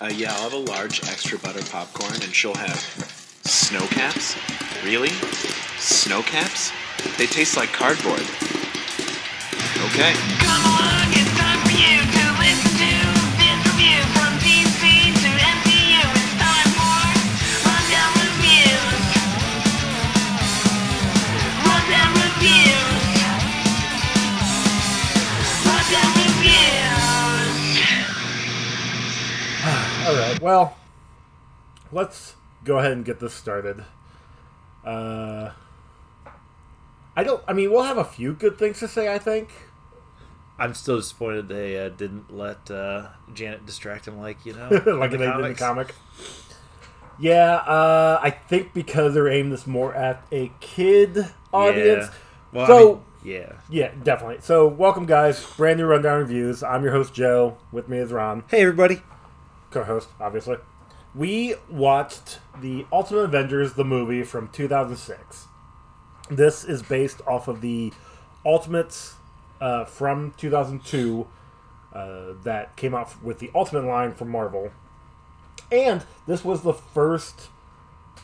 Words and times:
Uh, 0.00 0.06
yeah, 0.14 0.32
I'll 0.32 0.42
have 0.48 0.52
a 0.52 0.70
large 0.70 1.02
extra 1.08 1.38
butter 1.40 1.62
popcorn, 1.72 2.14
and 2.22 2.32
she'll 2.32 2.54
have 2.54 2.78
Sno-Caps. 3.42 4.36
Really? 4.84 5.10
Sno-Caps? 5.78 6.70
They 7.18 7.26
taste 7.26 7.56
like 7.56 7.72
cardboard. 7.72 8.22
Okay. 9.90 10.14
Come 10.38 10.62
along, 10.70 11.10
it's 11.18 11.34
time 11.34 11.58
for 11.66 11.74
you 11.74 11.98
to 11.98 12.24
listen 12.38 12.78
to 12.78 12.94
this 13.42 13.58
review 13.74 13.98
Well, 30.40 30.76
let's 31.92 32.34
go 32.64 32.78
ahead 32.78 32.92
and 32.92 33.04
get 33.04 33.20
this 33.20 33.34
started. 33.34 33.84
Uh, 34.84 35.50
I 37.16 37.24
don't. 37.24 37.42
I 37.48 37.52
mean, 37.52 37.70
we'll 37.70 37.82
have 37.82 37.98
a 37.98 38.04
few 38.04 38.32
good 38.32 38.58
things 38.58 38.78
to 38.80 38.88
say. 38.88 39.12
I 39.12 39.18
think. 39.18 39.48
I'm 40.60 40.74
still 40.74 40.96
disappointed 40.96 41.48
they 41.48 41.78
uh, 41.78 41.88
didn't 41.88 42.36
let 42.36 42.68
uh, 42.70 43.08
Janet 43.32 43.64
distract 43.64 44.08
him 44.08 44.18
like 44.18 44.44
you 44.44 44.54
know, 44.54 44.68
like 44.86 45.12
in 45.12 45.20
they 45.20 45.26
the 45.26 45.32
did 45.32 45.44
in 45.44 45.52
the 45.52 45.54
comic. 45.54 45.94
Yeah, 47.20 47.56
uh, 47.56 48.20
I 48.22 48.30
think 48.30 48.72
because 48.74 49.14
they're 49.14 49.28
aimed 49.28 49.52
this 49.52 49.66
more 49.66 49.94
at 49.94 50.24
a 50.30 50.52
kid 50.60 51.26
audience. 51.52 52.06
Yeah. 52.06 52.12
Well, 52.52 52.66
So- 52.66 52.90
I 52.90 52.92
mean, 52.94 53.02
yeah. 53.24 53.52
Yeah, 53.68 53.90
definitely. 54.04 54.38
So, 54.42 54.68
welcome, 54.68 55.04
guys. 55.04 55.44
Brand 55.56 55.78
new 55.80 55.86
rundown 55.86 56.20
reviews. 56.20 56.62
I'm 56.62 56.84
your 56.84 56.92
host 56.92 57.12
Joe. 57.12 57.58
With 57.72 57.88
me 57.88 57.98
is 57.98 58.12
Ron, 58.12 58.44
Hey 58.48 58.62
everybody. 58.62 59.02
Co-host, 59.70 60.08
obviously. 60.20 60.56
We 61.14 61.54
watched 61.70 62.38
the 62.60 62.86
Ultimate 62.92 63.20
Avengers, 63.20 63.74
the 63.74 63.84
movie 63.84 64.22
from 64.22 64.48
2006. 64.48 65.46
This 66.30 66.64
is 66.64 66.82
based 66.82 67.20
off 67.26 67.48
of 67.48 67.60
the 67.60 67.92
Ultimates 68.44 69.14
uh, 69.60 69.84
from 69.84 70.34
2002 70.36 71.26
uh, 71.92 72.34
that 72.44 72.76
came 72.76 72.94
out 72.94 73.22
with 73.22 73.38
the 73.38 73.50
Ultimate 73.54 73.84
line 73.84 74.14
from 74.14 74.30
Marvel, 74.30 74.70
and 75.72 76.04
this 76.26 76.44
was 76.44 76.62
the 76.62 76.74
first 76.74 77.48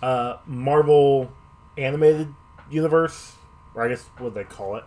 uh, 0.02 0.36
Marvel 0.46 1.32
animated 1.76 2.34
universe, 2.70 3.32
or 3.74 3.84
I 3.84 3.88
guess 3.88 4.04
what 4.18 4.34
they 4.34 4.44
call 4.44 4.76
it, 4.76 4.84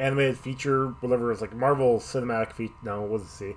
animated 0.00 0.38
feature, 0.38 0.88
whatever 1.00 1.32
it's 1.32 1.40
like 1.40 1.54
Marvel 1.54 1.98
Cinematic 1.98 2.52
Feature. 2.52 2.74
No, 2.82 3.04
it 3.04 3.28
see? 3.28 3.54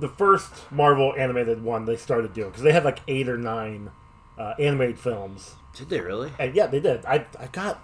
The 0.00 0.08
first 0.08 0.70
Marvel 0.72 1.14
animated 1.16 1.62
one 1.62 1.84
they 1.84 1.96
started 1.96 2.34
doing 2.34 2.50
because 2.50 2.62
they 2.62 2.72
had 2.72 2.84
like 2.84 2.98
eight 3.06 3.28
or 3.28 3.38
nine 3.38 3.90
uh, 4.38 4.54
animated 4.58 4.98
films, 4.98 5.54
Did 5.74 5.88
they 5.88 6.00
really? 6.00 6.32
and 6.38 6.54
yeah, 6.54 6.66
they 6.66 6.80
did. 6.80 7.04
I 7.06 7.26
I 7.38 7.46
got 7.52 7.80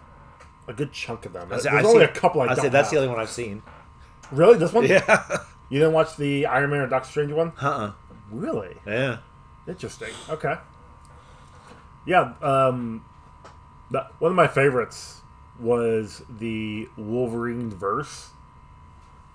a 0.66 0.72
good 0.72 0.92
chunk 0.92 1.24
of 1.26 1.32
them. 1.34 1.46
I 1.46 1.50
There's 1.50 1.62
say, 1.64 1.70
only 1.70 2.00
see- 2.00 2.04
a 2.04 2.08
couple 2.08 2.40
I, 2.42 2.46
I 2.46 2.54
say 2.54 2.68
that's 2.68 2.90
the 2.90 2.96
only 2.96 3.08
one 3.08 3.18
I've 3.20 3.30
seen. 3.30 3.62
Really, 4.32 4.58
this 4.58 4.72
one? 4.72 4.84
Yeah. 4.88 5.38
You 5.68 5.78
didn't 5.78 5.92
watch 5.94 6.16
the 6.16 6.46
Iron 6.46 6.70
Man 6.70 6.80
or 6.80 6.86
Doctor 6.88 7.08
Strange 7.08 7.30
one? 7.32 7.52
uh-uh. 7.62 7.92
Really? 8.32 8.76
Yeah. 8.84 9.18
Interesting. 9.68 10.10
Okay. 10.28 10.54
Yeah. 12.06 12.32
Um, 12.42 13.04
the, 13.90 14.06
one 14.18 14.32
of 14.32 14.36
my 14.36 14.48
favorites 14.48 15.20
was 15.60 16.22
the 16.38 16.88
Wolverine 16.96 17.70
verse 17.70 18.30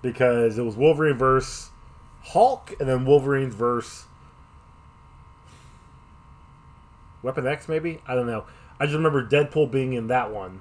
because 0.02 0.58
it 0.58 0.62
was 0.64 0.76
Wolverine 0.76 1.16
verse 1.16 1.70
Hulk 2.26 2.74
and 2.80 2.88
then 2.88 3.04
Wolverine's 3.04 3.54
verse 3.54 4.06
Weapon 7.22 7.46
X, 7.46 7.68
maybe 7.68 8.00
I 8.06 8.14
don't 8.14 8.26
know. 8.26 8.44
I 8.78 8.86
just 8.86 8.96
remember 8.96 9.26
Deadpool 9.26 9.70
being 9.70 9.94
in 9.94 10.08
that 10.08 10.30
one, 10.30 10.60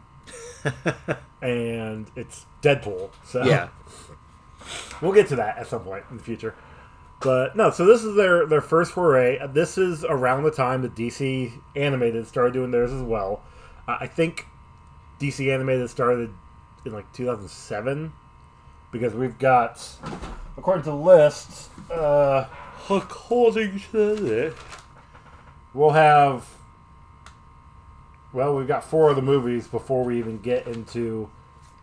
and 1.42 2.10
it's 2.16 2.46
Deadpool. 2.62 3.12
So 3.24 3.44
Yeah. 3.44 3.70
We'll 5.00 5.12
get 5.12 5.28
to 5.28 5.36
that 5.36 5.60
at 5.60 5.68
some 5.68 5.82
point 5.82 6.06
in 6.10 6.18
the 6.18 6.24
future. 6.24 6.56
But 7.22 7.56
no, 7.56 7.70
so 7.70 7.86
this 7.86 8.04
is 8.04 8.16
their 8.16 8.48
their 8.48 8.62
first 8.62 8.94
foray. 8.94 9.40
This 9.48 9.78
is 9.78 10.04
around 10.04 10.42
the 10.42 10.52
time 10.52 10.82
that 10.82 10.96
DC 10.96 11.52
Animated 11.76 12.26
started 12.28 12.54
doing 12.54 12.72
theirs 12.72 12.92
as 12.92 13.04
well. 13.04 13.44
Uh, 13.88 13.98
I 14.00 14.08
think 14.08 14.48
DC 15.20 15.54
Animated 15.54 15.90
started 15.90 16.32
in 16.84 16.94
like 16.94 17.12
2007 17.14 18.14
because 19.00 19.14
we've 19.14 19.38
got, 19.38 19.86
according 20.58 20.84
to 20.86 20.92
the 20.92 20.96
list, 20.96 21.70
uh, 21.92 22.46
According 22.90 23.80
to 23.92 24.16
this. 24.16 24.54
we'll 25.74 25.90
have. 25.92 26.48
Well, 28.32 28.56
we've 28.56 28.68
got 28.68 28.84
four 28.84 29.10
of 29.10 29.16
the 29.16 29.22
movies 29.24 29.68
before 29.68 30.04
we 30.04 30.20
even 30.20 30.40
get 30.40 30.68
into 30.68 31.30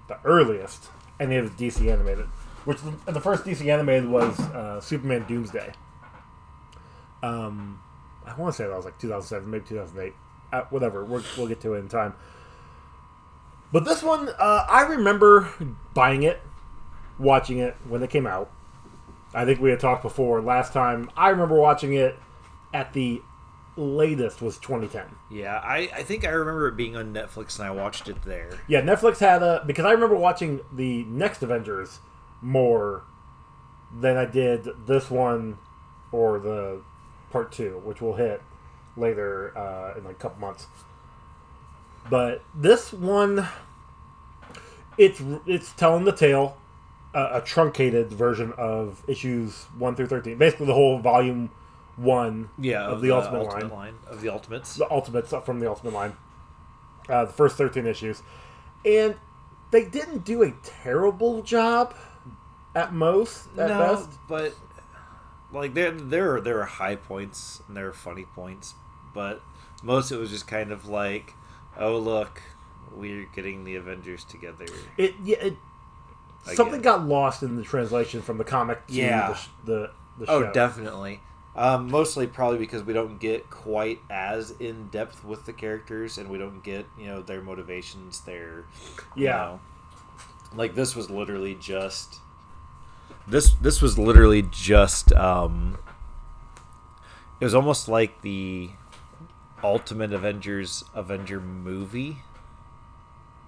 the 0.07 0.19
earliest 0.25 0.91
any 1.19 1.37
of 1.37 1.57
the 1.57 1.67
DC 1.69 1.91
animated. 1.93 2.27
Which 2.65 2.79
the, 2.83 3.13
the 3.13 3.21
first 3.21 3.45
DC 3.45 3.67
animated 3.67 4.09
was 4.09 4.39
uh, 4.39 4.81
Superman 4.81 5.25
Doomsday. 5.27 5.73
Um, 7.23 7.83
I 8.25 8.35
want 8.37 8.55
to 8.55 8.63
say 8.63 8.69
that 8.69 8.77
was 8.77 8.85
like 8.85 8.99
2007, 9.01 9.51
maybe 9.51 9.65
2008. 9.69 10.15
Uh, 10.53 10.63
whatever, 10.71 11.05
we'll, 11.05 11.25
we'll 11.37 11.49
get 11.49 11.61
to 11.63 11.75
it 11.75 11.79
in 11.79 11.89
time. 11.89 12.15
But 13.73 13.85
this 13.85 14.03
one, 14.03 14.29
uh, 14.29 14.67
I 14.69 14.83
remember 14.83 15.49
buying 15.95 16.23
it, 16.23 16.41
watching 17.19 17.59
it 17.59 17.77
when 17.89 18.03
it 18.03 18.11
came 18.11 18.27
out. 18.27 18.51
I 19.35 19.45
think 19.45 19.61
we 19.61 19.71
had 19.71 19.81
talked 19.81 20.03
before. 20.03 20.41
Last 20.43 20.73
time 20.73 21.11
I 21.17 21.31
remember 21.31 21.57
watching 21.57 21.95
it 21.95 22.19
at 22.75 22.93
the 22.93 23.23
latest 23.77 24.43
was 24.43 24.59
2010. 24.59 25.05
Yeah, 25.31 25.59
I, 25.59 25.91
I 25.95 26.03
think 26.03 26.25
I 26.25 26.31
remember 26.31 26.69
it 26.69 26.77
being 26.77 26.97
on 26.97 27.15
Netflix 27.15 27.59
and 27.59 27.67
I 27.67 27.71
watched 27.71 28.09
it 28.09 28.23
there. 28.23 28.61
Yeah, 28.69 28.83
Netflix 28.83 29.19
had 29.19 29.43
a 29.43 29.63
because 29.67 29.85
I 29.85 29.93
remember 29.93 30.17
watching 30.17 30.61
the 30.73 31.05
next 31.05 31.43
Avengers 31.43 32.01
more 32.41 33.05
than 33.99 34.17
I 34.17 34.25
did 34.25 34.69
this 34.87 35.11
one 35.11 35.59
or 36.11 36.39
the 36.39 36.83
part 37.31 37.53
two, 37.53 37.81
which 37.85 38.01
we'll 38.01 38.15
hit 38.15 38.43
later 38.97 39.57
uh, 39.57 39.99
in 39.99 40.05
like 40.05 40.17
a 40.17 40.19
couple 40.19 40.41
months. 40.41 40.67
But 42.11 42.43
this 42.55 42.93
one, 42.93 43.47
it's 44.99 45.23
it's 45.47 45.73
telling 45.73 46.05
the 46.05 46.13
tale, 46.13 46.59
uh, 47.15 47.31
a 47.33 47.41
truncated 47.41 48.13
version 48.13 48.53
of 48.57 49.03
issues 49.09 49.67
one 49.79 49.95
through 49.97 50.07
thirteen, 50.07 50.39
basically 50.39 50.67
the 50.67 50.75
whole 50.75 50.99
volume 50.99 51.51
one 51.97 52.49
Yeah, 52.59 52.87
of, 52.87 53.03
the, 53.03 53.11
Ultimate, 53.11 53.71
line 53.71 53.95
of 54.09 54.23
the 54.23 54.31
Ultimates. 54.31 54.77
the 54.77 54.91
Ultimates 54.91 55.33
from 55.45 55.61
the 55.61 55.69
Ultimate 55.69 55.93
line. 55.93 56.17
Uh, 57.09 57.25
the 57.27 57.33
first 57.33 57.57
13 57.57 57.85
issues. 57.87 58.23
And 58.85 59.17
they 59.73 59.85
didn't 59.85 60.25
do 60.25 60.43
a 60.43 60.53
terrible 60.63 61.43
job 61.43 61.95
at 62.75 62.93
most, 62.95 63.47
at 63.59 63.69
no, 63.69 63.79
best. 63.79 64.09
but 64.29 64.55
like 65.53 65.75
there 65.75 65.91
there 65.91 66.35
are 66.37 66.41
there 66.41 66.61
are 66.61 66.65
high 66.67 66.97
points 66.97 67.61
and 67.69 67.77
there 67.77 67.89
are 67.89 67.93
funny 67.93 68.25
points, 68.35 68.75
but 69.13 69.43
most 69.83 70.11
of 70.11 70.19
it 70.19 70.21
was 70.21 70.31
just 70.31 70.47
kind 70.47 70.73
of 70.73 70.89
like, 70.89 71.35
oh 71.79 71.99
look, 71.99 72.41
we're 72.95 73.27
getting 73.35 73.65
the 73.65 73.77
Avengers 73.77 74.25
together. 74.25 74.67
It, 74.97 75.15
yeah, 75.23 75.37
it, 75.39 75.57
I 76.47 76.55
something 76.55 76.77
get 76.81 76.85
got 76.85 77.07
lost 77.07 77.43
in 77.43 77.57
the 77.57 77.63
translation 77.63 78.21
from 78.23 78.39
the 78.39 78.45
comic 78.45 78.87
to 78.89 78.93
Yeah. 78.95 79.29
the, 79.29 79.35
sh- 79.35 79.49
the, 79.65 79.91
the 80.19 80.25
Oh, 80.31 80.41
show. 80.43 80.53
definitely. 80.53 81.21
Um, 81.55 81.91
mostly 81.91 82.27
probably 82.27 82.59
because 82.59 82.83
we 82.83 82.95
don't 82.95 83.21
get 83.21 83.51
quite 83.51 84.01
as 84.09 84.53
in 84.59 84.89
depth 84.89 85.23
with 85.23 85.45
the 85.45 85.53
characters, 85.53 86.17
and 86.17 86.31
we 86.31 86.39
don't 86.39 86.65
get 86.65 86.87
you 86.99 87.07
know 87.07 87.21
their 87.21 87.43
motivations. 87.43 88.21
Their 88.21 88.65
you 89.15 89.25
Yeah. 89.27 89.37
know, 89.37 89.61
like 90.55 90.75
this 90.75 90.97
was 90.97 91.11
literally 91.11 91.55
just 91.55 92.21
this. 93.29 93.53
This 93.53 93.83
was 93.83 93.99
literally 93.99 94.41
just. 94.43 95.13
Um, 95.13 95.77
it 97.39 97.45
was 97.45 97.55
almost 97.55 97.87
like 97.87 98.23
the 98.23 98.71
Ultimate 99.63 100.13
Avengers 100.15 100.85
Avenger 100.95 101.39
movie. 101.39 102.17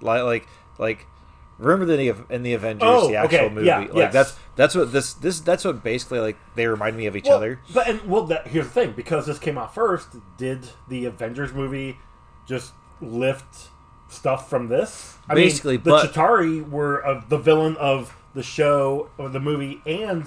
Like 0.02 0.23
like 0.25 0.46
like. 0.79 1.06
Remember 1.59 1.85
the 1.85 2.17
in 2.31 2.43
the 2.43 2.55
Avengers, 2.55 2.83
Oh, 2.91 3.09
the 3.09 3.17
actual 3.17 3.39
okay, 3.41 3.49
movie. 3.55 3.67
yeah, 3.67 3.79
like 3.79 3.95
yes. 3.95 4.12
that's 4.12 4.37
that's 4.56 4.75
what 4.75 4.91
this 4.93 5.15
this 5.15 5.41
that's 5.41 5.65
what 5.65 5.83
basically 5.85 6.19
like 6.19 6.37
they 6.56 6.67
remind 6.67 6.97
me 6.97 7.06
of 7.06 7.15
each 7.17 7.27
Well, 7.27 7.37
other. 7.37 7.61
But 7.73 7.89
and 7.89 8.03
well, 8.09 8.25
that, 8.25 8.49
here's 8.49 8.67
the 8.67 8.73
thing: 8.73 8.93
because 8.93 9.27
this 9.27 9.39
came 9.39 9.56
out 9.56 9.75
first, 9.75 10.09
did 10.37 10.69
the 10.89 11.05
Avengers 11.05 11.53
movie 11.53 11.99
just 12.47 12.73
lift 13.01 13.69
stuff 14.09 14.51
from 14.51 14.69
this? 14.69 15.17
I 15.29 15.35
Basically, 15.35 15.75
mean, 15.77 15.85
the 15.85 15.91
but- 15.91 16.12
Chitauri 16.12 16.69
were 16.69 17.06
uh, 17.06 17.23
the 17.29 17.39
villain 17.39 17.77
of 17.77 18.17
the 18.35 18.43
show 18.43 19.11
or 19.17 19.29
the 19.29 19.41
movie, 19.41 19.81
and 19.87 20.25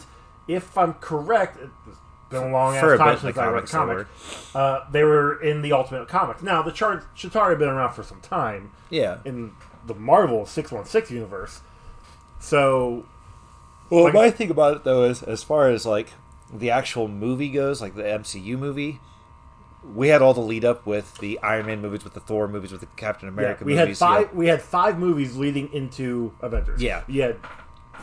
if 0.47 0.77
I'm 0.77 0.93
correct, 0.93 1.57
it's 1.61 1.97
been 2.29 2.43
a 2.43 2.49
long 2.51 2.75
ass 2.75 2.97
time 2.97 3.17
since 3.19 3.37
I 3.37 3.47
read 3.49 3.63
the 3.63 3.71
comic. 3.71 4.07
they 4.53 4.59
Uh, 4.59 4.79
they 4.91 5.03
were 5.03 5.41
in 5.41 5.61
the 5.61 5.73
Ultimate 5.73 6.07
Comics. 6.07 6.41
Now, 6.41 6.61
the 6.61 6.71
Char- 6.71 7.03
Chitauri 7.17 7.49
have 7.51 7.59
been 7.59 7.67
around 7.69 7.93
for 7.93 8.03
some 8.03 8.21
time 8.21 8.71
Yeah. 8.89 9.17
in 9.25 9.51
the 9.87 9.95
Marvel 9.95 10.45
six 10.45 10.71
one 10.71 10.85
six 10.85 11.09
universe. 11.11 11.61
So 12.39 13.05
Well, 13.89 14.03
Like- 14.05 14.13
my 14.13 14.29
thing 14.31 14.49
about 14.51 14.75
it 14.77 14.83
though 14.83 15.03
is, 15.05 15.23
as 15.23 15.43
far 15.43 15.69
as 15.69 15.85
like 15.85 16.09
the 16.53 16.69
actual 16.69 17.07
movie 17.07 17.49
goes, 17.49 17.81
like 17.81 17.95
the 17.95 18.03
MCU 18.03 18.57
movie, 18.57 18.99
we 19.95 20.09
had 20.09 20.21
all 20.21 20.33
the 20.33 20.41
lead 20.41 20.65
up 20.65 20.85
with 20.85 21.17
the 21.19 21.39
Iron 21.41 21.67
Man 21.67 21.81
movies, 21.81 22.03
with 22.03 22.13
the 22.13 22.19
Thor 22.19 22.47
movies, 22.49 22.71
with 22.73 22.81
the 22.81 22.87
Captain 22.97 23.27
Yeah, 23.27 23.33
America 23.33 23.63
we 23.63 23.75
had 23.77 23.85
movies. 23.87 24.01
know. 24.01 24.07
five. 24.07 24.33
We 24.33 24.47
had 24.47 24.61
five 24.61 24.99
movies 24.99 25.37
leading 25.37 25.71
into 25.71 26.33
Avengers. 26.41 26.81
Yeah. 26.81 27.03
had, 27.07 27.37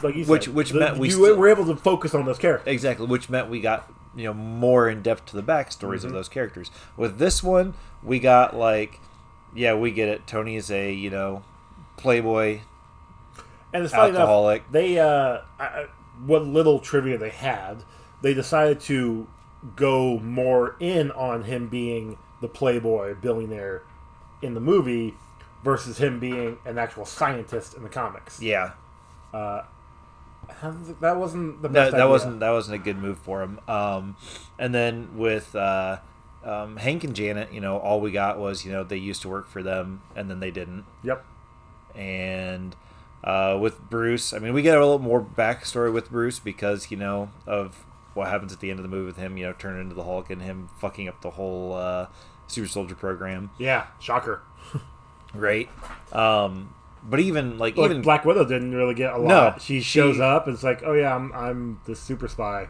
like 0.02 0.14
you 0.16 0.24
said, 0.24 0.30
Which- 0.30 0.48
which 0.48 0.70
the- 0.70 0.80
meant 0.80 0.96
we 0.98 1.14
were 1.14 1.48
able 1.48 1.66
to 1.66 1.76
focus 1.76 2.14
on 2.14 2.24
those 2.24 2.38
characters. 2.38 2.72
Exactly, 2.72 3.06
which 3.06 3.28
meant 3.28 3.50
we 3.50 3.60
got 3.60 3.90
you 4.16 4.24
know 4.24 4.32
more 4.34 4.88
in 4.88 5.02
depth 5.02 5.26
to 5.26 5.36
the 5.36 5.42
backstories 5.42 5.98
Mm-hmm. 5.98 6.06
of 6.06 6.12
those 6.14 6.28
characters. 6.30 6.70
With 6.96 7.18
this 7.18 7.42
one, 7.42 7.74
we 8.02 8.20
got 8.20 8.56
like, 8.56 9.00
yeah, 9.54 9.74
we 9.74 9.90
get 9.90 10.08
it. 10.08 10.26
Tony 10.26 10.56
is 10.56 10.70
a 10.70 10.90
you 10.92 11.10
know 11.10 11.42
playboy. 11.96 12.60
And 13.72 13.82
it's 13.84 13.92
funny 13.92 14.16
Alcoholic. 14.16 14.62
enough, 14.62 14.72
they 14.72 14.98
uh, 14.98 15.40
I- 15.58 15.86
what 16.24 16.44
little 16.44 16.78
trivia 16.78 17.18
they 17.18 17.30
had, 17.30 17.82
they 18.22 18.34
decided 18.34 18.80
to 18.82 19.26
go 19.76 20.18
more 20.20 20.76
in 20.78 21.10
on 21.12 21.42
him 21.44 21.68
being 21.68 22.16
the 22.40 22.48
playboy 22.48 23.14
billionaire 23.14 23.82
in 24.42 24.54
the 24.54 24.60
movie 24.60 25.14
versus 25.64 25.98
him 25.98 26.20
being 26.20 26.58
an 26.66 26.78
actual 26.78 27.04
scientist 27.04 27.74
in 27.74 27.82
the 27.82 27.88
comics. 27.88 28.40
Yeah, 28.40 28.72
it- 29.32 31.00
that 31.00 31.16
wasn't 31.16 31.62
the 31.62 31.68
that, 31.68 31.72
best 31.72 31.90
that 31.92 32.00
idea. 32.02 32.08
wasn't 32.10 32.40
that 32.40 32.50
wasn't 32.50 32.74
a 32.80 32.84
good 32.84 32.98
move 32.98 33.18
for 33.18 33.42
him. 33.42 33.58
Um, 33.66 34.16
and 34.58 34.74
then 34.74 35.16
with 35.16 35.54
uh, 35.56 35.98
um, 36.44 36.76
Hank 36.76 37.02
and 37.04 37.14
Janet, 37.16 37.52
you 37.52 37.60
know, 37.60 37.78
all 37.78 38.00
we 38.00 38.10
got 38.12 38.38
was 38.38 38.64
you 38.64 38.70
know 38.70 38.84
they 38.84 38.98
used 38.98 39.22
to 39.22 39.28
work 39.28 39.48
for 39.48 39.62
them, 39.62 40.02
and 40.14 40.30
then 40.30 40.40
they 40.40 40.50
didn't. 40.50 40.84
Yep. 41.02 41.24
And 41.96 42.74
uh, 43.22 43.56
with 43.60 43.80
Bruce, 43.88 44.32
I 44.32 44.38
mean, 44.38 44.52
we 44.52 44.62
get 44.62 44.76
a 44.76 44.80
little 44.80 44.98
more 44.98 45.20
backstory 45.22 45.92
with 45.92 46.10
Bruce 46.10 46.38
because 46.38 46.90
you 46.90 46.96
know 46.96 47.30
of 47.46 47.84
what 48.14 48.28
happens 48.28 48.52
at 48.52 48.60
the 48.60 48.70
end 48.70 48.78
of 48.78 48.82
the 48.82 48.88
movie 48.88 49.06
with 49.06 49.16
him, 49.16 49.36
you 49.36 49.44
know, 49.46 49.52
turning 49.58 49.80
into 49.82 49.94
the 49.94 50.04
Hulk 50.04 50.30
and 50.30 50.40
him 50.42 50.68
fucking 50.78 51.08
up 51.08 51.20
the 51.22 51.30
whole 51.30 51.72
uh, 51.74 52.06
Super 52.46 52.68
Soldier 52.68 52.94
program, 52.94 53.50
Yeah. 53.58 53.86
Shocker. 53.98 54.42
right? 55.34 55.68
Um, 56.12 56.74
but 57.02 57.18
even 57.20 57.58
like 57.58 57.76
even 57.76 58.02
Black 58.02 58.24
Widow 58.24 58.44
didn't 58.44 58.74
really 58.74 58.94
get 58.94 59.12
a 59.14 59.18
lot. 59.18 59.60
she, 59.62 59.78
she- 59.80 59.82
shows 59.82 60.20
up. 60.20 60.46
and 60.46 60.54
It's 60.54 60.62
like, 60.62 60.82
oh 60.84 60.92
yeah, 60.92 61.14
I'm 61.14 61.32
I'm 61.32 61.80
the 61.86 61.96
super 61.96 62.28
spy. 62.28 62.68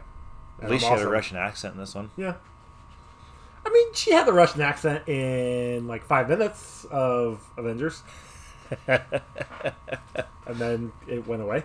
at 0.61 0.69
least 0.71 0.85
I'm 0.85 0.93
she 0.93 0.97
had 0.99 1.07
a. 1.07 1.09
Russian 1.11 1.37
accent 1.37 1.73
in 1.75 1.79
this 1.79 1.93
one. 1.95 2.09
Yeah. 2.17 2.35
I 3.65 3.69
mean, 3.71 3.93
she 3.93 4.11
had 4.11 4.25
the 4.27 4.33
Russian 4.33 4.61
accent 4.61 5.07
in 5.07 5.87
like 5.87 6.03
five 6.05 6.29
minutes 6.29 6.85
of 6.91 7.43
Avengers, 7.57 8.03
and 8.87 10.55
then 10.55 10.91
it 11.07 11.27
went 11.27 11.41
away. 11.41 11.63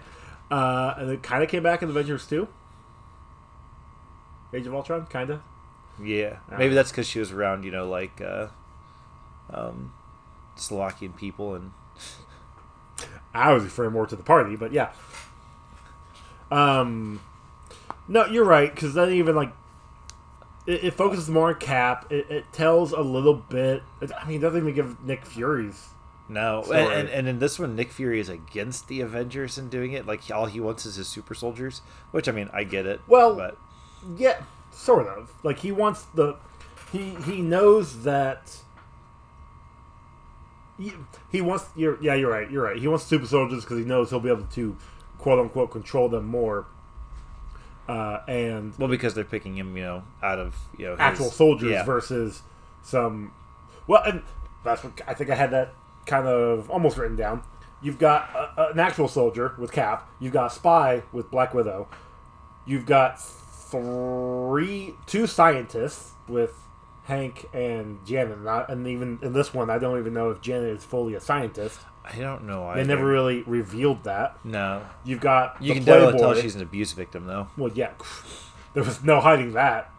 Uh, 0.51 0.95
and 0.99 1.11
it 1.11 1.23
kind 1.23 1.43
of 1.43 1.49
came 1.49 1.63
back 1.63 1.83
in 1.83 1.89
Avengers 1.91 2.27
2. 2.27 2.49
Age 4.53 4.67
of 4.67 4.75
Ultron, 4.75 5.07
kind 5.07 5.31
of. 5.31 5.41
Yeah, 6.03 6.39
Ah. 6.51 6.57
maybe 6.59 6.75
that's 6.75 6.91
because 6.91 7.07
she 7.07 7.19
was 7.21 7.31
around, 7.31 7.65
you 7.65 7.71
know, 7.71 7.89
like 7.89 8.21
uh, 8.21 8.49
um, 9.53 9.93
Sokovian 10.57 11.15
people 11.17 11.55
and 11.55 11.73
I 13.35 13.53
was 13.53 13.65
referring 13.65 13.93
more 13.93 14.07
to 14.07 14.17
the 14.17 14.23
party, 14.23 14.57
but 14.57 14.73
yeah. 14.73 14.91
Um, 16.51 17.21
no, 18.09 18.27
you're 18.27 18.45
right 18.45 18.75
because 18.75 18.95
then 18.95 19.11
even 19.13 19.37
like 19.37 19.53
it, 20.67 20.85
it 20.85 20.95
focuses 20.95 21.29
more 21.31 21.49
on 21.49 21.55
Cap. 21.61 22.11
It, 22.11 22.29
it 22.31 22.53
tells 22.53 22.93
a 22.93 23.01
little 23.01 23.35
bit. 23.35 23.83
It, 24.01 24.11
I 24.21 24.27
mean, 24.27 24.39
it 24.39 24.41
doesn't 24.41 24.59
even 24.61 24.75
give 24.75 25.05
Nick 25.05 25.25
Fury's. 25.25 25.91
No, 26.31 26.63
and, 26.73 26.93
and, 26.93 27.09
and 27.09 27.29
in 27.29 27.39
this 27.41 27.59
one, 27.59 27.75
Nick 27.75 27.91
Fury 27.91 28.21
is 28.21 28.29
against 28.29 28.87
the 28.87 29.01
Avengers 29.01 29.59
in 29.59 29.69
doing 29.69 29.93
it. 29.93 30.07
Like 30.07 30.31
all 30.31 30.47
he 30.47 30.61
wants 30.61 30.87
is 30.87 30.95
his 30.95 31.09
super 31.09 31.35
soldiers, 31.35 31.83
which 32.13 32.29
I 32.29 32.33
mean, 32.33 32.49
I 32.53 32.63
get 32.63 32.87
it. 32.87 33.01
Well, 33.09 33.35
but 33.35 33.59
Yeah, 34.17 34.41
sort 34.71 35.09
of. 35.09 35.33
Like 35.43 35.59
he 35.59 35.73
wants 35.73 36.05
the 36.15 36.37
he 36.93 37.17
he 37.27 37.43
knows 37.43 38.05
that 38.05 38.59
he, 40.79 40.93
he 41.33 41.41
wants 41.41 41.67
you're 41.77 41.99
yeah 42.03 42.15
you're 42.15 42.31
right 42.31 42.51
you're 42.51 42.65
right 42.65 42.79
he 42.79 42.89
wants 42.89 43.05
super 43.05 43.27
soldiers 43.27 43.65
because 43.65 43.79
he 43.79 43.85
knows 43.85 44.11
he'll 44.11 44.19
be 44.19 44.31
able 44.31 44.45
to 44.45 44.77
quote 45.19 45.39
unquote 45.39 45.71
control 45.71 46.09
them 46.09 46.25
more 46.25 46.67
uh, 47.87 48.23
and 48.29 48.73
well, 48.79 48.89
because 48.89 49.15
they're 49.15 49.25
picking 49.25 49.57
him, 49.57 49.77
you 49.77 49.83
know, 49.83 50.05
out 50.23 50.39
of 50.39 50.55
you 50.79 50.85
know 50.85 50.93
his- 50.93 51.01
actual 51.01 51.31
soldiers 51.31 51.73
yeah. 51.73 51.85
versus 51.85 52.43
some 52.83 53.33
well 53.89 54.03
and 54.05 54.23
that's 54.65 54.85
what 54.85 55.01
I 55.09 55.15
think 55.15 55.29
I 55.29 55.35
had 55.35 55.51
that 55.51 55.75
kind 56.07 56.27
of 56.27 56.71
almost 56.71 56.97
written 56.99 57.17
down. 57.17 57.43
You've 57.83 57.99
got 57.99 58.29
a, 58.35 58.63
a- 58.63 58.71
an 58.73 58.79
actual 58.79 59.09
soldier 59.09 59.55
with 59.59 59.73
Cap. 59.73 60.09
You've 60.19 60.33
got 60.33 60.53
a 60.53 60.55
spy 60.55 61.03
with 61.13 61.31
Black 61.31 61.55
Widow. 61.55 61.89
You've 62.67 62.87
got 62.87 63.19
three, 63.21 64.95
two 65.07 65.27
scientists 65.27 66.13
with 66.29 66.55
Hank 67.05 67.47
and 67.53 68.05
Janet. 68.07 68.43
Not, 68.43 68.69
and 68.71 68.87
even 68.87 69.19
in 69.23 69.33
this 69.33 69.55
one, 69.55 69.71
I 69.71 69.79
don't 69.79 69.99
even 69.99 70.13
know 70.15 70.31
if 70.31 70.41
Janet 70.41 70.77
is 70.77 70.85
fully 70.85 71.15
a 71.15 71.21
scientist. 71.21 71.81
I 72.05 72.17
don't 72.17 72.45
know. 72.47 72.73
They 72.75 72.85
never 72.85 73.05
really 73.05 73.43
revealed 73.43 74.05
that. 74.05 74.39
No, 74.45 74.83
You've 75.05 75.21
got 75.21 75.57
you 75.61 75.69
the 75.69 75.75
can 75.75 75.85
Playboy. 75.85 76.01
definitely 76.13 76.21
tell 76.21 76.35
she's 76.43 76.55
an 76.57 76.63
abuse 76.63 76.93
victim, 76.93 77.27
though. 77.27 77.49
Well, 77.57 77.71
yeah, 77.75 77.91
there 78.75 78.83
was 78.83 79.03
no 79.05 79.21
hiding 79.21 79.53
that. 79.53 79.93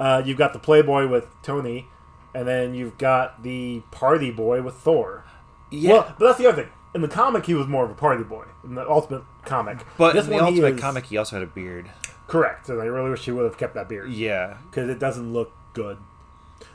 Uh, 0.00 0.22
you've 0.24 0.38
got 0.38 0.52
the 0.52 0.58
Playboy 0.58 1.06
with 1.06 1.26
Tony, 1.42 1.88
and 2.34 2.48
then 2.48 2.74
you've 2.74 2.98
got 2.98 3.42
the 3.42 3.82
Party 3.90 4.30
Boy 4.30 4.62
with 4.62 4.74
Thor. 4.74 5.24
Yeah, 5.70 5.92
Well, 5.92 6.14
but 6.18 6.26
that's 6.26 6.38
the 6.38 6.46
other 6.48 6.62
thing. 6.64 6.72
In 6.94 7.00
the 7.02 7.08
comic, 7.08 7.46
he 7.46 7.54
was 7.54 7.66
more 7.66 7.84
of 7.84 7.90
a 7.90 7.94
party 7.94 8.22
boy. 8.22 8.44
In 8.62 8.74
the 8.76 8.88
Ultimate 8.88 9.22
comic, 9.44 9.78
but 9.98 10.14
this 10.14 10.24
in 10.26 10.30
the 10.30 10.36
one 10.36 10.44
he 10.52 10.60
Ultimate 10.60 10.74
is- 10.76 10.80
comic, 10.80 11.06
he 11.06 11.16
also 11.16 11.36
had 11.36 11.42
a 11.42 11.46
beard. 11.50 11.90
correct, 12.28 12.68
and 12.68 12.80
I 12.80 12.84
really 12.86 13.10
wish 13.10 13.24
he 13.24 13.32
would 13.32 13.44
have 13.44 13.58
kept 13.58 13.74
that 13.74 13.88
beard 13.88 14.10
Yeah, 14.10 14.58
because 14.70 14.88
it 14.88 14.98
doesn't 14.98 15.32
look 15.32 15.52
good. 15.72 15.98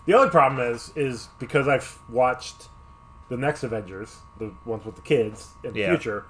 The 0.05 0.13
only 0.13 0.29
problem 0.29 0.59
is, 0.73 0.91
is 0.95 1.29
because 1.39 1.67
I've 1.67 1.99
watched 2.09 2.67
the 3.29 3.37
next 3.37 3.63
Avengers, 3.63 4.17
the 4.39 4.51
ones 4.65 4.85
with 4.85 4.95
the 4.95 5.01
kids 5.01 5.49
in 5.63 5.73
the 5.73 5.79
Yeah. 5.79 5.89
future. 5.89 6.25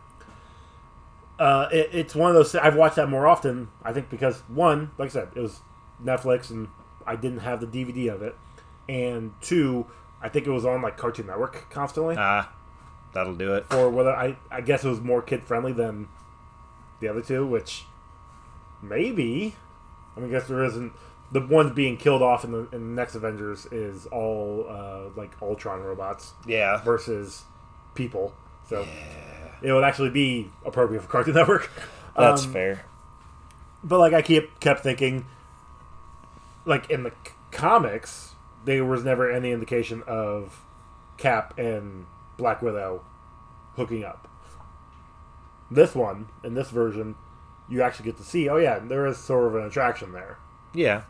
Uh, 1.40 1.70
it, 1.72 1.90
it's 1.94 2.16
one 2.16 2.30
of 2.30 2.36
those. 2.36 2.54
I've 2.56 2.76
watched 2.76 2.98
that 2.98 3.10
more 3.10 3.26
often. 3.26 3.70
I 3.84 3.94
think 3.94 4.10
because 4.10 4.42
one, 4.50 4.92
like 4.98 5.08
I 5.08 5.14
said, 5.14 5.30
it 5.36 5.40
was 5.40 5.62
Netflix, 6.04 6.50
and 6.50 6.68
I 7.08 7.16
didn't 7.16 7.40
have 7.40 7.62
the 7.62 7.68
DVD 7.68 8.14
of 8.14 8.22
it, 8.22 8.36
and 8.90 9.32
two, 9.42 9.86
I 10.22 10.30
think 10.30 10.46
it 10.48 10.52
was 10.52 10.66
on 10.66 10.82
like 10.82 10.98
Cartoon 10.98 11.28
Network 11.28 11.70
constantly. 11.70 12.16
ah, 12.18 12.52
that'll 13.14 13.36
do 13.36 13.54
it. 13.56 13.66
or 13.74 13.90
whether 13.90 14.12
I 14.12 14.36
I 14.52 14.62
guess 14.62 14.84
it 14.84 14.90
was 14.90 15.00
more 15.02 15.22
kid 15.22 15.44
friendly 15.44 15.72
than 15.74 16.08
the 17.00 17.08
other 17.08 17.22
two, 17.22 17.46
which 17.46 17.86
maybe. 18.82 19.56
I 20.16 20.20
mean, 20.20 20.30
I 20.30 20.32
guess 20.40 20.48
there 20.48 20.64
isn't. 20.64 20.94
The 21.32 21.42
ones 21.46 21.72
being 21.74 21.96
killed 21.96 22.24
off 22.24 22.44
in 22.44 22.52
the, 22.52 22.60
in 22.72 22.96
the 22.96 23.02
next 23.02 23.14
Avengers 23.14 23.68
is 23.68 24.08
all 24.08 24.66
uh, 24.68 25.10
like 25.16 25.32
Ultron 25.44 25.82
robots 25.84 26.34
Yeah, 26.48 26.82
versus 26.84 27.44
people. 27.94 28.34
So 28.68 28.86
it 29.62 29.72
would 29.72 29.84
actually 29.84 30.10
be 30.10 30.50
appropriate 30.66 31.02
for 31.04 31.08
Cartoon 31.08 31.36
Network. 31.36 31.70
that's 32.18 32.46
Um, 32.46 32.52
fair. 32.54 32.86
But 33.84 34.00
like 34.00 34.14
I 34.14 34.24
keep 34.24 34.60
kept 34.60 34.82
thinking, 34.82 35.26
like 36.66 36.90
in 36.90 37.04
the 37.04 37.12
c- 37.12 37.34
comics, 37.52 38.34
there 38.66 38.86
was 38.86 39.04
never 39.04 39.32
any 39.32 39.52
indication 39.52 40.04
of 40.08 40.62
Cap 41.18 41.58
and 41.58 42.06
Black 42.38 42.62
Widow 42.62 43.04
hooking 43.76 44.04
up. 44.04 44.28
This 45.72 45.94
one, 45.96 46.28
in 46.44 46.54
this 46.56 46.70
version, 46.70 47.16
you 47.70 47.82
actually 47.82 48.06
get 48.06 48.18
to 48.18 48.24
see. 48.24 48.50
Oh 48.50 48.58
yeah, 48.58 48.80
there 48.80 49.06
is 49.06 49.18
sort 49.18 49.48
of 49.48 49.56
an 49.56 49.66
attraction 49.66 50.12
there. 50.12 50.38
Yeah. 50.74 51.04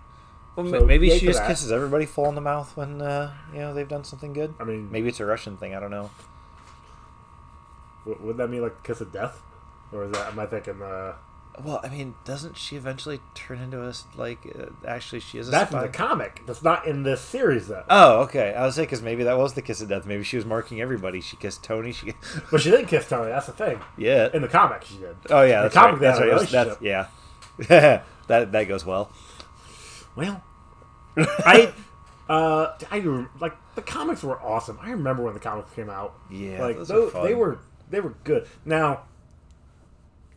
Well, 0.55 0.69
So, 0.69 0.85
maybe 0.85 1.09
she 1.17 1.25
just 1.27 1.39
that. 1.39 1.47
kisses 1.47 1.71
everybody 1.71 2.05
full 2.05 2.27
in 2.27 2.35
the 2.35 2.41
mouth 2.41 2.75
when 2.75 3.01
uh, 3.01 3.33
you 3.53 3.59
know 3.59 3.73
they've 3.73 3.87
done 3.87 4.03
something 4.03 4.33
good. 4.33 4.53
I 4.59 4.63
mean, 4.65 4.91
Maybe 4.91 5.07
it's 5.07 5.19
a 5.21 5.25
Russian 5.25 5.55
thing. 5.57 5.73
I 5.75 5.79
don't 5.79 5.91
know. 5.91 6.09
would 8.05 8.37
that 8.37 8.49
mean 8.49 8.61
like 8.61 8.83
kiss 8.83 9.01
of 9.01 9.11
death, 9.11 9.41
or 9.93 10.05
is 10.05 10.11
that 10.11 10.27
am 10.33 10.39
I 10.39 10.45
thinking? 10.45 10.81
Uh, 10.81 11.13
Well, 11.63 11.81
I 11.83 11.89
mean, 11.89 12.15
doesn't 12.23 12.57
she 12.57 12.75
eventually 12.77 13.19
turn 13.35 13.59
into 13.59 13.81
a 13.85 13.93
like? 14.15 14.39
Uh, 14.57 14.67
actually, 14.87 15.19
she 15.19 15.37
is 15.37 15.47
a 15.49 15.51
that's 15.51 15.71
spy. 15.71 15.85
in 15.85 15.91
the 15.91 15.97
comic. 15.97 16.41
That's 16.45 16.63
not 16.63 16.87
in 16.87 17.03
this 17.03 17.21
series 17.21 17.67
though. 17.67 17.83
Oh, 17.89 18.21
okay. 18.21 18.53
I 18.53 18.65
was 18.65 18.75
saying 18.75 18.85
because 18.87 19.01
maybe 19.01 19.23
that 19.25 19.37
was 19.37 19.53
the 19.53 19.61
kiss 19.61 19.81
of 19.81 19.89
death. 19.89 20.05
Maybe 20.05 20.23
she 20.23 20.37
was 20.37 20.45
marking 20.45 20.79
everybody. 20.81 21.19
She 21.21 21.35
kissed 21.37 21.63
Tony. 21.63 21.91
She, 21.91 22.13
But 22.51 22.61
she 22.61 22.71
didn't 22.71 22.87
kiss 22.87 23.07
Tony. 23.09 23.29
That's 23.29 23.47
the 23.47 23.51
thing. 23.53 23.79
yeah. 23.97 24.29
In 24.33 24.41
the 24.41 24.47
comic, 24.47 24.83
she 24.83 24.97
did. 24.97 25.15
Oh 25.29 25.41
yeah, 25.43 25.59
in 25.59 25.63
the 25.65 25.73
comic, 25.73 25.93
right. 25.93 26.01
That's 26.01 26.19
right. 26.19 26.33
Was- 26.33 26.51
that's- 26.51 26.77
yeah. 26.81 27.07
that 28.27 28.51
that 28.51 28.63
goes 28.67 28.85
well. 28.85 29.11
Well, 30.15 30.41
I, 31.17 31.73
uh, 32.29 32.73
I 32.91 32.99
like 33.39 33.53
the 33.75 33.81
comics 33.81 34.23
were 34.23 34.39
awesome. 34.41 34.79
I 34.81 34.91
remember 34.91 35.23
when 35.23 35.33
the 35.33 35.39
comics 35.39 35.71
came 35.73 35.89
out. 35.89 36.15
Yeah, 36.31 36.61
like 36.61 36.77
those 36.77 36.87
those, 36.87 37.15
are 37.15 37.27
they 37.27 37.33
were 37.35 37.59
they 37.89 37.99
were 37.99 38.15
good. 38.23 38.47
Now, 38.65 39.03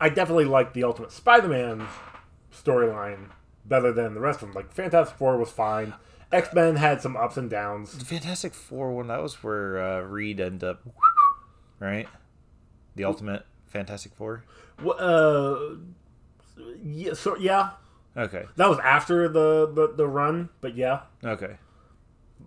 I 0.03 0.09
definitely 0.09 0.45
like 0.47 0.73
the 0.75 0.85
Ultimate 0.85 1.13
Spider-Man 1.13 1.87
storyline 2.53 3.31
better 3.65 3.93
than 3.93 4.15
the 4.15 4.21
rest 4.21 4.43
of 4.43 4.49
them. 4.49 4.55
Like 4.55 4.73
Fantastic 4.73 5.17
Four 5.17 5.37
was 5.39 5.51
fine. 5.51 5.95
X 6.33 6.53
Men 6.55 6.77
had 6.77 7.01
some 7.01 7.17
ups 7.17 7.37
and 7.37 7.49
downs. 7.51 7.97
The 7.97 8.05
Fantastic 8.05 8.55
Four 8.55 8.93
one. 8.93 9.09
That 9.09 9.23
was 9.23 9.43
where 9.43 9.83
uh, 9.83 10.01
Reed 10.01 10.41
ended 10.41 10.65
up, 10.65 10.83
right? 11.79 12.09
The 12.97 13.05
Ultimate 13.05 13.45
Fantastic 13.67 14.13
Four. 14.15 14.45
Wh- 14.85 14.99
Uh, 15.01 15.59
yeah, 16.83 17.15
so 17.15 17.37
yeah, 17.37 17.71
Okay. 18.17 18.45
That 18.57 18.69
was 18.69 18.79
after 18.81 19.27
the, 19.29 19.71
the, 19.73 19.95
the 19.97 20.07
run, 20.07 20.51
but 20.61 20.77
yeah, 20.77 21.01
Okay. 21.25 21.57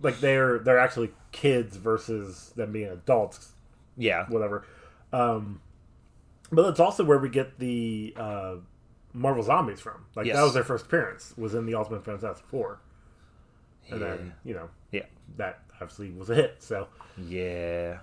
like 0.01 0.19
they're 0.19 0.59
they're 0.59 0.77
actually 0.79 1.11
kids 1.31 1.77
versus 1.77 2.51
them 2.55 2.71
being 2.71 2.89
adults, 2.89 3.51
Yeah. 3.97 4.25
whatever. 4.29 4.65
Um, 5.13 5.61
but 6.51 6.67
it's 6.69 6.79
also 6.79 7.03
where 7.03 7.17
we 7.17 7.29
get 7.29 7.59
the 7.59 8.13
uh, 8.17 8.55
Marvel 9.13 9.43
Zombies 9.43 9.79
from. 9.79 10.05
Like 10.15 10.25
Yes. 10.27 10.35
that 10.35 10.43
was 10.43 10.53
their 10.53 10.63
first 10.63 10.85
appearance 10.85 11.33
was 11.37 11.53
in 11.55 11.65
the 11.65 11.75
Ultimate 11.75 12.03
Fantastic 12.05 12.45
Four, 12.47 12.79
and 13.89 13.99
Yeah. 14.01 14.07
then 14.07 14.33
you 14.43 14.53
know 14.53 14.69
Yeah. 14.91 15.05
that 15.37 15.59
obviously 15.81 16.11
was 16.11 16.29
a 16.29 16.35
hit. 16.35 16.57
So, 16.59 16.87
Yeah. 17.17 17.99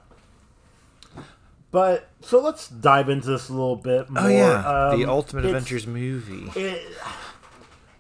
but 1.71 2.09
so 2.21 2.41
let's 2.41 2.69
dive 2.69 3.09
into 3.09 3.29
this 3.29 3.49
a 3.49 3.53
little 3.53 3.77
bit 3.77 4.11
more. 4.11 4.25
Oh 4.25 4.29
yeah. 4.29 4.93
the 4.95 5.05
Um, 5.05 5.11
Ultimate 5.11 5.45
Adventures 5.47 5.87
movie. 5.87 6.51
it, 6.61 6.83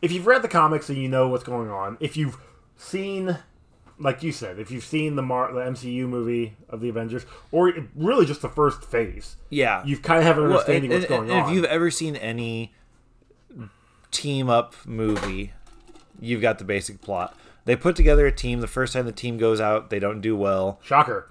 if 0.02 0.12
you've 0.12 0.26
read 0.26 0.42
the 0.42 0.48
comics 0.48 0.88
and 0.88 0.98
you 0.98 1.08
know 1.08 1.28
what's 1.28 1.44
going 1.44 1.70
on, 1.70 1.96
if 2.00 2.16
you've 2.16 2.36
seen, 2.76 3.38
like 4.02 4.22
you 4.22 4.32
said, 4.32 4.58
if 4.58 4.70
you've 4.70 4.84
seen 4.84 5.16
the 5.16 5.22
Mar- 5.22 5.52
the 5.52 5.60
MCU 5.60 6.06
movie 6.08 6.56
of 6.68 6.80
the 6.80 6.88
Avengers, 6.88 7.24
or 7.52 7.72
really 7.94 8.26
just 8.26 8.42
the 8.42 8.48
first 8.48 8.84
phase, 8.84 9.36
Yeah. 9.48 9.82
you've 9.84 10.02
kind 10.02 10.18
of 10.18 10.24
have 10.24 10.36
an 10.38 10.44
Well, 10.44 10.52
understanding 10.54 10.92
and- 10.92 11.00
what's 11.00 11.08
going 11.08 11.22
and- 11.22 11.30
and 11.30 11.40
on. 11.42 11.48
If 11.48 11.54
you've 11.54 11.64
ever 11.64 11.90
seen 11.90 12.16
any 12.16 12.72
team 14.10 14.48
up 14.50 14.74
movie, 14.86 15.52
you've 16.20 16.42
got 16.42 16.58
the 16.58 16.64
basic 16.64 17.00
plot. 17.00 17.36
They 17.64 17.76
put 17.76 17.94
together 17.96 18.26
a 18.26 18.32
team. 18.32 18.60
The 18.60 18.66
first 18.66 18.92
time 18.92 19.06
the 19.06 19.12
team 19.12 19.38
goes 19.38 19.60
out, 19.60 19.90
they 19.90 19.98
don't 20.00 20.20
do 20.20 20.36
well, 20.36 20.80
Shocker. 20.82 21.30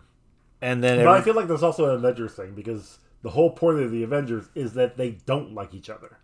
and 0.61 0.83
then 0.83 0.99
But 1.03 1.07
I 1.09 1.21
feel 1.21 1.35
like 1.35 1.47
there's 1.47 1.63
also 1.63 1.89
an 1.89 1.95
Avengers 1.95 2.33
thing 2.33 2.53
because 2.53 2.99
the 3.21 3.31
whole 3.31 3.51
point 3.51 3.79
of 3.79 3.91
the 3.91 4.03
Avengers 4.03 4.45
is 4.55 4.73
that 4.73 4.97
they 4.97 5.11
don't 5.25 5.53
like 5.53 5.73
each 5.73 5.89
other. 5.89 6.17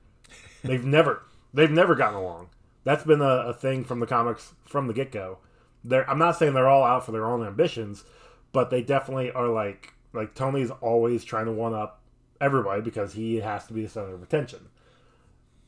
They've 0.64 0.84
never 0.98 1.24
they've 1.54 1.72
never 1.72 1.94
gotten 1.96 2.16
along. 2.16 2.50
That's 2.84 3.04
been 3.04 3.22
a, 3.22 3.48
a 3.50 3.54
thing 3.54 3.84
from 3.84 4.00
the 4.00 4.08
comics 4.08 4.54
from 4.66 4.88
the 4.88 4.94
get 4.94 5.12
go. 5.12 5.40
They're 5.88 6.10
I'm 6.10 6.20
not 6.20 6.38
saying 6.38 6.54
they're 6.54 6.68
all 6.68 6.84
out 6.84 7.06
for 7.06 7.12
their 7.12 7.26
own 7.26 7.46
ambitions, 7.46 8.04
but 8.52 8.70
they 8.70 8.82
definitely 8.82 9.32
are 9.32 9.48
like 9.48 9.94
like 10.14 10.36
Tony's 10.36 10.72
always 10.82 11.24
trying 11.24 11.46
to 11.46 11.52
one 11.52 11.74
up 11.74 12.02
everybody 12.40 12.82
because 12.82 13.14
he 13.14 13.38
has 13.38 13.66
to 13.68 13.74
be 13.74 13.84
the 13.84 13.90
center 13.90 14.14
of 14.14 14.24
attention. 14.24 14.70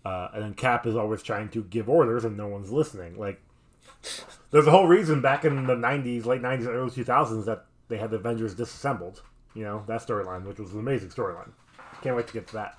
Uh, 0.06 0.30
and 0.34 0.44
then 0.44 0.54
Cap 0.54 0.88
is 0.88 0.96
always 0.96 1.22
trying 1.22 1.50
to 1.50 1.64
give 1.64 1.90
orders 1.90 2.24
and 2.26 2.38
no 2.38 2.48
one's 2.48 2.72
listening. 2.72 3.18
Like 3.18 3.42
there's 4.52 4.68
a 4.68 4.72
whole 4.72 4.88
reason 4.88 5.22
back 5.22 5.46
in 5.46 5.68
the 5.68 5.76
90s, 5.76 6.26
late 6.26 6.42
90s, 6.42 6.68
early 6.68 6.90
2000s 6.90 7.46
that 7.46 7.66
they 7.90 7.98
had 7.98 8.12
the 8.12 8.18
Avengers 8.18 8.56
disassembled. 8.56 9.22
You 9.54 9.64
know, 9.64 9.84
that 9.88 10.02
storyline, 10.02 10.46
which 10.46 10.60
was 10.60 10.74
an 10.74 10.80
amazing 10.80 11.10
storyline. 11.10 11.52
Can't 12.02 12.16
wait 12.16 12.28
to 12.28 12.34
get 12.34 12.48
to 12.48 12.54
that. 12.54 12.78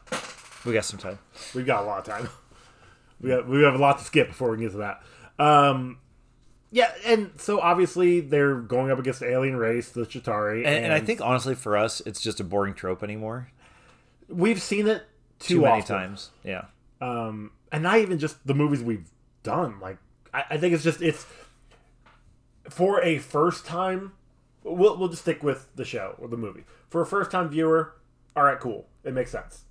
we 0.64 0.72
got 0.72 0.84
some 0.84 0.98
time. 0.98 1.18
We've 1.54 1.66
got 1.66 1.82
a 1.82 1.86
lot 1.86 1.98
of 1.98 2.04
time. 2.04 2.28
We 3.22 3.28
got 3.28 3.46
we 3.46 3.62
have 3.64 3.74
a 3.74 3.78
lot 3.78 3.98
to 3.98 4.04
skip 4.04 4.28
before 4.28 4.50
we 4.50 4.56
get 4.56 4.72
to 4.72 4.78
that. 4.78 5.02
Um, 5.38 5.98
yeah, 6.70 6.92
and 7.04 7.30
so 7.38 7.60
obviously 7.60 8.20
they're 8.20 8.56
going 8.56 8.90
up 8.90 8.98
against 8.98 9.20
the 9.20 9.28
alien 9.30 9.56
race, 9.56 9.88
the 9.90 10.02
Chitauri, 10.02 10.58
And, 10.66 10.84
and 10.86 10.92
I 10.92 11.00
think 11.00 11.20
honestly, 11.20 11.54
for 11.54 11.76
us, 11.76 12.00
it's 12.06 12.20
just 12.20 12.40
a 12.40 12.44
boring 12.44 12.74
trope 12.74 13.02
anymore. 13.02 13.48
we've 14.28 14.62
seen 14.62 14.86
it 14.88 15.02
too, 15.38 15.54
Too 15.56 15.60
many 15.62 15.80
often. 15.80 15.96
times. 15.96 16.30
Yeah. 16.44 16.64
um, 17.00 17.50
and 17.72 17.82
not 17.82 17.98
even 17.98 18.18
just 18.18 18.44
the 18.46 18.54
movies 18.54 18.82
we've 18.82 19.08
done. 19.42 19.80
Like, 19.80 19.98
I, 20.34 20.44
I 20.50 20.56
think 20.58 20.74
it's 20.74 20.84
just 20.84 21.00
it's 21.02 21.24
for 22.68 23.02
a 23.02 23.18
first 23.18 23.64
time. 23.66 24.12
We'll 24.62 24.96
we'll 24.98 25.08
just 25.08 25.22
stick 25.22 25.42
with 25.42 25.68
the 25.76 25.84
show 25.84 26.14
or 26.18 26.28
the 26.28 26.36
movie 26.36 26.64
for 26.88 27.00
a 27.00 27.06
first 27.06 27.30
time 27.30 27.48
viewer. 27.48 27.94
All 28.36 28.44
right, 28.44 28.60
cool, 28.60 28.86
it 29.04 29.14
makes 29.14 29.30
sense. 29.30 29.64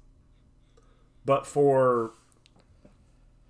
But 1.26 1.46
for 1.46 2.12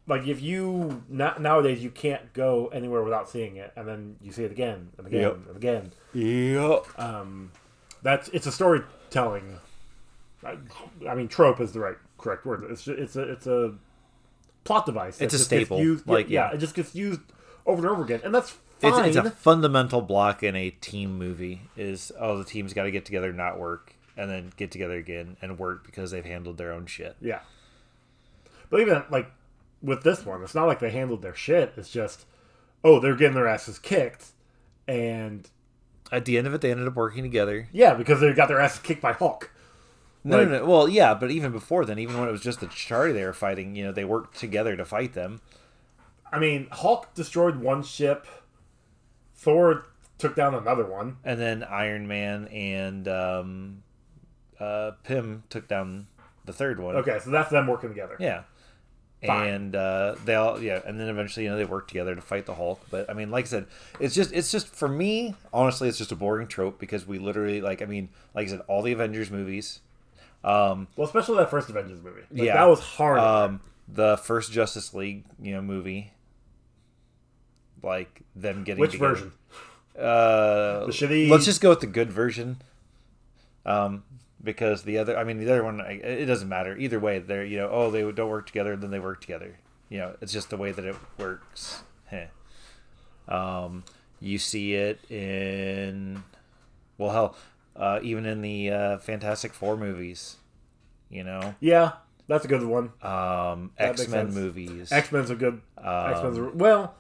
like 0.10 0.28
if 0.28 0.42
you 0.42 1.04
na- 1.08 1.38
nowadays 1.38 1.82
you 1.82 1.90
can't 1.92 2.34
go 2.34 2.68
anywhere 2.68 3.04
without 3.04 3.30
seeing 3.30 3.56
it, 3.56 3.72
and 3.78 3.88
then 3.88 4.16
you 4.22 4.32
see 4.34 4.44
it 4.44 4.52
again 4.52 4.90
and 4.98 5.08
again 5.08 5.22
Yep. 5.22 5.38
and 5.48 5.56
again. 5.56 5.92
Yep. 6.14 7.00
Um, 7.00 7.52
that's 8.02 8.28
it's 8.30 8.48
a 8.48 8.52
storytelling. 8.52 9.60
I, 10.44 10.58
I 11.08 11.16
mean, 11.16 11.28
trope 11.28 11.62
is 11.62 11.72
the 11.74 11.80
right 11.80 11.98
correct 12.18 12.46
word. 12.46 12.66
It's 12.70 12.84
ju- 12.84 12.94
it's 12.98 13.16
a 13.16 13.22
it's 13.24 13.48
a 13.48 13.76
plot 14.64 14.86
device. 14.86 15.22
It's 15.22 15.34
a 15.34 15.40
staple, 15.40 15.80
Used, 15.80 16.08
like, 16.08 16.30
yeah, 16.30 16.50
yeah. 16.50 16.56
it 16.56 16.58
just 16.60 16.76
gets 16.76 16.94
used 16.96 17.22
over 17.66 17.82
and 17.82 17.90
over 17.90 18.04
again, 18.04 18.22
and 18.24 18.34
that's 18.34 18.56
It's, 18.82 18.96
fine. 18.98 19.08
it's 19.10 19.18
a 19.18 19.30
fundamental 19.32 20.02
block 20.02 20.42
in 20.44 20.56
a 20.56 20.70
team 20.70 21.18
movie. 21.18 21.62
Is 21.78 22.12
oh 22.20 22.38
the 22.38 22.44
team's 22.46 22.74
got 22.74 22.84
to 22.84 22.92
get 22.92 23.06
together, 23.06 23.32
not 23.34 23.60
work, 23.60 23.94
and 24.18 24.30
then 24.30 24.52
get 24.58 24.72
together 24.72 24.96
again 24.96 25.38
and 25.42 25.60
work 25.60 25.86
because 25.86 26.12
they've 26.12 26.26
handled 26.26 26.58
their 26.58 26.72
own 26.72 26.86
shit. 26.86 27.16
yeah, 27.22 27.40
but 28.70 28.80
even 28.82 29.04
like 29.12 29.30
with 29.82 30.04
this 30.04 30.26
one, 30.26 30.44
it's 30.44 30.56
not 30.56 30.68
like 30.68 30.80
they 30.80 30.90
handled 30.92 31.22
their 31.22 31.36
shit. 31.36 31.74
It's 31.78 31.90
just 31.92 32.26
oh 32.84 33.00
they're 33.00 33.16
getting 33.16 33.36
their 33.36 33.48
asses 33.48 33.80
kicked, 33.80 34.28
and 34.88 35.50
At 36.12 36.26
the 36.26 36.38
end 36.38 36.48
of 36.48 36.54
it, 36.54 36.62
they 36.62 36.72
ended 36.72 36.88
up 36.88 36.96
working 36.96 37.24
together. 37.24 37.68
yeah, 37.72 37.94
because 37.94 38.20
they 38.22 38.34
got 38.34 38.48
their 38.48 38.60
asses 38.60 38.80
kicked 38.80 39.02
by 39.02 39.14
Hulk. 39.14 39.52
No, 40.24 40.38
Like- 40.40 40.50
no, 40.50 40.58
no. 40.60 40.66
Well, 40.66 40.90
yeah, 40.90 41.14
but 41.14 41.32
even 41.32 41.52
before 41.52 41.86
then, 41.86 41.98
even 42.00 42.20
when 42.20 42.28
it 42.28 42.32
was 42.32 42.42
just 42.42 42.60
the 42.60 42.68
Chitauri 42.68 43.14
they 43.14 43.24
were 43.24 43.34
fighting, 43.34 43.76
you 43.76 43.84
know, 43.86 43.92
they 43.92 44.04
worked 44.06 44.38
together 44.38 44.76
to 44.76 44.84
fight 44.86 45.14
them. 45.14 45.40
I 46.32 46.40
mean, 46.40 46.68
Hulk 46.72 47.14
destroyed 47.16 47.58
one 47.58 47.84
ship. 47.84 48.28
Thor 49.36 49.86
took 50.18 50.36
down 50.36 50.54
another 50.54 50.86
one. 50.86 51.18
And 51.24 51.40
then 51.40 51.64
Iron 51.64 52.08
Man 52.08 52.48
and 52.50 53.08
um, 53.08 53.84
uh, 54.60 54.92
Pym 55.04 55.44
took 55.50 55.68
down 55.68 56.08
the 56.46 56.54
third 56.54 56.80
one. 56.80 56.96
Okay, 56.98 57.20
so 57.24 57.30
that's 57.30 57.50
them 57.50 57.68
working 57.68 57.90
together. 57.90 58.18
Yeah. 58.20 58.44
Fine. 59.26 59.48
And 59.50 59.76
uh, 59.76 60.16
they 60.24 60.36
all 60.36 60.62
yeah, 60.62 60.80
and 60.86 60.98
then 61.00 61.10
eventually 61.10 61.44
you 61.46 61.52
know 61.52 61.58
they 61.58 61.66
work 61.66 61.88
together 61.90 62.16
to 62.16 62.22
fight 62.22 62.46
the 62.46 62.56
Hulk. 62.56 62.80
But 62.90 63.10
I 63.10 63.14
mean, 63.14 63.32
like 63.32 63.46
I 63.46 63.48
said, 63.50 63.66
it's 64.00 64.16
just 64.16 64.32
it's 64.32 64.50
just 64.52 64.68
for 64.68 64.88
me 64.88 65.36
honestly, 65.54 65.90
it's 65.90 65.98
just 65.98 66.12
a 66.14 66.16
boring 66.16 66.48
trope 66.48 66.80
because 66.80 67.06
we 67.06 67.20
literally 67.20 67.60
like 67.60 67.82
I 67.82 67.86
mean, 67.86 68.10
like 68.34 68.48
I 68.48 68.52
said, 68.52 68.62
all 68.68 68.82
the 68.82 68.94
Avengers 68.94 69.30
movies, 69.30 69.82
um, 70.46 70.88
Well, 70.96 71.06
especially 71.06 71.36
that 71.38 71.50
first 71.50 71.70
Avengers 71.70 72.02
movie. 72.02 72.22
Like, 72.32 72.44
Yeah. 72.44 72.54
that 72.54 72.70
was 72.70 72.80
hard. 72.80 73.20
um, 73.20 73.60
the 73.90 74.16
first 74.18 74.54
Justice 74.54 74.94
League 74.94 75.26
you 75.42 75.52
know 75.54 75.62
movie, 75.62 76.14
like 77.84 78.22
them 78.36 78.64
getting 78.64 78.80
Which 78.80 78.92
together. 78.94 79.14
version? 79.16 79.32
Uh, 79.98 80.86
The 80.86 80.92
shitty- 80.94 81.30
Let's 81.30 81.46
just 81.46 81.60
go 81.60 81.70
with 81.70 81.82
the 81.82 81.88
good 81.88 82.12
version. 82.12 82.62
Um, 83.66 84.04
because 84.44 84.84
the 84.84 84.98
other, 84.98 85.18
I 85.18 85.24
mean, 85.24 85.38
the 85.38 85.50
other 85.52 85.64
one, 85.64 85.80
it 85.82 86.26
doesn't 86.26 86.48
matter 86.50 86.78
either 86.78 87.00
way. 87.00 87.20
They're 87.20 87.46
you 87.46 87.58
know, 87.58 87.70
oh, 87.72 87.92
they 87.92 88.10
don't 88.12 88.30
work 88.30 88.46
together, 88.48 88.76
then 88.76 88.92
they 88.92 89.00
work 89.00 89.22
together. 89.22 89.58
You 89.90 89.98
know, 90.00 90.16
it's 90.22 90.32
just 90.32 90.50
the 90.50 90.58
way 90.58 90.72
that 90.72 90.86
it 90.86 90.96
works. 91.18 91.82
Heh. 92.06 92.28
Um, 93.28 93.84
you 94.20 94.40
see 94.40 94.74
it 94.74 95.00
in, 95.12 96.24
well, 96.98 97.12
hell, 97.12 97.36
uh, 97.76 98.00
even 98.02 98.26
in 98.26 98.42
the 98.42 98.72
uh, 98.72 98.98
Fantastic 98.98 99.54
Four 99.54 99.78
movies. 99.78 100.38
You 101.12 101.24
know, 101.24 101.54
Yeah, 101.60 101.92
that's 102.28 102.46
a 102.46 102.48
good 102.48 102.64
one. 102.64 102.92
um, 103.04 103.72
X 103.78 104.08
Men 104.08 104.34
movies. 104.34 104.92
X 104.92 105.12
Men's 105.12 105.30
a 105.30 105.36
good. 105.36 105.62
Um, 105.78 106.12
X 106.12 106.24
Men's 106.24 106.40
well. 106.56 106.96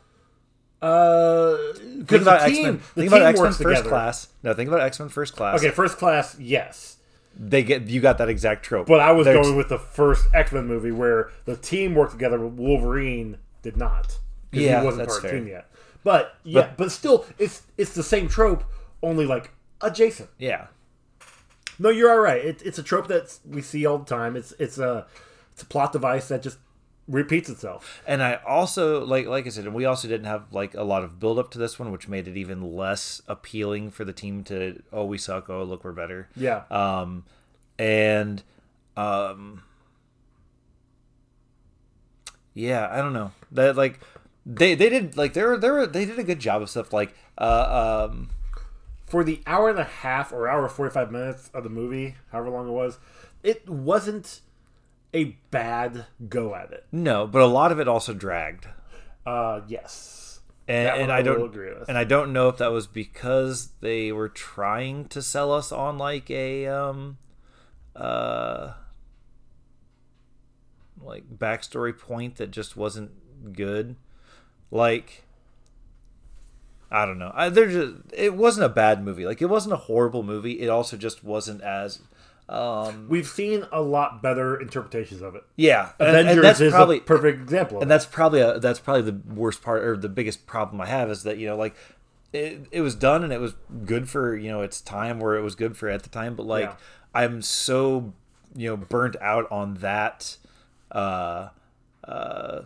Uh, 0.84 1.58
Think 2.05 2.12
about 2.22 2.41
X 2.43 2.58
Men. 2.60 2.77
Think 2.79 3.08
about 3.08 3.22
X 3.24 3.39
Men 3.41 3.53
First. 3.53 3.86
Class. 3.86 4.27
No, 4.43 4.53
think 4.53 4.67
about 4.67 4.81
X 4.81 5.00
Men 5.00 5.10
First 5.10 5.36
Class. 5.36 5.60
Okay, 5.60 5.72
first 5.72 5.98
class, 5.98 6.38
yes, 6.39 6.98
they 7.36 7.63
get 7.63 7.88
you 7.88 8.01
got 8.01 8.17
that 8.17 8.29
exact 8.29 8.63
trope. 8.63 8.88
but 8.88 9.00
I 9.00 9.12
was 9.12 9.25
They're- 9.25 9.41
going 9.41 9.55
with 9.55 9.69
the 9.69 9.79
first 9.79 10.27
X 10.33 10.51
Men 10.51 10.67
movie 10.67 10.91
where 10.91 11.29
the 11.45 11.55
team 11.55 11.95
worked 11.95 12.12
together. 12.13 12.38
but 12.38 12.51
Wolverine 12.53 13.38
did 13.62 13.77
not. 13.77 14.17
Yeah, 14.51 14.79
he 14.79 14.86
wasn't 14.86 15.07
part 15.07 15.24
of 15.24 15.29
the 15.29 15.38
team 15.38 15.48
yet. 15.48 15.69
But 16.03 16.36
yeah, 16.43 16.62
But- 16.62 16.77
but, 16.77 16.91
still, 16.91 17.25
it's 17.38 17.63
it's 17.77 17.93
the 17.93 18.03
same 18.03 18.27
trope, 18.27 18.63
only 19.03 19.25
like 19.25 19.51
adjacent. 19.81 20.29
yeah. 20.38 20.67
No, 21.81 21.89
you're 21.89 22.12
all 22.12 22.19
right. 22.19 22.43
It, 22.43 22.62
it's 22.65 22.77
a 22.77 22.83
trope 22.83 23.07
that 23.07 23.38
we 23.48 23.62
see 23.62 23.86
all 23.86 24.00
the 24.00 24.05
time. 24.05 24.36
It's 24.36 24.53
it's 24.59 24.77
a 24.77 25.05
it's 25.53 25.62
a 25.62 25.65
plot 25.65 25.93
device 25.93 26.27
that 26.27 26.41
just 26.41 26.57
repeats 27.10 27.50
itself. 27.50 28.01
And 28.08 28.22
I 28.22 28.36
also 28.36 29.04
like 29.04 29.25
like 29.25 29.46
I 29.46 29.50
said, 29.50 29.66
and 29.66 29.74
we 29.74 29.86
also 29.86 30.08
didn't 30.08 30.28
have 30.28 30.54
like 30.54 30.75
a 30.75 30.84
lot 30.84 31.04
of 31.04 31.20
build 31.20 31.39
up 31.39 31.51
to 31.51 31.58
this 31.58 31.80
one, 31.80 31.92
which 31.92 32.08
made 32.08 32.28
it 32.28 32.38
even 32.38 32.75
less 32.75 33.22
appealing 33.28 33.92
for 33.92 34.06
the 34.06 34.13
team 34.13 34.44
to 34.46 34.82
oh 34.94 35.06
we 35.06 35.18
suck, 35.18 35.50
oh 35.50 35.63
look 35.63 35.84
we're 35.84 35.92
better. 35.92 36.30
Yeah. 36.36 36.63
Um 36.70 37.25
and 37.78 38.44
um 38.96 39.63
yeah, 42.54 42.88
I 42.92 42.98
don't 42.98 43.13
know. 43.13 43.32
That 43.51 43.75
like 43.75 44.00
they 44.46 44.75
they 44.75 44.89
did 44.89 45.18
like 45.18 45.34
they 45.34 45.44
were 45.44 45.58
they 45.58 45.70
were 45.70 45.88
they 45.88 46.06
did 46.06 46.20
a 46.20 46.24
good 46.24 46.39
job 46.39 46.62
of 46.62 46.70
stuff 46.70 46.94
like 46.94 47.16
uh 47.38 48.08
um 48.08 48.30
for 49.08 49.24
the 49.24 49.42
hour 49.48 49.70
and 49.70 49.80
a 49.80 49.84
half 49.84 50.32
or 50.32 50.48
hour 50.48 50.70
45 50.70 51.12
minutes 51.12 51.50
of 51.54 51.63
the 51.63 51.70
movie, 51.70 52.16
however 52.32 52.51
long 52.51 52.68
it 52.68 52.72
was, 52.72 53.00
it 53.42 53.68
wasn't 53.68 54.42
a 55.13 55.36
bad 55.51 56.06
go 56.28 56.56
at 56.56 56.72
it. 56.72 56.86
no, 56.92 57.25
but 57.28 57.42
a 57.42 57.46
lot 57.48 57.72
of 57.72 57.80
it 57.80 57.88
also 57.88 58.13
dragged. 58.13 58.68
Uh, 59.25 59.62
yes. 59.68 60.39
and, 60.68 60.88
and 60.88 61.12
I 61.12 61.18
I 61.18 61.22
don't 61.22 61.44
agree 61.44 61.74
with. 61.74 61.89
and 61.89 61.98
I 61.98 62.04
don't 62.04 62.32
know 62.34 62.48
if 62.50 62.58
that 62.58 62.72
was 62.72 62.88
because 62.88 63.70
they 63.82 64.12
were 64.12 64.30
trying 64.30 65.06
to 65.10 65.22
sell 65.22 65.51
us 65.51 65.72
on 65.72 65.98
like 65.98 66.30
a 66.32 66.68
um 66.68 67.18
uh 67.96 68.74
like 71.01 71.24
backstory 71.38 71.98
point 71.98 72.36
that 72.38 72.51
just 72.51 72.75
wasn't 72.78 73.12
good. 73.54 73.96
Like, 74.72 75.24
I 76.92 77.06
don't 77.06 77.18
know. 77.20 77.32
I, 77.34 77.50
there's 77.50 77.74
just, 77.74 77.94
it 78.13 78.34
wasn't 78.36 78.66
a 78.66 78.70
bad 78.70 79.04
movie. 79.04 79.25
Like, 79.25 79.42
it 79.42 79.46
wasn't 79.50 79.74
a 79.74 79.78
horrible 79.78 80.24
movie. 80.24 80.60
It 80.60 80.70
also 80.70 80.98
just 80.98 81.24
wasn't 81.24 81.62
as, 81.62 82.00
um, 82.50 83.08
We've 83.10 83.27
seen 83.27 83.65
a 83.72 83.82
lot 83.82 84.22
better 84.24 84.60
interpretations 84.60 85.22
of 85.22 85.36
it. 85.36 85.44
yeah. 85.56 85.91
Avengers 86.00 86.36
and 86.38 86.44
that's 86.44 86.60
is 86.60 86.74
probably 86.74 86.98
a 86.98 87.01
perfect 87.01 87.41
example. 87.41 87.77
Of 87.77 87.84
and 87.84 87.91
that's 87.91 88.06
probably 88.06 88.41
a, 88.41 88.60
that's 88.60 88.79
probably 88.79 89.03
the 89.12 89.20
worst 89.34 89.62
part 89.62 89.84
or 89.84 89.96
the 89.96 90.10
biggest 90.10 90.48
problem 90.48 90.82
I 90.82 90.88
have 90.88 91.10
is 91.12 91.24
that 91.24 91.38
you 91.38 91.48
know 91.48 91.56
like 91.56 91.75
it, 92.34 92.68
it 92.72 92.82
was 92.82 92.96
done 92.96 93.24
and 93.24 93.32
it 93.32 93.39
was 93.39 93.53
good 93.86 94.10
for 94.10 94.36
you 94.36 94.50
know 94.51 94.62
its 94.62 94.82
time 94.82 95.20
where 95.20 95.36
it 95.36 95.41
was 95.41 95.56
good 95.56 95.77
for 95.77 95.89
at 95.89 96.03
the 96.03 96.10
time 96.10 96.36
but 96.36 96.46
like 96.46 96.65
Yeah. 96.65 96.75
I'm 97.13 97.41
so 97.41 98.13
you 98.56 98.68
know 98.70 98.77
burnt 98.77 99.15
out 99.22 99.51
on 99.51 99.75
that 99.75 100.38
uh 100.91 101.50
uh 102.03 102.62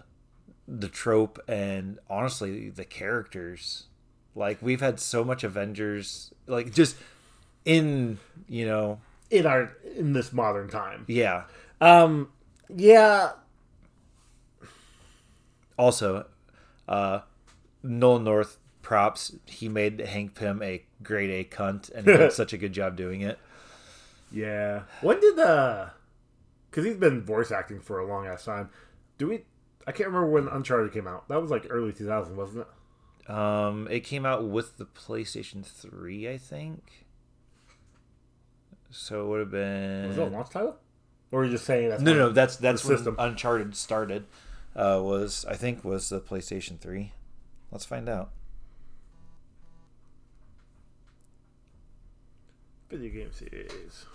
the 0.67 0.87
trope 0.87 1.39
and 1.47 1.99
honestly 2.09 2.69
the 2.69 2.85
characters 2.85 3.87
like 4.35 4.57
we've 4.61 4.79
had 4.81 4.99
so 4.99 5.23
much 5.25 5.43
Avengers 5.43 6.33
like 6.47 6.73
just 6.73 6.95
in 7.65 8.17
you 8.47 8.65
know 8.65 8.99
in 9.33 9.45
our 9.45 9.71
in 9.95 10.13
this 10.13 10.31
modern 10.33 10.69
time. 10.69 11.05
yeah 11.07 11.43
Um, 11.81 12.29
yeah, 12.73 13.31
Also, 15.77 16.27
uh, 16.87 17.19
Nolan 17.81 18.23
North 18.23 18.57
props. 18.81 19.35
He 19.45 19.67
made 19.69 19.99
Hank 19.99 20.35
Pym 20.35 20.61
a 20.61 20.83
grade 21.01 21.29
A 21.29 21.43
cunt, 21.49 21.91
and 21.93 22.05
he 22.05 22.15
did 22.15 22.31
such 22.41 22.53
a 22.53 22.57
good 22.57 22.73
job 22.73 22.95
doing 22.95 23.21
it. 23.21 23.39
yeah. 24.31 24.83
When 25.01 25.19
did 25.19 25.35
the 25.35 25.91
Because 26.69 26.85
he's 26.85 26.97
been 26.97 27.21
voice 27.21 27.51
acting 27.51 27.79
for 27.79 27.99
a 27.99 28.05
long 28.07 28.27
ass 28.27 28.45
time. 28.45 28.69
Do 29.17 29.27
we? 29.27 29.43
I 29.85 29.91
can't 29.91 30.07
remember 30.07 30.27
when 30.29 30.47
Uncharted 30.47 30.93
came 30.93 31.07
out. 31.07 31.27
That 31.27 31.41
was 31.41 31.51
like 31.51 31.67
early 31.69 31.91
2000, 31.91 32.35
wasn't 32.37 32.65
it? 33.27 33.29
Um, 33.29 33.87
it 33.89 34.01
came 34.01 34.25
out 34.25 34.45
with 34.45 34.77
the 34.77 34.85
PlayStation 34.85 35.65
Three, 35.65 36.29
I 36.29 36.37
think. 36.37 37.02
So 38.93 39.25
it 39.25 39.27
would 39.27 39.39
have 39.39 39.51
been 39.51 40.07
Was 40.09 40.17
it 40.17 40.21
a 40.21 40.25
launch 40.25 40.49
title? 40.51 40.77
Or 41.31 41.41
are 41.41 41.45
you 41.45 41.51
just 41.51 41.65
saying 41.65 41.89
that's 41.89 42.01
no, 42.01 42.13
no, 42.13 42.29
that's 42.29 42.57
that's 42.57 42.85
when 42.85 42.97
system. 42.97 43.15
Uncharted 43.17 43.75
started. 43.75 44.25
Uh, 44.75 45.01
was 45.03 45.45
I 45.49 45.55
think 45.55 45.83
was 45.83 46.09
the 46.09 46.21
PlayStation 46.21 46.79
Three. 46.79 47.11
Let's 47.71 47.85
find 47.85 48.07
out. 48.07 48.29
video 52.95 53.23
game 53.23 53.31
series? 53.33 54.05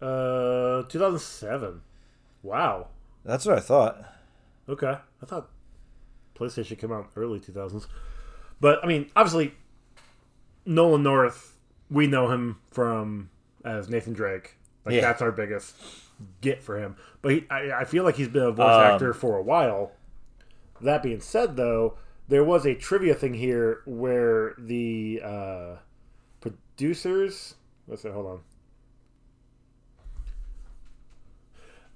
Uh, 0.00 0.82
2007. 0.88 1.80
Wow. 2.42 2.88
That's 3.24 3.46
what 3.46 3.56
I 3.58 3.60
thought. 3.60 4.04
Okay, 4.68 4.96
I 5.22 5.26
thought 5.26 5.50
PlayStation 6.36 6.78
came 6.78 6.92
out 6.92 7.10
early 7.16 7.40
2000s, 7.40 7.86
but 8.60 8.82
I 8.82 8.86
mean, 8.86 9.10
obviously, 9.16 9.54
Nolan 10.64 11.02
North, 11.02 11.56
we 11.90 12.06
know 12.06 12.30
him 12.30 12.60
from 12.70 13.30
as 13.64 13.88
Nathan 13.88 14.12
Drake. 14.12 14.56
Like 14.84 14.96
Yeah. 14.96 15.00
that's 15.02 15.22
our 15.22 15.32
biggest 15.32 15.74
get 16.40 16.62
for 16.62 16.78
him. 16.78 16.96
But 17.22 17.32
he, 17.32 17.46
I, 17.50 17.80
I 17.80 17.84
feel 17.84 18.04
like 18.04 18.16
he's 18.16 18.28
been 18.28 18.42
a 18.42 18.50
voice 18.52 18.66
Um, 18.66 18.82
actor 18.82 19.14
for 19.14 19.36
a 19.36 19.42
while. 19.42 19.92
That 20.80 21.02
being 21.02 21.20
said, 21.20 21.56
though, 21.56 21.96
there 22.28 22.44
was 22.44 22.66
a 22.66 22.74
trivia 22.74 23.14
thing 23.14 23.34
here 23.34 23.80
where 23.86 24.54
the 24.58 25.20
uh, 25.24 25.76
producers. 26.40 27.54
Let's 27.86 28.02
say, 28.02 28.10
hold 28.10 28.26
on. 28.26 28.40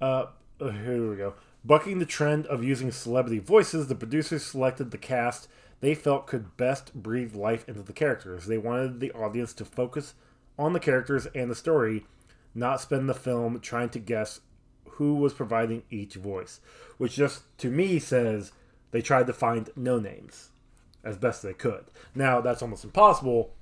Uh, 0.01 0.25
uh, 0.61 0.71
here 0.71 1.09
we 1.09 1.15
go. 1.15 1.33
Bucking 1.65 1.99
the 1.99 2.05
trend 2.05 2.45
of 2.47 2.63
using 2.63 2.91
celebrity 2.91 3.39
voices, 3.39 3.87
the 3.87 3.95
producers 3.95 4.45
selected 4.45 4.91
the 4.91 4.97
cast 4.97 5.47
they 5.81 5.95
felt 5.95 6.27
could 6.27 6.57
best 6.57 6.93
breathe 6.93 7.35
life 7.35 7.67
into 7.67 7.81
the 7.81 7.93
characters. 7.93 8.45
They 8.47 8.57
wanted 8.57 8.99
the 8.99 9.11
audience 9.11 9.53
to 9.53 9.65
focus 9.65 10.13
on 10.59 10.73
the 10.73 10.79
characters 10.79 11.25
and 11.33 11.49
the 11.49 11.55
story, 11.55 12.05
not 12.53 12.81
spend 12.81 13.09
the 13.09 13.13
film 13.15 13.59
trying 13.61 13.89
to 13.89 13.99
guess 13.99 14.41
who 14.91 15.15
was 15.15 15.33
providing 15.33 15.83
each 15.89 16.15
voice. 16.15 16.59
Which 16.97 17.15
just 17.15 17.43
to 17.59 17.69
me 17.69 17.97
says 17.97 18.51
they 18.91 19.01
tried 19.01 19.27
to 19.27 19.33
find 19.33 19.69
no 19.75 19.97
names 19.97 20.49
as 21.03 21.17
best 21.17 21.41
they 21.41 21.53
could. 21.53 21.85
Now 22.13 22.41
that's 22.41 22.61
almost 22.61 22.83
impossible 22.83 23.55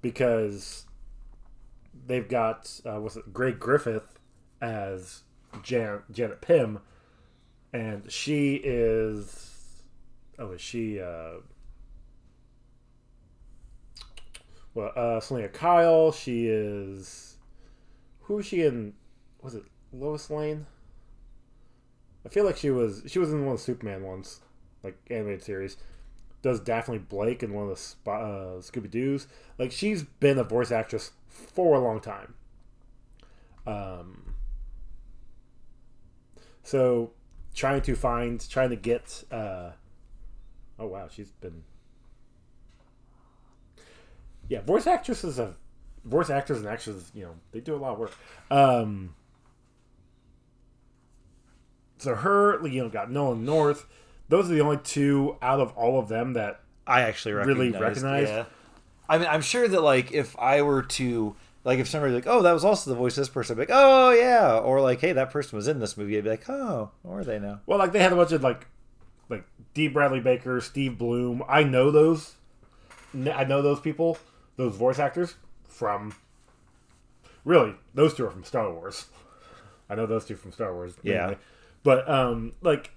because 0.00 0.86
they've 2.06 2.28
got 2.28 2.80
uh, 2.86 2.98
what's 3.00 3.16
it, 3.16 3.32
Grey 3.32 3.52
Griffin 3.52 4.00
as 4.62 5.22
Jan- 5.62 6.02
Janet 6.10 6.40
Pym, 6.40 6.80
and 7.72 8.10
she 8.10 8.54
is 8.54 9.82
oh 10.38 10.52
is 10.52 10.60
she 10.62 10.98
uh 10.98 11.40
well 14.78 14.92
uh 14.96 15.20
Selina 15.20 15.48
Kyle 15.48 16.12
she 16.12 16.46
is 16.46 17.36
who 18.22 18.38
is 18.38 18.46
she 18.46 18.62
in 18.62 18.94
was 19.42 19.54
it 19.54 19.64
Lois 19.92 20.30
Lane 20.30 20.66
I 22.24 22.28
feel 22.28 22.44
like 22.44 22.56
she 22.56 22.70
was 22.70 23.02
she 23.06 23.18
was 23.18 23.32
in 23.32 23.44
one 23.44 23.54
of 23.54 23.58
the 23.58 23.64
Superman 23.64 24.02
ones 24.02 24.40
like 24.82 24.96
animated 25.10 25.42
series 25.42 25.76
does 26.42 26.60
Daphne 26.60 26.98
Blake 26.98 27.42
in 27.42 27.52
one 27.52 27.68
of 27.68 27.76
the 28.04 28.10
uh, 28.10 28.60
Scooby 28.60 28.90
Doo's 28.90 29.26
like 29.58 29.72
she's 29.72 30.02
been 30.02 30.38
a 30.38 30.44
voice 30.44 30.70
actress 30.70 31.10
for 31.26 31.74
a 31.74 31.80
long 31.80 32.00
time 32.00 32.34
um 33.66 34.34
so 36.62 37.12
trying 37.54 37.82
to 37.82 37.96
find, 37.96 38.46
trying 38.48 38.70
to 38.70 38.76
get. 38.76 39.24
Uh, 39.30 39.70
oh 40.78 40.86
wow, 40.86 41.08
she's 41.10 41.32
been. 41.32 41.64
Yeah, 44.48 44.60
voice 44.62 44.86
actresses 44.86 45.36
have, 45.36 45.54
voice 46.04 46.30
actors 46.30 46.58
and 46.58 46.66
actresses, 46.66 47.10
you 47.14 47.22
know, 47.22 47.34
they 47.52 47.60
do 47.60 47.74
a 47.74 47.76
lot 47.76 47.92
of 47.92 47.98
work. 47.98 48.12
Um, 48.50 49.14
so 51.98 52.14
her, 52.14 52.66
you 52.66 52.82
know, 52.82 52.88
got 52.88 53.10
Nolan 53.10 53.44
North. 53.44 53.86
Those 54.28 54.50
are 54.50 54.54
the 54.54 54.60
only 54.60 54.78
two 54.78 55.36
out 55.42 55.60
of 55.60 55.72
all 55.76 55.98
of 55.98 56.08
them 56.08 56.34
that 56.34 56.60
I 56.86 57.02
actually 57.02 57.32
Really 57.32 57.70
recognized? 57.70 58.30
Yeah. 58.30 58.44
I 59.08 59.18
mean, 59.18 59.28
I'm 59.28 59.42
sure 59.42 59.66
that 59.66 59.82
like 59.82 60.12
if 60.12 60.38
I 60.38 60.62
were 60.62 60.82
to 60.82 61.34
like 61.64 61.78
if 61.78 61.88
somebody 61.88 62.14
like, 62.14 62.26
oh, 62.26 62.42
that 62.42 62.52
was 62.52 62.64
also 62.64 62.90
the 62.90 62.96
voice 62.96 63.16
of 63.16 63.22
this 63.22 63.28
person, 63.28 63.54
I'd 63.54 63.66
be 63.66 63.72
like, 63.72 63.78
oh 63.80 64.10
yeah, 64.10 64.58
or 64.58 64.80
like, 64.80 65.00
hey, 65.00 65.12
that 65.12 65.30
person 65.30 65.56
was 65.56 65.68
in 65.68 65.80
this 65.80 65.96
movie. 65.96 66.16
I'd 66.16 66.24
be 66.24 66.30
like, 66.30 66.48
oh, 66.48 66.90
or 67.04 67.20
are 67.20 67.24
they 67.24 67.38
now? 67.38 67.60
Well, 67.66 67.78
like 67.78 67.92
they 67.92 67.98
had 68.00 68.12
a 68.12 68.16
bunch 68.16 68.32
of 68.32 68.42
like, 68.42 68.66
like 69.28 69.44
D. 69.74 69.88
Bradley 69.88 70.20
Baker, 70.20 70.60
Steve 70.60 70.98
Blum. 70.98 71.42
I 71.48 71.62
know 71.62 71.90
those. 71.90 72.34
I 73.14 73.44
know 73.44 73.62
those 73.62 73.80
people, 73.80 74.18
those 74.58 74.76
voice 74.76 74.98
actors 74.98 75.36
from. 75.66 76.14
Really, 77.46 77.74
those 77.94 78.12
two 78.12 78.26
are 78.26 78.30
from 78.30 78.44
Star 78.44 78.70
Wars. 78.70 79.06
I 79.88 79.94
know 79.94 80.04
those 80.04 80.26
two 80.26 80.36
from 80.36 80.52
Star 80.52 80.74
Wars. 80.74 80.92
Yeah. 81.02 81.20
mainly. 81.20 81.36
but 81.82 82.06
um, 82.10 82.52
like, 82.60 82.90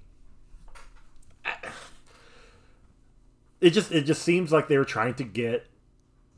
it 3.62 3.70
just 3.72 3.92
it 3.92 4.04
just 4.04 4.24
seems 4.24 4.52
like 4.52 4.68
they 4.68 4.78
were 4.78 4.86
trying 4.86 5.14
to 5.16 5.24
get 5.24 5.68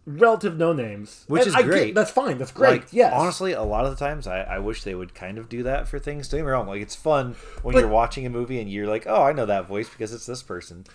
relative 0.05 0.57
no 0.57 0.73
names, 0.73 1.23
Which 1.27 1.43
And 1.43 1.47
is 1.47 1.55
I 1.55 1.61
get- 1.61 1.67
great. 1.69 1.95
that's 1.95 2.11
fine. 2.11 2.37
That's 2.37 2.51
great. 2.51 2.81
Like, 2.81 2.87
yes, 2.91 3.13
Honestly, 3.15 3.53
a 3.53 3.63
lot 3.63 3.85
of 3.85 3.91
the 3.97 4.05
times 4.05 4.27
I, 4.27 4.41
I 4.41 4.59
wish 4.59 4.83
they 4.83 4.93
would 4.95 5.15
kind 5.15 5.37
of 5.37 5.47
do 5.47 5.63
that 5.63 5.87
for 5.87 5.97
things. 5.97 6.27
Don't 6.27 6.39
get 6.41 6.45
me 6.45 6.51
wrong. 6.51 6.67
Like 6.67 6.81
it's 6.81 6.95
fun 6.95 7.35
when 7.61 7.73
But- 7.73 7.79
you're 7.79 7.87
watching 7.89 8.25
a 8.25 8.29
movie 8.29 8.59
and 8.59 8.69
you're 8.69 8.87
like, 8.87 9.05
oh, 9.07 9.23
I 9.23 9.31
know 9.31 9.45
that 9.45 9.65
voice 9.67 9.89
because 9.89 10.13
it's 10.13 10.25
this 10.25 10.43
person. 10.43 10.85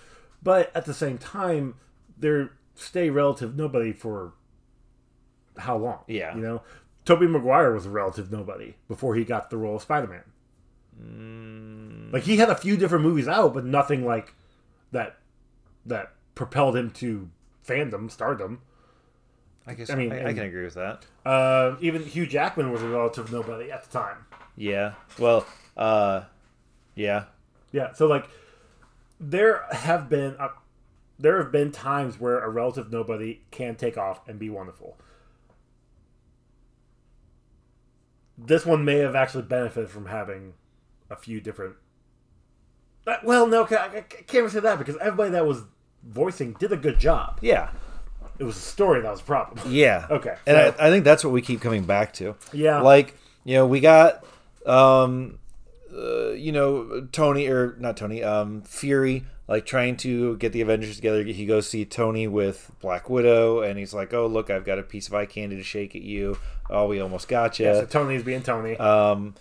But 0.43 0.71
at 0.77 0.85
the 0.85 0.95
same 0.95 1.17
time, 1.19 1.75
they're 2.19 2.51
stay 2.79 3.11
relative 3.11 3.57
nobody 3.57 3.93
for 3.93 4.33
how 5.59 5.77
long? 5.77 6.01
Yeah. 6.07 6.35
You 6.35 6.43
know? 6.43 6.63
Tobey 7.05 7.27
Maguire 7.27 7.73
was 7.73 7.87
a 7.87 7.91
relative 7.91 8.31
nobody 8.31 8.75
before 8.87 9.15
he 9.15 9.25
got 9.25 9.51
the 9.51 9.57
role 9.57 9.77
of 9.77 9.83
Spider 9.83 10.07
Man. 10.07 10.25
Mm. 11.03 12.13
Like 12.13 12.25
he 12.25 12.37
had 12.37 12.51
a 12.51 12.55
few 12.55 12.77
different 12.77 13.05
movies 13.05 13.29
out, 13.29 13.55
but 13.55 13.65
nothing 13.65 14.05
like 14.05 14.35
that 14.93 15.17
that 15.87 16.13
propelled 16.35 16.77
him 16.77 16.91
to 16.91 17.31
fandom, 17.67 18.11
stardom. 18.11 18.61
I 19.67 19.75
guess 19.75 19.91
I 19.91 19.95
I, 19.95 19.97
mean, 19.97 20.13
I, 20.13 20.17
and- 20.17 20.37
can 20.37 20.47
agree 20.47 20.65
with 20.65 20.75
that. 20.75 21.07
Uh, 21.25 21.77
even 21.81 22.05
Hugh 22.05 22.27
Jackman 22.27 22.71
was 22.73 22.83
a 22.83 22.89
relative 22.89 23.33
nobody 23.33 23.71
at 23.71 23.85
the 23.85 23.91
time. 23.91 24.27
Yeah. 24.57 24.95
Well, 25.19 25.47
uh, 25.77 26.23
yeah. 26.95 27.25
Yeah, 27.73 27.93
so 27.93 28.07
like 28.07 28.29
there 29.21 29.65
have 29.71 30.09
been 30.09 30.37
uh, 30.39 30.49
there 31.19 31.39
have 31.43 31.51
been 31.53 31.73
times 31.73 32.19
where 32.21 32.39
a 32.41 32.49
relative 32.49 32.93
nobody 32.93 33.41
can 33.51 33.75
take 33.77 33.97
off 33.99 34.27
and 34.29 34.39
be 34.39 34.49
wonderful. 34.51 34.97
This 38.37 38.65
one 38.65 38.85
may 38.85 38.99
have 38.99 39.17
actually 39.17 39.43
benefited 39.43 39.91
from 39.91 40.07
having 40.07 40.55
a 41.11 41.17
few 41.17 41.41
different. 41.41 41.75
Uh, 43.07 43.17
well, 43.25 43.47
no, 43.47 43.65
I 43.65 43.67
can't 43.69 44.35
even 44.35 44.51
say 44.51 44.61
that 44.61 44.79
because 44.79 44.97
everybody 44.99 45.31
that 45.31 45.47
was 45.47 45.63
voicing 46.05 46.53
did 46.59 46.71
a 46.73 46.77
good 46.77 47.01
job. 47.01 47.39
Yeah. 47.43 47.71
It 48.39 48.45
was 48.45 48.55
the 48.55 48.61
story 48.63 49.01
that 49.01 49.11
was 49.11 49.21
a 49.21 49.25
problem. 49.25 49.59
Yeah. 49.73 50.07
Okay, 50.11 50.37
And 50.47 50.57
so- 50.57 50.83
I, 50.83 50.87
I 50.87 50.91
think 50.91 51.05
that's 51.05 51.25
what 51.25 51.33
we 51.33 51.43
keep 51.43 51.61
coming 51.61 51.85
back 51.85 52.13
to. 52.15 52.37
Yeah. 52.53 52.81
Like, 52.81 53.17
you 53.45 53.55
know, 53.57 53.67
we 53.67 53.81
got 53.81 54.25
um 54.67 55.39
uh, 55.99 56.31
you 56.31 56.53
know, 56.53 57.09
Tony 57.13 57.49
or 57.49 57.77
not 57.79 57.97
Tony, 57.97 58.23
um, 58.23 58.63
Fury, 58.63 59.25
like 59.49 59.67
trying 59.67 59.97
to 59.99 60.37
get 60.37 60.53
the 60.53 60.61
Avengers 60.61 60.97
together. 60.97 61.23
He 61.25 61.47
goes 61.47 61.69
see 61.69 61.85
Tony 61.85 62.27
with 62.27 62.71
Black 62.81 63.11
Widow, 63.11 63.63
and 63.63 63.79
he's 63.79 63.93
like, 63.95 64.15
"Oh, 64.15 64.27
look, 64.27 64.51
I've 64.51 64.65
got 64.65 64.79
a 64.79 64.83
piece 64.83 65.09
of 65.09 65.15
eye 65.15 65.27
candy 65.27 65.57
to 65.57 65.63
shake 65.63 65.97
at 65.97 66.03
you. 66.03 66.39
Oh, 66.71 66.87
we 66.87 67.01
almost 67.01 67.29
got 67.29 67.59
you." 67.59 67.67
Yeah, 67.67 67.81
so 67.81 67.87
Tony's 67.87 68.23
being 68.23 68.43
Tony. 68.43 68.77
Um, 68.77 69.35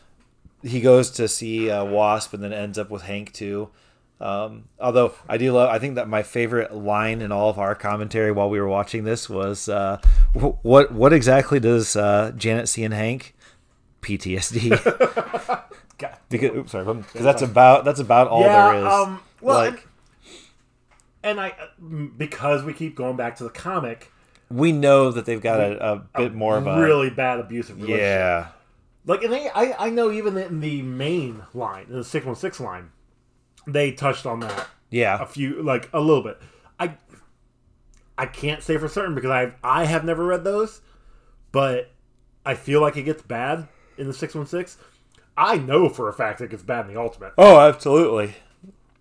he 0.64 0.82
goes 0.82 1.12
to 1.12 1.28
see 1.28 1.70
uh, 1.70 1.86
Wasp 1.86 2.34
and 2.34 2.42
then 2.44 2.54
ends 2.54 2.78
up 2.80 2.90
with 2.90 3.04
Hank 3.04 3.34
too. 3.34 3.70
Um, 4.20 4.70
although 4.80 5.14
I 5.30 5.38
do 5.38 5.52
love, 5.52 5.70
I 5.70 5.78
think 5.78 5.96
that 5.96 6.10
my 6.10 6.24
favorite 6.24 6.74
line 6.74 7.22
in 7.22 7.32
all 7.32 7.50
of 7.50 7.60
our 7.60 7.76
commentary 7.76 8.32
while 8.32 8.50
we 8.50 8.60
were 8.60 8.68
watching 8.68 9.04
this 9.04 9.30
was, 9.30 9.70
uh, 9.70 10.02
"What 10.34 10.92
what 10.92 11.14
exactly 11.14 11.60
does 11.60 11.96
uh, 11.96 12.32
Janet 12.36 12.68
see 12.70 12.84
in 12.84 12.94
Hank? 12.94 13.36
PTSD." 14.02 15.64
God. 15.98 16.18
because 16.30 16.56
oops, 16.56 16.72
sorry, 16.72 16.94
because 16.94 17.24
that's 17.24 17.42
about 17.42 17.86
that's 17.86 18.00
about 18.00 18.28
all 18.28 18.42
yeah, 18.42 18.72
there 18.72 18.86
is. 18.86 18.94
um, 18.94 19.20
well, 19.42 19.58
like 19.58 19.88
and, 21.24 21.40
and 21.40 21.42
I 21.42 21.54
because 22.18 22.64
we 22.64 22.74
keep 22.74 22.96
going 22.96 23.16
back 23.18 23.38
to 23.38 23.44
the 23.44 23.50
comic, 23.50 24.12
we 24.50 24.72
know 24.72 25.12
that 25.12 25.26
they've 25.26 25.42
got 25.42 25.60
a, 25.60 25.94
a 25.94 26.06
bit 26.16 26.34
more 26.34 26.58
of 26.58 26.68
a 26.68 26.82
really 26.82 27.10
bad 27.10 27.40
abusive 27.40 27.78
relationship. 27.78 28.02
yeah. 28.02 28.48
Like, 29.06 29.24
and 29.24 29.32
they, 29.32 29.50
I, 29.50 29.86
I 29.88 29.90
know 29.90 30.12
even 30.12 30.38
in 30.38 30.60
the 30.60 30.82
main 30.82 31.44
line, 31.54 31.86
in 31.90 31.94
the 31.94 32.04
six 32.04 32.26
one 32.26 32.36
six 32.36 32.60
line, 32.60 32.92
they 33.66 33.94
touched 33.94 34.26
on 34.26 34.42
that 34.42 34.68
Yeah, 34.90 35.22
a 35.22 35.26
few, 35.26 35.64
like 35.64 35.90
a 35.94 36.02
little 36.02 36.24
bit. 36.24 36.40
I, 36.78 36.96
I 38.18 38.26
can't 38.26 38.62
say 38.62 38.78
for 38.78 38.90
certain 38.90 39.16
because 39.16 39.32
I, 39.32 39.54
I 39.64 39.86
have 39.86 40.04
never 40.04 40.26
read 40.26 40.44
those, 40.44 40.82
but 41.54 41.92
I 42.46 42.56
feel 42.56 42.82
like 42.82 42.98
it 42.98 43.04
gets 43.04 43.22
bad 43.22 43.68
in 43.98 44.08
the 44.08 44.14
six 44.14 44.36
one 44.36 44.46
six. 44.46 44.78
I 45.38 45.58
know 45.58 45.88
for 45.90 46.10
a 46.10 46.14
fact 46.14 46.42
it 46.42 46.50
gets 46.50 46.64
bad 46.64 46.88
in 46.88 46.94
the 46.94 47.00
Ultimate. 47.00 47.34
oh, 47.38 47.60
absolutely. 47.60 48.36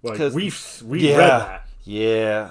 Like 0.03 0.33
we've 0.35 0.83
we 0.85 1.09
yeah, 1.09 1.17
read 1.17 1.29
that. 1.29 1.69
Yeah. 1.85 2.51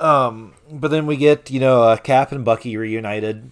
Um, 0.00 0.54
but 0.70 0.88
then 0.90 1.06
we 1.06 1.16
get 1.16 1.50
you 1.50 1.60
know 1.60 1.82
uh, 1.82 1.96
Cap 1.96 2.32
and 2.32 2.44
Bucky 2.44 2.76
reunited, 2.76 3.50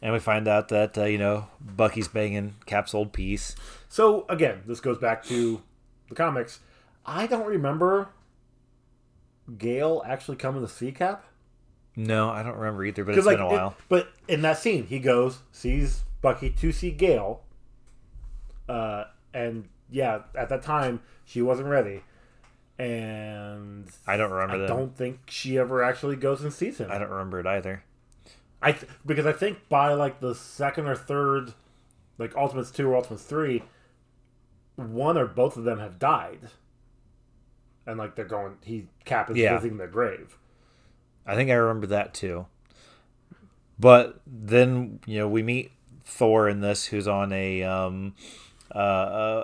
and 0.00 0.12
we 0.12 0.18
find 0.18 0.48
out 0.48 0.68
that 0.68 0.96
uh, 0.96 1.04
you 1.04 1.18
know 1.18 1.48
Bucky's 1.60 2.08
banging 2.08 2.54
Cap's 2.66 2.94
old 2.94 3.12
piece. 3.12 3.54
So 3.88 4.24
again, 4.28 4.62
this 4.66 4.80
goes 4.80 4.98
back 4.98 5.24
to 5.24 5.60
the 6.08 6.14
comics. 6.14 6.60
I 7.04 7.26
don't 7.26 7.46
remember 7.46 8.08
Gail 9.58 10.02
actually 10.06 10.36
coming 10.36 10.62
to 10.62 10.68
see 10.68 10.90
Cap. 10.92 11.24
No, 11.96 12.30
I 12.30 12.42
don't 12.42 12.56
remember 12.56 12.84
either, 12.84 13.04
but 13.04 13.16
it's 13.16 13.26
like, 13.26 13.36
been 13.36 13.46
a 13.46 13.50
it- 13.50 13.52
while. 13.52 13.74
but 13.88 14.08
in 14.26 14.42
that 14.42 14.58
scene, 14.58 14.86
he 14.86 14.98
goes, 14.98 15.40
sees 15.52 16.02
Bucky 16.22 16.50
to 16.50 16.72
see 16.72 16.90
Gail, 16.90 17.42
uh, 18.68 19.04
and 19.32 19.68
yeah, 19.90 20.22
at 20.34 20.48
that 20.48 20.62
time 20.62 21.00
she 21.24 21.42
wasn't 21.42 21.68
ready, 21.68 22.02
and 22.78 23.88
I 24.06 24.16
don't 24.16 24.30
remember 24.30 24.58
that 24.58 24.64
I 24.64 24.66
that. 24.66 24.76
don't 24.80 24.96
think 24.96 25.20
she 25.30 25.58
ever 25.58 25.82
actually 25.82 26.16
goes 26.16 26.42
and 26.42 26.52
sees 26.52 26.78
him. 26.78 26.90
I 26.90 26.98
don't 26.98 27.10
remember 27.10 27.40
it 27.40 27.46
either. 27.46 27.84
I 28.62 28.72
th- 28.72 28.90
because 29.04 29.26
I 29.26 29.32
think 29.32 29.68
by 29.68 29.92
like 29.94 30.20
the 30.20 30.34
second 30.34 30.86
or 30.86 30.96
third, 30.96 31.52
like 32.18 32.34
Ultimates 32.36 32.70
two 32.70 32.88
or 32.88 32.96
Ultimates 32.96 33.24
three, 33.24 33.62
one 34.76 35.18
or 35.18 35.26
both 35.26 35.56
of 35.56 35.64
them 35.64 35.78
have 35.80 35.98
died, 35.98 36.48
and 37.86 37.98
like 37.98 38.16
they're 38.16 38.24
going, 38.24 38.56
he 38.62 38.86
Cap 39.04 39.30
is 39.30 39.36
Yeah. 39.36 39.54
visiting 39.56 39.76
their 39.78 39.88
grave. 39.88 40.38
I 41.26 41.34
think 41.34 41.50
I 41.50 41.54
remember 41.54 41.86
that 41.88 42.12
too. 42.14 42.46
But 43.78 44.20
then 44.26 45.00
you 45.06 45.18
know 45.18 45.28
we 45.28 45.42
meet 45.42 45.72
Thor 46.04 46.48
in 46.48 46.60
this, 46.60 46.86
who's 46.86 47.08
on 47.08 47.32
a 47.32 47.62
um, 47.64 48.14
uh, 48.74 48.78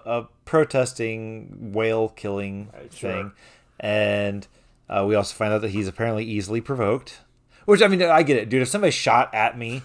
a, 0.04 0.10
a 0.20 0.28
protesting 0.44 1.72
whale 1.72 2.08
killing 2.10 2.70
Right, 2.72 2.92
sure. 2.92 3.10
thing, 3.12 3.32
and 3.78 4.46
uh, 4.88 5.04
we 5.08 5.14
also 5.14 5.34
find 5.34 5.52
out 5.52 5.60
that 5.62 5.70
he's 5.70 5.88
apparently 5.88 6.24
easily 6.24 6.60
provoked. 6.60 7.20
Which 7.66 7.82
I 7.82 7.88
mean, 7.88 8.02
I 8.02 8.22
get 8.22 8.36
it, 8.36 8.48
dude. 8.48 8.62
If 8.62 8.68
somebody 8.68 8.90
shot 8.90 9.32
at 9.34 9.56
me, 9.58 9.82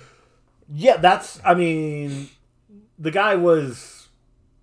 Yeah, 0.74 0.98
that's. 0.98 1.40
I 1.46 1.54
mean, 1.54 2.30
the 2.98 3.12
guy 3.12 3.36
was. 3.36 4.08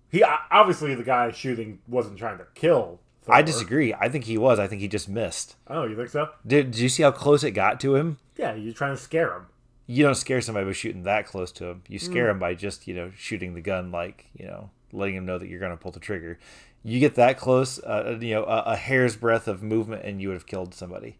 He 0.09 0.21
obviously 0.23 0.93
the 0.95 1.03
guy 1.03 1.31
shooting 1.31 1.79
wasn't 1.87 2.17
trying 2.17 2.37
to 2.37 2.45
kill. 2.53 2.99
Thor. 3.23 3.35
I 3.35 3.41
disagree. 3.41 3.93
I 3.93 4.09
think 4.09 4.25
he 4.25 4.37
was. 4.37 4.59
I 4.59 4.67
think 4.67 4.81
he 4.81 4.87
just 4.89 5.07
missed. 5.07 5.55
Oh, 5.67 5.85
you 5.85 5.95
think 5.95 6.09
so? 6.09 6.29
Did, 6.45 6.71
did 6.71 6.79
you 6.81 6.89
see 6.89 7.03
how 7.03 7.11
close 7.11 7.43
it 7.43 7.51
got 7.51 7.79
to 7.79 7.95
him? 7.95 8.17
Yeah, 8.35 8.53
you're 8.53 8.73
trying 8.73 8.95
to 8.95 9.01
scare 9.01 9.33
him. 9.33 9.45
You 9.85 10.03
don't 10.03 10.15
scare 10.15 10.39
somebody 10.41 10.65
by 10.65 10.71
shooting 10.73 11.03
that 11.03 11.25
close 11.25 11.51
to 11.53 11.65
him. 11.65 11.83
You 11.87 11.99
scare 11.99 12.27
Mm. 12.27 12.31
him 12.31 12.39
by 12.39 12.53
just 12.55 12.87
you 12.87 12.93
know 12.95 13.11
shooting 13.17 13.53
the 13.53 13.61
gun, 13.61 13.91
like 13.91 14.27
you 14.37 14.45
know, 14.47 14.69
letting 14.91 15.15
him 15.15 15.25
know 15.25 15.37
that 15.37 15.47
you're 15.47 15.59
going 15.59 15.71
to 15.71 15.77
pull 15.77 15.91
the 15.91 15.99
trigger. 15.99 16.39
You 16.83 16.99
get 16.99 17.15
that 17.15 17.37
close, 17.37 17.79
uh, 17.83 18.17
you 18.19 18.33
know, 18.35 18.43
a, 18.43 18.59
a 18.71 18.75
hair's 18.75 19.15
breadth 19.15 19.47
of 19.47 19.63
movement, 19.63 20.03
and 20.03 20.21
you 20.21 20.27
would 20.29 20.35
have 20.35 20.45
killed 20.45 20.73
somebody. 20.73 21.17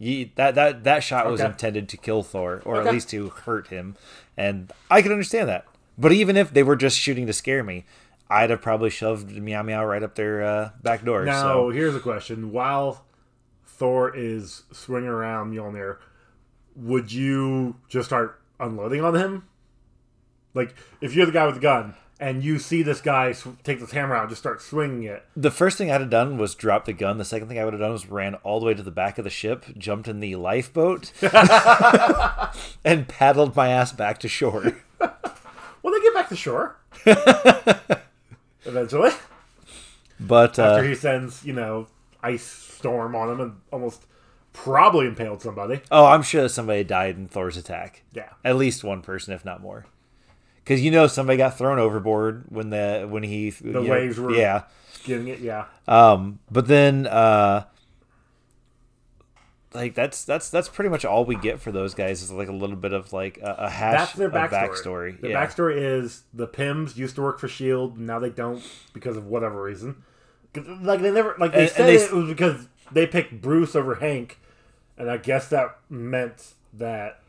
You, 0.00 0.30
that 0.34 0.56
that 0.56 0.82
that 0.82 1.04
shot 1.04 1.30
was 1.30 1.40
Mm. 1.40 1.46
Intended 1.52 1.88
to 1.90 1.96
kill 1.96 2.24
Thor, 2.24 2.60
or 2.64 2.78
Okay. 2.78 2.88
at 2.88 2.92
least 2.92 3.08
to 3.10 3.28
hurt 3.28 3.68
him, 3.68 3.96
and 4.36 4.72
I 4.90 5.00
can 5.02 5.12
understand 5.12 5.48
that. 5.48 5.64
But 5.96 6.10
even 6.12 6.36
if 6.36 6.52
they 6.52 6.64
were 6.64 6.74
just 6.76 6.98
shooting 6.98 7.26
to 7.28 7.32
scare 7.32 7.62
me, 7.62 7.84
I'd 8.28 8.50
have 8.50 8.60
probably 8.62 8.90
shoved 8.90 9.30
meow 9.30 9.62
meow 9.62 9.84
right 9.84 10.02
up 10.02 10.16
their 10.16 10.42
uh, 10.42 10.70
back 10.82 11.04
door. 11.04 11.24
Now, 11.24 11.42
so 11.42 11.70
here's 11.70 11.94
a 11.94 12.00
question: 12.00 12.50
While 12.50 13.04
Thor 13.64 14.12
is 14.14 14.64
swinging 14.72 15.08
around 15.08 15.52
Mjolnir, 15.54 15.98
would 16.76 17.12
you 17.12 17.76
just 17.88 18.08
start 18.08 18.40
unloading 18.58 19.02
on 19.04 19.14
him? 19.14 19.44
Like, 20.54 20.74
if 21.00 21.14
you're 21.14 21.26
the 21.26 21.32
guy 21.32 21.46
with 21.46 21.54
the 21.56 21.60
gun 21.60 21.94
and 22.18 22.42
you 22.44 22.58
see 22.58 22.82
this 22.82 23.00
guy 23.00 23.32
sw- 23.32 23.48
take 23.62 23.80
this 23.80 23.92
hammer 23.92 24.14
out 24.14 24.22
and 24.22 24.30
just 24.30 24.42
start 24.42 24.60
swinging 24.60 25.04
it, 25.04 25.24
The 25.36 25.50
first 25.50 25.78
thing 25.78 25.90
I'd 25.90 26.00
have 26.00 26.10
done 26.10 26.36
was 26.38 26.54
drop 26.54 26.84
the 26.84 26.92
gun. 26.92 27.18
The 27.18 27.24
second 27.24 27.48
thing 27.48 27.58
I 27.58 27.64
would 27.64 27.72
have 27.72 27.80
done 27.80 27.92
was 27.92 28.06
ran 28.06 28.34
all 28.36 28.58
the 28.60 28.66
way 28.66 28.74
to 28.74 28.82
the 28.82 28.90
back 28.90 29.16
of 29.18 29.24
the 29.24 29.30
ship, 29.30 29.64
jumped 29.78 30.08
in 30.08 30.20
the 30.20 30.36
lifeboat, 30.36 31.12
and 32.84 33.06
paddled 33.08 33.54
my 33.56 33.68
ass 33.68 33.92
back 33.92 34.18
to 34.20 34.28
shore. 34.28 34.76
well, 34.98 35.92
they 35.94 36.00
get 36.00 36.14
back 36.14 36.28
to 36.30 36.36
shore 36.36 36.76
eventually. 38.64 39.10
But 40.18 40.58
After 40.58 40.80
uh, 40.80 40.82
he 40.82 40.94
sends, 40.94 41.44
you 41.44 41.52
know, 41.54 41.86
ice 42.22 42.42
storm 42.44 43.14
on 43.14 43.30
him 43.30 43.40
and 43.40 43.56
almost 43.72 44.04
probably 44.52 45.06
impaled 45.06 45.42
somebody. 45.42 45.80
oh, 45.90 46.06
I'm 46.06 46.22
sure 46.22 46.42
that 46.42 46.48
somebody 46.50 46.84
died 46.84 47.16
in 47.16 47.28
Thor's 47.28 47.56
attack. 47.56 48.02
Yeah. 48.12 48.28
At 48.44 48.56
least 48.56 48.82
one 48.84 49.02
person, 49.02 49.32
if 49.34 49.44
not 49.44 49.60
more. 49.62 49.86
Because 50.56 50.82
you 50.82 50.90
know 50.90 51.06
somebody 51.06 51.36
got 51.38 51.56
thrown 51.58 51.78
overboard 51.78 52.44
when 52.48 52.70
the 52.70 53.06
when 53.08 53.22
he 53.22 53.50
the 53.50 53.82
waves 53.82 54.18
were- 54.18 54.32
yeah. 54.34 54.64
Getting 55.04 55.28
it, 55.28 55.40
yeah. 55.40 55.64
Um, 55.88 56.40
but 56.50 56.66
then 56.66 57.06
uh, 57.06 57.64
like 59.72 59.94
that's 59.94 60.24
that's 60.24 60.50
that's 60.50 60.68
pretty 60.68 60.90
much 60.90 61.04
all 61.04 61.24
we 61.24 61.36
get 61.36 61.60
for 61.60 61.70
those 61.72 61.94
guys 61.94 62.22
is 62.22 62.30
like 62.32 62.48
a 62.48 62.52
little 62.52 62.76
bit 62.76 62.92
of 62.92 63.12
like 63.12 63.38
a, 63.38 63.54
a 63.60 63.70
hash 63.70 63.98
That's 63.98 64.12
their 64.14 64.26
of 64.28 64.32
backstory. 64.34 64.68
backstory. 65.14 65.20
Their 65.20 65.30
yeah. 65.30 65.46
backstory 65.46 65.76
is 65.78 66.24
the 66.34 66.46
Pyms 66.48 66.96
used 66.96 67.14
to 67.16 67.22
work 67.22 67.38
for 67.38 67.48
Shield, 67.48 67.98
now 67.98 68.18
they 68.18 68.30
don't 68.30 68.62
because 68.92 69.16
of 69.16 69.26
whatever 69.26 69.62
reason. 69.62 70.02
Like 70.54 71.00
they 71.00 71.12
never, 71.12 71.36
like 71.38 71.52
they 71.52 71.58
And- 71.60 71.66
and 71.68 71.70
said 71.70 71.86
they- 71.86 71.94
it 72.04 72.12
was 72.12 72.28
because 72.28 72.66
they 72.92 73.06
picked 73.06 73.40
Bruce 73.40 73.74
over 73.74 73.96
Hank, 73.96 74.38
and 74.96 75.10
I 75.10 75.16
guess 75.16 75.48
that 75.48 75.78
meant 75.88 76.54
that 76.72 77.22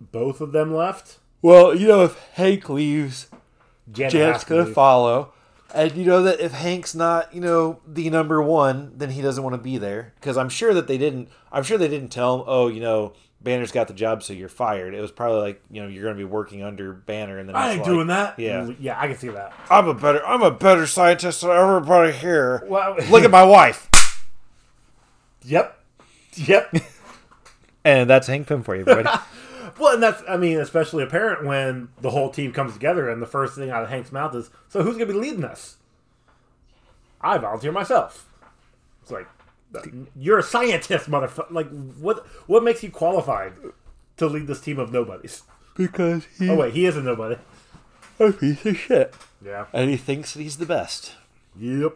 both 0.00 0.40
of 0.40 0.52
them 0.52 0.74
left. 0.74 1.18
Well, 1.42 1.74
you 1.74 1.88
know, 1.88 2.04
if 2.04 2.18
Hank 2.34 2.68
leaves, 2.68 3.28
Janet 3.90 4.12
Janet's 4.12 4.32
has 4.32 4.44
to 4.44 4.48
gonna 4.50 4.66
follow. 4.66 5.32
And 5.74 5.92
you 5.96 6.04
know 6.04 6.22
that 6.22 6.40
if 6.40 6.52
Hank's 6.52 6.94
not, 6.94 7.34
you 7.34 7.40
know, 7.40 7.80
the 7.86 8.08
number 8.08 8.40
one, 8.40 8.92
then 8.96 9.10
he 9.10 9.20
doesn't 9.20 9.42
want 9.42 9.54
to 9.54 9.60
be 9.60 9.78
there. 9.78 10.14
Because 10.14 10.36
I'm 10.36 10.48
sure 10.48 10.72
that 10.72 10.86
they 10.86 10.96
didn't. 10.96 11.28
I'm 11.50 11.64
sure 11.64 11.76
they 11.76 11.88
didn't 11.88 12.10
tell 12.10 12.36
him, 12.36 12.44
oh, 12.46 12.68
you 12.68 12.80
know, 12.80 13.14
Banner's 13.46 13.72
got 13.72 13.86
the 13.86 13.94
job, 13.94 14.22
so 14.22 14.32
you're 14.32 14.48
fired. 14.48 14.94
It 14.94 15.00
was 15.00 15.12
probably 15.12 15.40
like, 15.40 15.62
you 15.70 15.82
know, 15.82 15.88
you're 15.88 16.02
going 16.02 16.16
to 16.16 16.18
be 16.18 16.24
working 16.24 16.62
under 16.62 16.92
Banner, 16.92 17.38
and 17.38 17.48
then 17.48 17.54
I 17.54 17.70
ain't 17.70 17.80
like, 17.80 17.86
doing 17.88 18.06
that. 18.08 18.38
Yeah, 18.38 18.62
mm, 18.62 18.76
yeah, 18.80 19.00
I 19.00 19.06
can 19.06 19.16
see 19.16 19.28
that. 19.28 19.52
I'm 19.70 19.86
a 19.88 19.94
better, 19.94 20.26
I'm 20.26 20.42
a 20.42 20.50
better 20.50 20.86
scientist 20.86 21.42
than 21.42 21.50
everybody 21.50 22.12
here. 22.12 22.64
Well, 22.66 22.96
Look 23.10 23.24
at 23.24 23.30
my 23.30 23.44
wife, 23.44 23.88
Yep, 25.46 25.80
yep. 26.34 26.74
and 27.84 28.10
that's 28.10 28.26
Hank 28.26 28.46
Pym 28.48 28.62
for 28.62 28.74
you, 28.74 28.82
everybody. 28.86 29.16
well, 29.78 29.94
and 29.94 30.02
that's, 30.02 30.22
I 30.28 30.36
mean, 30.36 30.58
especially 30.58 31.02
apparent 31.04 31.44
when 31.46 31.88
the 32.00 32.10
whole 32.10 32.30
team 32.30 32.52
comes 32.52 32.72
together, 32.74 33.08
and 33.08 33.22
the 33.22 33.26
first 33.26 33.54
thing 33.54 33.70
out 33.70 33.82
of 33.82 33.88
Hank's 33.88 34.10
mouth 34.12 34.34
is, 34.34 34.50
"So 34.68 34.82
who's 34.82 34.94
gonna 34.94 35.06
be 35.06 35.12
leading 35.12 35.44
us?" 35.44 35.76
I 37.20 37.38
volunteer 37.38 37.72
myself. 37.72 38.28
It's 39.02 39.10
like, 39.10 39.26
you're 40.16 40.38
a 40.38 40.42
scientist, 40.42 41.08
motherfucker. 41.10 41.50
Like, 41.50 41.68
what? 41.98 42.26
What 42.46 42.62
makes 42.64 42.82
you 42.82 42.90
qualified 42.90 43.52
to 44.16 44.26
lead 44.26 44.46
this 44.46 44.60
team 44.60 44.78
of 44.78 44.92
nobodies? 44.92 45.42
because 45.76 46.26
he's 46.38 46.48
Oh 46.48 46.56
wait, 46.56 46.72
he 46.72 46.86
is 46.86 46.96
a 46.96 47.02
nobody. 47.02 47.36
a 48.18 48.32
piece 48.32 48.64
of 48.64 48.76
shit, 48.78 49.14
Yeah. 49.44 49.66
and 49.74 49.90
he 49.90 49.96
thinks 49.98 50.32
that 50.34 50.40
he's 50.42 50.56
the 50.56 50.64
best. 50.66 51.14
Yep. 51.58 51.92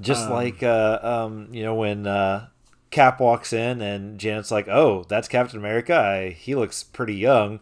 Just 0.00 0.28
like 0.30 0.62
uh, 0.62 0.98
um, 1.02 1.48
you 1.52 1.62
know 1.62 1.74
when 1.74 2.06
uh, 2.06 2.48
Cap 2.92 3.18
walks 3.20 3.52
in 3.52 3.80
and 3.80 4.20
Janet's 4.20 4.50
like, 4.52 4.68
"Oh, 4.68 5.04
that's 5.08 5.26
Captain 5.26 5.58
America. 5.58 5.96
I, 5.98 6.30
he 6.30 6.54
looks 6.54 6.84
pretty 6.84 7.14
young." 7.16 7.58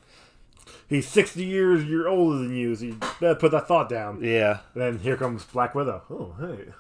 he's 0.88 1.07
sixty 1.09 1.45
years 1.45 1.85
year 1.85 2.07
older 2.09 2.38
than 2.38 2.55
you, 2.55 2.75
so 2.75 2.85
you 2.85 2.99
better 3.21 3.37
put 3.37 3.53
that 3.53 3.66
thought 3.69 3.88
down. 3.88 4.23
Yeah. 4.23 4.59
Then 4.75 4.99
here 4.99 5.16
comes 5.16 5.45
Black 5.45 5.75
Widow. 5.75 6.03
Oh, 6.11 6.35
hey, 6.40 6.73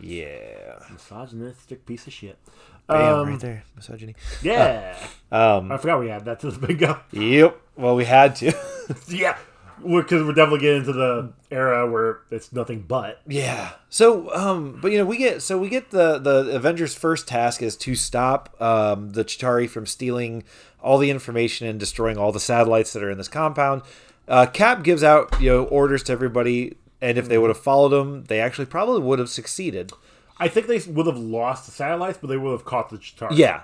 Yeah. 0.00 0.78
misogynistic 0.90 1.86
piece 1.86 2.06
of 2.06 2.12
shit. 2.12 2.38
Bam, 2.88 3.14
Um, 3.20 3.28
right 3.28 3.40
there. 3.40 3.64
Misogyny. 3.76 4.14
Yeah, 4.42 4.96
Um, 5.30 5.70
I 5.72 5.76
forgot 5.78 6.00
we 6.00 6.08
had 6.08 6.24
that 6.26 6.40
to 6.40 6.50
the 6.50 6.66
bingo. 6.66 6.98
yep. 7.12 7.56
Well, 7.76 7.94
we 7.96 8.04
had 8.04 8.36
to. 8.36 8.52
yeah, 9.08 9.38
because 9.82 10.24
we're 10.24 10.32
definitely 10.32 10.60
getting 10.60 10.80
into 10.80 10.92
the 10.92 11.32
era 11.50 11.90
where 11.90 12.20
it's 12.30 12.52
nothing 12.52 12.80
but. 12.80 13.20
Yeah. 13.26 13.72
So, 13.88 14.34
um, 14.34 14.78
but 14.80 14.92
you 14.92 14.98
know, 14.98 15.04
we 15.04 15.16
get 15.16 15.42
so 15.42 15.58
we 15.58 15.68
get 15.68 15.90
the 15.90 16.18
the 16.18 16.54
Avengers' 16.54 16.94
first 16.94 17.28
task 17.28 17.62
is 17.62 17.76
to 17.78 17.94
stop 17.94 18.60
um, 18.60 19.10
the 19.10 19.24
Chitauri 19.24 19.68
from 19.68 19.86
stealing 19.86 20.44
all 20.80 20.98
the 20.98 21.10
information 21.10 21.66
and 21.66 21.78
destroying 21.78 22.18
all 22.18 22.32
the 22.32 22.40
satellites 22.40 22.92
that 22.92 23.02
are 23.02 23.10
in 23.10 23.18
this 23.18 23.28
compound. 23.28 23.82
Uh, 24.28 24.46
Cap 24.46 24.82
gives 24.82 25.02
out 25.02 25.40
you 25.40 25.50
know 25.50 25.64
orders 25.64 26.02
to 26.04 26.12
everybody, 26.12 26.76
and 27.00 27.18
if 27.18 27.28
they 27.28 27.38
would 27.38 27.50
have 27.50 27.60
followed 27.60 27.92
him, 27.92 28.24
they 28.24 28.40
actually 28.40 28.66
probably 28.66 29.00
would 29.00 29.18
have 29.18 29.28
succeeded. 29.28 29.92
I 30.38 30.48
think 30.48 30.66
they 30.66 30.80
would 30.90 31.06
have 31.06 31.18
lost 31.18 31.66
the 31.66 31.72
satellites, 31.72 32.18
but 32.20 32.28
they 32.28 32.36
would 32.36 32.52
have 32.52 32.64
caught 32.64 32.90
the 32.90 32.98
Chitauri. 32.98 33.36
Yeah. 33.36 33.62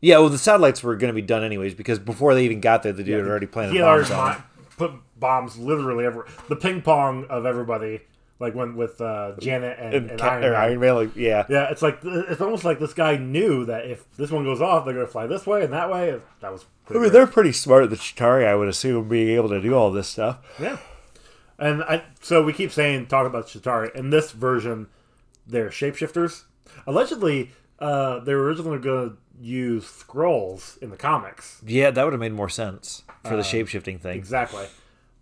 Yeah, 0.00 0.18
well, 0.18 0.28
the 0.28 0.38
satellites 0.38 0.82
were 0.84 0.94
going 0.94 1.08
to 1.08 1.14
be 1.14 1.26
done 1.26 1.42
anyways 1.42 1.74
because 1.74 1.98
before 1.98 2.32
they 2.32 2.44
even 2.44 2.60
got 2.60 2.84
there, 2.84 2.92
the 2.92 3.02
dude 3.02 3.18
had 3.18 3.26
already 3.26 3.46
He 3.46 3.78
had 3.78 3.84
bombs 3.84 4.10
already 4.12 4.36
on 4.38 4.44
put 4.78 4.92
bombs 5.18 5.58
literally 5.58 6.04
everywhere. 6.04 6.26
The 6.48 6.56
ping 6.56 6.82
pong 6.82 7.26
of 7.28 7.44
everybody, 7.46 8.00
like 8.38 8.54
when 8.54 8.76
with 8.76 9.00
uh, 9.00 9.32
Janet 9.40 9.78
and, 9.78 9.94
And 9.94 10.10
and 10.12 10.20
Iron, 10.22 10.40
Man. 10.42 10.54
Iron 10.54 10.80
Man, 10.80 10.94
like, 10.94 11.16
yeah. 11.16 11.44
Yeah, 11.48 11.70
it's 11.70 11.82
like 11.82 11.98
it's 12.04 12.40
almost 12.40 12.64
like 12.64 12.78
this 12.78 12.94
guy 12.94 13.16
knew 13.16 13.64
that 13.66 13.86
if 13.86 14.04
this 14.16 14.30
one 14.30 14.44
goes 14.44 14.60
off, 14.60 14.84
they're 14.84 14.94
gonna 14.94 15.06
fly 15.06 15.26
this 15.26 15.46
way 15.46 15.64
and 15.64 15.72
that 15.72 15.90
way. 15.90 16.20
That 16.40 16.52
was 16.52 16.64
I 16.90 16.94
mean, 16.94 17.12
they're 17.12 17.26
pretty 17.26 17.52
smart, 17.52 17.90
the 17.90 17.96
Chitauri, 17.96 18.46
I 18.46 18.54
would 18.54 18.68
assume, 18.68 19.08
being 19.08 19.28
able 19.28 19.50
to 19.50 19.60
do 19.60 19.74
all 19.74 19.90
this 19.90 20.08
stuff. 20.08 20.38
yeah. 20.58 20.78
And 21.58 21.82
I 21.82 22.04
so 22.20 22.42
we 22.42 22.52
keep 22.52 22.70
saying 22.70 23.06
talk 23.06 23.26
about 23.26 23.46
Chitauri. 23.48 23.94
In 23.96 24.10
this 24.10 24.30
version, 24.30 24.86
they're 25.46 25.70
shapeshifters. 25.70 26.44
Allegedly, 26.86 27.50
uh, 27.80 28.20
they 28.20 28.34
were 28.34 28.44
originally 28.44 28.78
going 28.78 29.10
to 29.10 29.16
use 29.40 29.84
Skrulls 29.84 30.78
in 30.78 30.90
the 30.90 30.96
comics. 30.96 31.60
Yeah, 31.66 31.90
that 31.90 32.04
would 32.04 32.12
have 32.12 32.20
made 32.20 32.32
more 32.32 32.48
sense 32.48 33.02
for 33.24 33.34
Uh, 33.34 33.36
the 33.36 33.42
shapeshifting 33.42 34.00
thing. 34.00 34.16
Exactly, 34.16 34.66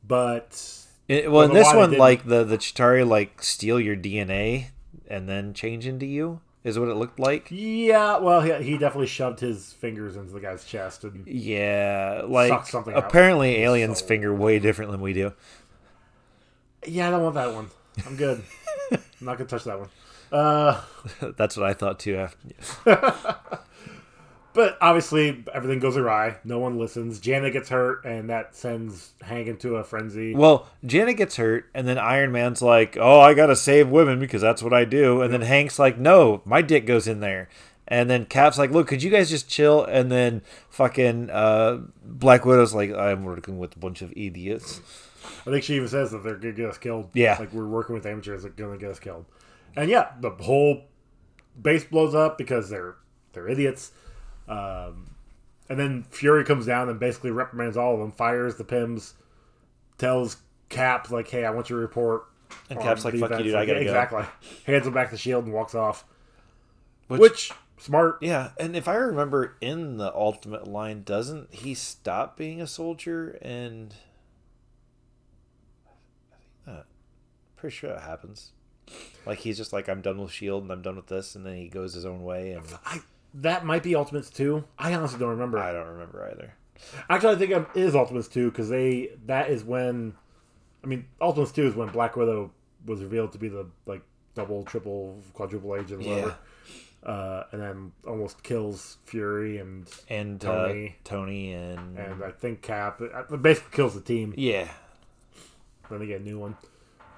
but 0.07 0.87
It, 1.09 1.31
well, 1.31 1.43
in 1.43 1.53
this 1.53 1.73
one, 1.73 1.97
like 1.99 2.25
the 2.27 2.45
the 2.45 2.59
Chitauri 2.59 3.07
like 3.09 3.43
steal 3.43 3.79
your 3.81 3.97
DNA 3.97 4.67
and 5.09 5.29
then 5.29 5.55
change 5.55 5.87
into 5.87 6.07
you 6.07 6.41
is 6.65 6.79
what 6.79 6.89
it 6.89 6.95
looked 6.97 7.21
like. 7.21 7.47
yeah, 7.51 8.19
well, 8.19 8.41
he, 8.41 8.53
he 8.65 8.77
definitely 8.79 9.07
shoved 9.07 9.39
his 9.41 9.73
fingers 9.75 10.17
into 10.17 10.33
the 10.33 10.41
guy's 10.41 10.65
chest 10.65 11.05
and 11.05 11.25
Yeah, 11.27 12.23
like 12.27 12.49
Sucked 12.51 12.67
something 12.69 12.95
apparently 12.95 13.57
aliens 13.63 14.01
So- 14.01 14.07
finger 14.07 14.35
way 14.35 14.59
different 14.59 14.91
than 14.91 15.01
we 15.01 15.13
do. 15.13 15.33
yeah, 16.87 17.09
I 17.09 17.11
don't 17.11 17.23
want 17.23 17.35
that 17.37 17.55
one. 17.55 17.71
I'm 18.07 18.17
good. 18.17 18.43
I'm 18.93 18.99
not 19.21 19.39
gonna 19.39 19.49
touch 19.49 19.65
that 19.65 19.79
one. 19.79 19.89
Uh, 20.33 20.81
That's 21.37 21.57
what 21.57 21.67
I 21.67 21.73
thought 21.73 21.99
too. 22.01 22.17
After 22.17 22.39
But 24.57 24.79
obviously, 24.81 25.45
everything 25.53 25.81
goes 25.81 25.99
awry. 25.99 26.39
No 26.43 26.59
one 26.59 26.79
listens. 26.79 27.21
Janet 27.21 27.53
gets 27.53 27.69
hurt, 27.69 28.07
and 28.07 28.31
that 28.31 28.57
sends 28.57 29.13
Hank 29.21 29.49
into 29.49 29.77
a 29.77 29.85
frenzy. 29.85 30.35
well, 30.35 30.67
Janet 30.83 31.19
gets 31.19 31.37
hurt, 31.37 31.67
and 31.75 31.87
then 31.87 31.99
Iron 31.99 32.33
Man's 32.33 32.63
like, 32.63 32.97
"Oh, 32.99 33.21
I 33.21 33.35
gotta 33.35 33.55
save 33.55 33.91
women 33.91 34.19
because 34.19 34.41
that's 34.41 34.63
what 34.63 34.73
I 34.73 34.87
do," 34.87 35.21
and 35.21 35.31
then 35.31 35.43
Hank's 35.43 35.79
like, 35.79 35.99
"No, 35.99 36.41
my 36.47 36.63
dick 36.63 36.87
goes 36.87 37.07
in 37.07 37.21
there." 37.21 37.51
And 37.87 38.09
then 38.09 38.25
Cap's 38.25 38.57
like, 38.57 38.71
"Look, 38.71 38.89
could 38.89 39.03
you 39.03 39.11
guys 39.11 39.29
just 39.29 39.47
chill?" 39.47 39.85
And 39.85 40.11
then 40.11 40.41
fucking 40.71 41.29
uh, 41.29 41.81
Black 42.03 42.47
Widow's 42.47 42.73
like, 42.75 42.95
"I'm 42.95 43.25
working 43.25 43.59
with 43.59 43.77
a 43.77 43.79
bunch 43.79 44.01
of 44.01 44.11
idiots." 44.17 44.81
I 45.47 45.51
think 45.51 45.65
she 45.65 45.75
even 45.75 45.89
says 45.89 46.13
that 46.13 46.25
they're 46.25 46.37
gonna 46.37 46.55
get 46.55 46.71
us 46.71 46.79
killed. 46.79 47.11
Yeah. 47.13 47.37
like 47.39 47.53
we're 47.53 47.69
working 47.69 47.95
with 47.95 48.07
amateurs. 48.07 48.43
They're 48.43 48.53
gonna 48.53 48.79
get 48.79 48.91
us 48.91 49.01
killed. 49.01 49.27
And 49.77 49.91
yeah, 49.91 50.13
the 50.19 50.31
whole 50.31 50.85
base 51.61 51.85
blows 51.85 52.15
up 52.15 52.39
because 52.39 52.71
they're 52.71 52.97
they're 53.35 53.49
idiots. 53.49 53.93
Um, 54.49 55.11
and 55.69 55.79
then 55.79 56.05
Fury 56.11 56.45
comes 56.45 56.67
down 56.67 56.89
and 56.89 57.01
basically 57.01 57.31
reprimands 57.31 57.77
all 57.77 57.95
of 57.95 58.01
them, 58.01 58.13
fires 58.13 58.57
the 58.57 58.65
Pyms, 58.65 59.15
tells 59.99 60.37
Cap 60.69 61.11
like, 61.11 61.29
"Hey, 61.29 61.45
I 61.45 61.51
want 61.51 61.69
you 61.71 61.77
to 61.77 61.83
report." 61.83 62.25
And 62.71 62.79
Cap's 62.81 63.05
like, 63.05 63.15
the 63.15 63.21
"Fuck 63.21 63.31
you, 63.31 63.37
events." 63.37 63.45
dude, 63.47 63.55
I 63.57 63.67
gotta 63.67 63.79
go. 63.81 63.83
exactly. 63.87 64.25
Hands 64.73 64.87
him 64.87 64.93
back 64.93 65.11
the 65.11 65.17
shield 65.19 65.45
and 65.45 65.53
walks 65.53 65.75
off. 65.75 66.05
Which- 67.09 67.21
Which 67.21 67.53
smart. 67.79 68.19
Yeah, 68.23 68.51
and 68.59 68.77
if 68.77 68.87
I 68.89 68.95
remember 68.95 69.57
in 69.61 69.97
the 69.97 70.15
Ultimate 70.15 70.67
line, 70.69 71.03
doesn't 71.03 71.53
he 71.55 71.75
stop 71.75 72.37
being 72.37 72.61
a 72.61 72.67
soldier? 72.67 73.39
And 73.43 73.95
I 75.87 75.91
think 76.39 76.77
that, 76.79 76.87
pretty 77.57 77.75
sure 77.77 77.91
that 77.93 78.03
happens. 78.03 78.53
Like 79.25 79.39
he's 79.41 79.57
just 79.57 79.73
like, 79.73 79.89
I'm 79.89 80.01
done 80.01 80.19
with 80.21 80.31
Shield 80.31 80.63
and 80.63 80.71
I'm 80.71 80.83
done 80.83 80.97
with 80.97 81.07
this, 81.09 81.35
and 81.35 81.45
then 81.45 81.57
he 81.57 81.69
goes 81.69 81.95
his 81.95 82.05
own 82.07 82.23
way. 82.23 82.53
And 82.53 82.65
I 82.85 83.01
that 83.37 83.65
might 83.65 83.83
be 83.83 83.95
Ultimates 83.95 84.31
two. 84.31 84.65
I 84.79 84.95
honestly 84.95 85.19
don't 85.19 85.31
remember. 85.31 85.59
I 85.59 85.73
don't 85.73 85.89
remember 85.89 86.29
either. 86.33 86.55
Actually, 87.09 87.35
I 87.35 87.39
think 87.39 87.51
it 87.53 87.67
is 87.75 87.95
Ultimates 87.97 88.29
two 88.29 88.51
because 88.51 88.69
they 88.69 89.11
that 89.27 89.51
is 89.51 89.65
when, 89.65 90.15
I 90.85 90.87
mean, 90.87 91.07
Ultimates 91.21 91.53
two 91.53 91.67
is 91.67 91.75
when 91.75 91.89
Black 91.89 92.17
Widow 92.17 92.51
was 92.85 93.03
revealed 93.03 93.33
to 93.33 93.39
be 93.39 93.49
the 93.49 93.67
like 93.87 94.03
double, 94.35 94.65
triple, 94.65 95.19
quadruple 95.33 95.75
agent, 95.77 96.03
Yeah. 96.03 96.11
whatever. 96.15 96.37
Uh, 97.05 97.45
and 97.53 97.63
then 97.63 97.93
almost 98.07 98.43
kills 98.43 98.99
Fury 99.05 99.59
and 99.59 99.89
And 100.09 100.41
Tony. 100.41 100.89
uh, 100.89 100.93
Tony 101.05 101.53
and, 101.53 101.97
and 101.97 102.25
I 102.25 102.33
think 102.33 102.63
Cap. 102.63 103.01
Basically 103.41 103.71
kills 103.77 103.95
the 103.95 104.01
team. 104.01 104.35
yeah, 104.37 104.69
Then 105.89 106.01
they 106.01 106.07
get 106.07 106.21
a 106.21 106.25
new 106.25 106.39
one. 106.39 106.57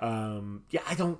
Um, 0.00 0.62
yeah, 0.70 0.82
I 0.86 0.94
don't. 0.94 1.18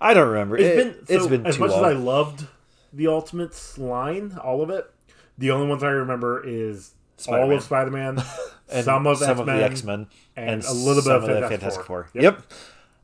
I 0.00 0.14
don't 0.14 0.28
remember. 0.28 0.56
It's 0.56 0.64
It- 0.66 0.76
been 0.76 1.06
so, 1.06 1.14
it's 1.14 1.26
been 1.26 1.46
as 1.46 1.56
too 1.56 1.60
much 1.62 1.70
long. 1.72 1.84
as 1.84 1.96
I 1.96 1.98
loved 1.98 2.46
the 2.92 3.06
Ultimates 3.06 3.78
line, 3.78 4.38
all 4.42 4.62
of 4.62 4.70
it. 4.70 4.90
The 5.38 5.50
only 5.50 5.66
ones 5.66 5.82
I 5.82 5.88
remember 5.88 6.42
is 6.46 6.94
all 7.28 7.34
Spider-Man. 7.34 7.56
of 7.56 7.62
Spider 7.62 7.90
Man, 7.90 8.22
some 8.82 9.06
of 9.06 9.18
some 9.18 9.30
X 9.30 9.40
of 9.40 9.46
the 9.46 9.64
X 9.64 9.84
Men 9.84 10.06
and 10.36 10.64
a 10.64 10.72
little 10.72 11.02
bit 11.02 11.12
of 11.12 11.22
the 11.22 11.28
Fantastic 11.28 11.60
Fantastic 11.60 11.84
Four. 11.84 12.04
Four. 12.04 12.22
Yep. 12.22 12.22
Yep. 12.22 12.52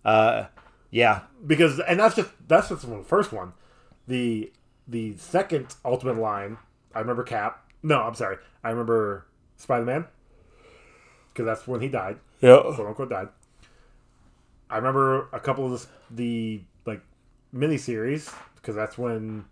Uh, 0.05 0.45
yeah, 0.91 1.23
because 1.47 1.81
and 1.81 2.01
that's 2.01 2.17
just 2.17 2.31
that's 2.49 2.69
just 2.69 2.89
the 2.89 3.05
first 3.05 3.33
one. 3.33 3.53
The 4.09 4.53
the 4.87 5.17
second 5.17 5.75
Ultimate 5.85 6.19
line, 6.19 6.59
I 6.95 7.01
remember 7.01 7.23
Cap. 7.23 7.71
No, 7.83 8.01
I'm 8.03 8.15
sorry, 8.15 8.37
I 8.63 8.71
remember 8.71 9.27
Spider 9.57 9.85
Man 9.85 10.07
because 11.33 11.47
that's 11.47 11.67
when 11.67 11.81
he 11.81 11.89
died, 11.89 12.19
yeah. 12.41 12.61
quote 12.61 12.81
unquote 12.81 13.11
died. 13.11 13.29
I 14.71 14.77
remember 14.77 15.29
a 15.33 15.41
couple 15.41 15.73
of 15.73 15.87
the, 16.11 16.61
the 16.85 16.91
like 16.91 17.03
miniseries 17.55 18.35
because 18.57 18.75
that's 18.75 18.97
when 18.97 19.45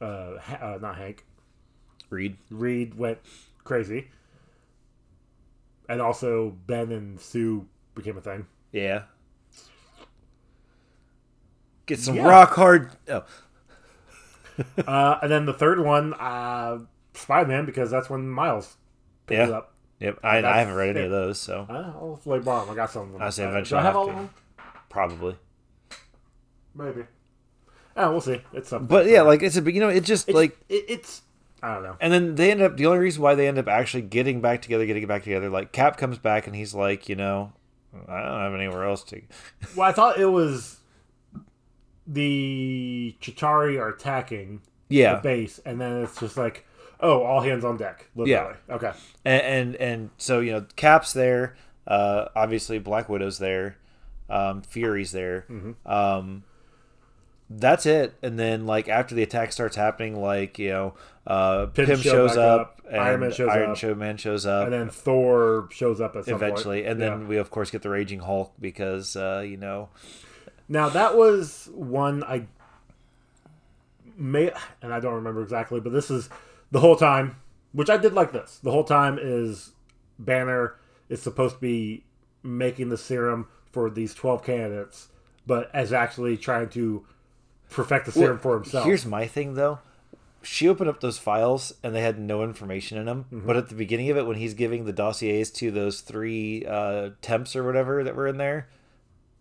uh, 0.00 0.38
Ha- 0.38 0.58
uh 0.74 0.78
not 0.80 0.96
Hank 0.96 1.24
Reed. 2.10 2.36
Reed 2.50 2.94
went 2.94 3.18
crazy, 3.64 4.08
and 5.88 6.00
also 6.00 6.50
Ben 6.66 6.90
and 6.92 7.20
Sue 7.20 7.66
became 7.94 8.16
a 8.16 8.20
thing. 8.20 8.46
Yeah. 8.72 9.02
Get 11.86 11.98
some 11.98 12.16
Yeah. 12.16 12.26
rock 12.28 12.54
hard. 12.54 12.90
Oh, 13.08 13.24
Uh, 14.86 15.18
and 15.22 15.30
then 15.30 15.46
the 15.46 15.52
third 15.54 15.78
one, 15.78 16.12
uh, 16.14 16.80
Spider 17.14 17.48
Man, 17.48 17.64
because 17.64 17.90
that's 17.92 18.10
when 18.10 18.28
Miles 18.28 18.76
picked 19.26 19.40
it 19.42 19.48
yeah. 19.50 19.56
up. 19.56 19.72
Yep. 20.00 20.18
I, 20.24 20.38
I 20.42 20.58
haven't 20.58 20.74
read 20.74 20.90
any 20.96 21.00
it. 21.00 21.04
of 21.06 21.10
those, 21.12 21.40
so 21.40 21.64
I'll 21.68 22.18
play 22.22 22.38
bomb. 22.40 22.68
I 22.70 22.74
got 22.74 22.90
some 22.90 23.02
of 23.02 23.12
them. 23.12 23.22
I 23.22 23.30
say 23.30 23.44
Uh, 23.44 23.50
eventually 23.50 23.80
Do 23.80 23.82
I 23.82 23.86
have 23.86 23.94
I'll 23.94 24.02
all 24.02 24.10
of 24.10 24.16
them? 24.16 24.30
probably. 24.88 25.36
Maybe. 26.74 27.02
Oh, 27.98 28.12
we'll 28.12 28.20
see. 28.20 28.40
It's 28.52 28.68
something. 28.68 28.86
But 28.86 29.06
yeah, 29.06 29.22
like 29.22 29.42
it's 29.42 29.58
but 29.58 29.74
you 29.74 29.80
know, 29.80 29.88
it 29.88 30.04
just 30.04 30.28
it's, 30.28 30.36
like, 30.36 30.58
it, 30.68 30.84
it's. 30.88 31.22
I 31.60 31.74
don't 31.74 31.82
know. 31.82 31.96
and 32.00 32.12
then 32.12 32.36
they 32.36 32.52
end 32.52 32.62
up. 32.62 32.76
The 32.76 32.86
only 32.86 33.00
reason 33.00 33.20
why 33.20 33.34
they 33.34 33.48
end 33.48 33.58
up 33.58 33.66
actually 33.66 34.02
getting 34.02 34.40
back 34.40 34.62
together, 34.62 34.86
getting 34.86 35.04
back 35.06 35.24
together, 35.24 35.50
like 35.50 35.72
Cap 35.72 35.96
comes 35.96 36.16
back 36.16 36.46
and 36.46 36.54
he's 36.54 36.72
like, 36.72 37.08
you 37.08 37.16
know, 37.16 37.52
I 38.06 38.22
don't 38.22 38.40
have 38.40 38.54
anywhere 38.54 38.84
else 38.84 39.02
to. 39.04 39.20
Well, 39.76 39.88
I 39.88 39.92
thought 39.92 40.18
it 40.20 40.26
was 40.26 40.78
the 42.06 43.16
Chitauri 43.20 43.78
are 43.78 43.88
attacking 43.88 44.62
yeah. 44.88 45.10
the 45.10 45.16
Yeah, 45.16 45.20
base, 45.20 45.60
and 45.64 45.80
then 45.80 46.02
it's 46.04 46.20
just 46.20 46.36
like, 46.36 46.64
oh, 47.00 47.22
all 47.22 47.40
hands 47.40 47.64
on 47.64 47.76
deck. 47.76 48.08
Literally. 48.14 48.54
Okay. 48.70 48.92
and, 49.24 49.42
and 49.42 49.76
and 49.76 50.10
so 50.16 50.38
you 50.40 50.52
know, 50.52 50.66
Cap's 50.76 51.12
there. 51.12 51.56
Uh, 51.86 52.26
obviously, 52.36 52.78
Black 52.78 53.08
Widow's 53.08 53.38
there. 53.38 53.78
Um, 54.30 54.62
Fury's 54.62 55.10
there. 55.12 55.46
Mm-hmm. 55.50 55.90
Um, 55.90 56.44
that's 57.50 57.86
it. 57.86 58.14
And 58.22 58.38
then 58.38 58.66
like 58.66 58.88
after 58.88 59.14
the 59.14 59.22
attack 59.22 59.52
starts 59.52 59.76
happening, 59.76 60.20
like 60.20 60.58
you 60.58 60.70
know, 60.70 60.94
uh, 61.26 61.66
Pym 61.66 61.86
Pym, 61.86 61.98
shows 61.98 62.36
up, 62.36 62.60
up, 62.60 62.82
and 62.90 63.00
Iron 63.00 63.20
Man 63.20 63.32
shows 63.32 63.48
Iron 63.50 63.70
up, 63.70 64.18
shows 64.18 64.46
up. 64.46 64.64
And 64.64 64.72
then 64.72 64.88
Thor 64.90 65.68
shows 65.70 66.00
up 66.00 66.16
at 66.16 66.24
some 66.26 66.34
eventually, 66.34 66.80
point. 66.82 66.92
and 66.92 67.00
then 67.00 67.20
Yeah. 67.22 67.26
we 67.26 67.36
of 67.38 67.50
course 67.50 67.70
get 67.70 67.82
the 67.82 67.90
Raging 67.90 68.20
Hulk 68.20 68.52
because 68.60 69.16
uh, 69.16 69.44
you 69.46 69.56
know 69.56 69.88
Now 70.68 70.88
that 70.90 71.16
was 71.16 71.68
one 71.74 72.22
I 72.24 72.46
may, 74.16 74.52
and 74.82 74.92
I 74.92 75.00
don't 75.00 75.14
remember 75.14 75.42
exactly, 75.42 75.80
but 75.80 75.92
this 75.92 76.10
is 76.10 76.28
the 76.70 76.80
whole 76.80 76.96
time, 76.96 77.36
which 77.72 77.90
I 77.90 77.96
did 77.96 78.12
like 78.12 78.32
this. 78.32 78.58
The 78.62 78.70
whole 78.72 78.84
time 78.84 79.18
is 79.20 79.72
Banner 80.18 80.74
is 81.08 81.22
supposed 81.22 81.56
to 81.56 81.60
be 81.60 82.04
making 82.42 82.88
the 82.88 82.98
serum 82.98 83.48
for 83.72 83.90
these 83.90 84.14
12 84.14 84.44
candidates, 84.44 85.08
but 85.46 85.70
as 85.74 85.92
actually 85.92 86.36
trying 86.36 86.68
to 86.70 87.04
perfect 87.70 88.06
the 88.06 88.12
serum 88.12 88.38
for 88.38 88.54
himself. 88.54 88.84
Here's 88.84 89.06
my 89.06 89.26
thing 89.26 89.54
though. 89.54 89.78
She 90.42 90.68
opened 90.68 90.88
up 90.88 91.00
those 91.00 91.18
files 91.18 91.74
and 91.82 91.94
they 91.94 92.00
had 92.00 92.18
no 92.18 92.42
information 92.44 92.96
in 92.96 93.06
them. 93.06 93.24
Mm-hmm. 93.32 93.46
But 93.46 93.56
at 93.56 93.68
the 93.68 93.74
beginning 93.74 94.08
of 94.10 94.16
it, 94.16 94.24
when 94.26 94.36
he's 94.36 94.54
giving 94.54 94.84
the 94.84 94.92
dossiers 94.92 95.50
to 95.52 95.70
those 95.70 96.00
three 96.00 96.64
uh, 96.64 97.10
temps 97.22 97.56
or 97.56 97.64
whatever 97.64 98.04
that 98.04 98.14
were 98.14 98.28
in 98.28 98.38
there, 98.38 98.68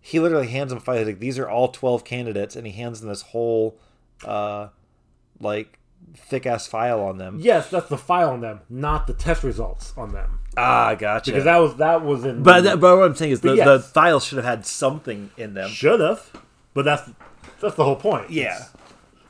he 0.02 0.20
literally 0.20 0.48
hands 0.48 0.72
them 0.72 0.80
files 0.80 1.06
like 1.06 1.20
these 1.20 1.38
are 1.38 1.48
all 1.48 1.68
twelve 1.68 2.04
candidates, 2.04 2.56
and 2.56 2.66
he 2.66 2.74
hands 2.74 3.00
them 3.02 3.10
this 3.10 3.22
whole 3.22 3.78
uh, 4.26 4.70
like 5.40 5.78
thick 6.16 6.46
ass 6.46 6.66
file 6.68 7.02
on 7.02 7.18
them. 7.18 7.38
yes, 7.40 7.70
that's 7.70 7.90
the 7.90 7.98
file 7.98 8.30
on 8.30 8.42
them, 8.42 8.62
not 8.70 9.08
the 9.08 9.14
test 9.14 9.44
results 9.44 9.94
on 9.98 10.14
them. 10.14 10.40
Ah, 10.56 10.96
gotcha. 10.96 11.32
Because 11.32 11.44
that 11.44 11.58
was 11.58 11.76
that 11.76 12.04
was 12.04 12.26
in 12.26 12.42
but, 12.42 12.62
that, 12.62 12.80
but 12.80 12.98
what 12.98 13.06
I'm 13.06 13.16
saying 13.16 13.32
is 13.32 13.42
the, 13.42 13.50
But 13.50 13.66
the 13.66 13.76
yes. 13.78 13.92
files 13.92 14.24
should 14.26 14.38
have 14.38 14.46
had 14.46 14.66
something 14.66 15.30
in 15.38 15.54
them. 15.54 15.70
should 15.70 16.00
have, 16.00 16.32
but 16.74 16.86
that's 16.86 17.10
that's 17.62 17.76
the 17.76 17.84
whole 17.84 17.96
point. 17.96 18.30
Yeah. 18.30 18.56
It's- 18.56 18.74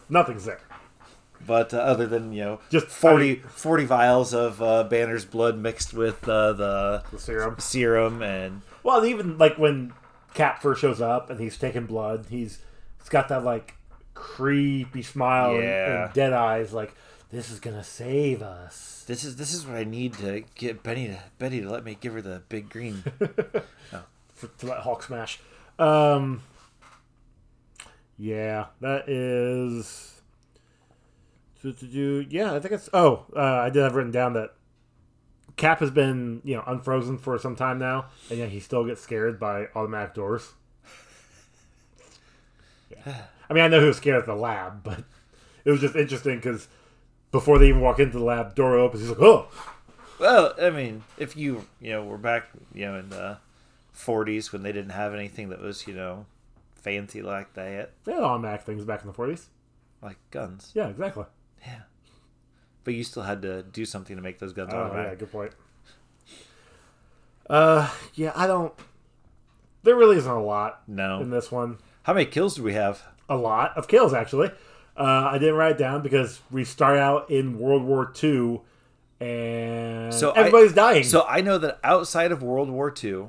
nothing's 0.09 0.45
there. 0.45 0.59
But 1.45 1.73
uh, 1.73 1.77
other 1.77 2.07
than 2.07 2.33
you 2.33 2.43
know, 2.43 2.59
Just 2.69 2.87
40, 2.87 3.35
40 3.35 3.85
vials 3.85 4.33
of 4.33 4.61
uh, 4.61 4.83
Banner's 4.85 5.23
blood 5.25 5.57
mixed 5.57 5.93
with 5.93 6.27
uh, 6.27 6.53
the 6.53 7.03
The 7.11 7.19
serum. 7.19 7.55
serum 7.59 8.21
and 8.23 8.61
Well, 8.83 9.05
even 9.05 9.37
like 9.37 9.57
when 9.57 9.93
Cap 10.33 10.61
first 10.61 10.81
shows 10.81 10.99
up 11.01 11.29
and 11.29 11.39
he's 11.39 11.57
taking 11.57 11.85
blood, 11.85 12.25
he's 12.29 12.59
he's 12.99 13.09
got 13.09 13.29
that 13.29 13.43
like 13.43 13.75
creepy 14.15 15.03
smile 15.03 15.51
and- 15.55 15.63
Yeah. 15.63 16.05
and, 16.05 16.13
dead 16.13 16.33
eyes, 16.33 16.73
like 16.73 16.93
this 17.31 17.51
is 17.51 17.59
gonna 17.59 17.83
save 17.83 18.41
us. 18.41 19.03
This 19.07 19.23
is 19.23 19.35
this 19.35 19.53
is 19.53 19.65
what 19.65 19.77
I 19.77 19.83
need 19.83 20.13
to 20.15 20.43
get 20.55 20.81
Benny 20.83 21.07
to 21.07 21.19
Betty 21.37 21.61
to 21.61 21.69
let 21.69 21.83
me 21.83 21.97
give 22.01 22.13
her 22.13 22.21
the 22.21 22.41
big 22.49 22.69
green. 22.69 23.03
for, 24.33 24.47
to 24.57 24.65
let 24.65 24.79
Hulk 24.79 25.03
smash. 25.03 25.39
Um, 25.79 26.41
yeah, 28.17 28.67
that 28.81 29.07
is. 29.09 30.21
Yeah, 31.63 32.53
I 32.53 32.59
think 32.59 32.73
it's. 32.73 32.89
Oh, 32.93 33.25
uh, 33.35 33.41
I 33.41 33.69
did 33.69 33.83
have 33.83 33.95
written 33.95 34.11
down 34.11 34.33
that 34.33 34.53
Cap 35.57 35.79
has 35.79 35.91
been, 35.91 36.41
you 36.43 36.55
know, 36.55 36.63
unfrozen 36.67 37.17
for 37.17 37.37
some 37.39 37.55
time 37.55 37.79
now, 37.79 38.05
and 38.29 38.37
yet 38.37 38.49
he 38.49 38.59
still 38.59 38.85
gets 38.85 39.01
scared 39.01 39.39
by 39.39 39.67
automatic 39.75 40.13
doors. 40.13 40.53
Yeah. 42.89 43.23
I 43.49 43.53
mean, 43.53 43.63
I 43.63 43.67
know 43.67 43.81
he 43.81 43.87
was 43.87 43.97
scared 43.97 44.19
at 44.19 44.25
the 44.25 44.35
lab, 44.35 44.83
but 44.83 45.03
it 45.65 45.71
was 45.71 45.81
just 45.81 45.95
interesting 45.95 46.37
because 46.37 46.67
before 47.31 47.57
they 47.57 47.69
even 47.69 47.81
walk 47.81 47.99
into 47.99 48.17
the 48.17 48.23
lab, 48.23 48.55
door 48.55 48.77
opens. 48.77 49.01
He's 49.01 49.09
like, 49.09 49.21
"Oh, 49.21 49.47
well, 50.19 50.53
I 50.61 50.69
mean, 50.69 51.03
if 51.17 51.35
you 51.35 51.65
you 51.81 51.91
know 51.91 52.03
we're 52.03 52.17
back 52.17 52.49
you 52.73 52.85
know 52.85 52.97
in 52.97 53.09
the 53.09 53.37
forties 53.91 54.53
when 54.53 54.63
they 54.63 54.71
didn't 54.71 54.91
have 54.91 55.13
anything 55.13 55.49
that 55.49 55.61
was 55.61 55.87
you 55.87 55.93
know 55.93 56.25
fancy 56.87 57.21
like 57.21 57.53
that, 57.55 57.91
they 58.05 58.13
had 58.13 58.23
automatic 58.23 58.61
things 58.61 58.85
back 58.85 59.01
in 59.01 59.07
the 59.07 59.13
'40s." 59.13 59.47
like 60.01 60.17
guns. 60.31 60.71
Yeah, 60.75 60.87
exactly. 60.89 61.25
Yeah, 61.65 61.81
but 62.83 62.93
you 62.93 63.03
still 63.03 63.23
had 63.23 63.41
to 63.41 63.63
do 63.63 63.83
something 63.83 64.15
to 64.15 64.21
make 64.21 64.37
those 64.39 64.53
guns 64.53 64.71
Oh, 64.73 64.91
yeah, 64.93 65.15
good 65.15 65.31
point. 65.31 65.51
Uh, 67.49 67.89
yeah, 68.13 68.31
I 68.35 68.47
don't. 68.47 68.73
There 69.83 69.95
really 69.95 70.17
isn't 70.17 70.31
a 70.31 70.41
lot 70.43 70.83
No. 70.87 71.21
in 71.21 71.29
this 71.29 71.51
one. 71.51 71.77
How 72.03 72.13
many 72.13 72.25
kills 72.25 72.55
do 72.55 72.63
we 72.63 72.73
have? 72.73 73.01
A 73.29 73.35
lot 73.35 73.75
of 73.77 73.87
kills, 73.87 74.13
actually. 74.13 74.49
Uh, 74.97 75.29
I 75.31 75.37
didn't 75.37 75.55
write 75.55 75.71
it 75.73 75.77
down 75.77 76.01
because 76.01 76.41
we 76.51 76.63
start 76.63 76.97
out 76.97 77.29
in 77.29 77.59
World 77.59 77.83
War 77.83 78.11
II, 78.23 78.61
and 79.19 80.13
So 80.13 80.31
I- 80.31 80.39
everybody's 80.39 80.73
dying. 80.73 81.03
So 81.03 81.25
I 81.27 81.41
know 81.41 81.57
that 81.57 81.79
outside 81.83 82.31
of 82.31 82.41
World 82.43 82.69
War 82.69 82.93
II, 83.03 83.27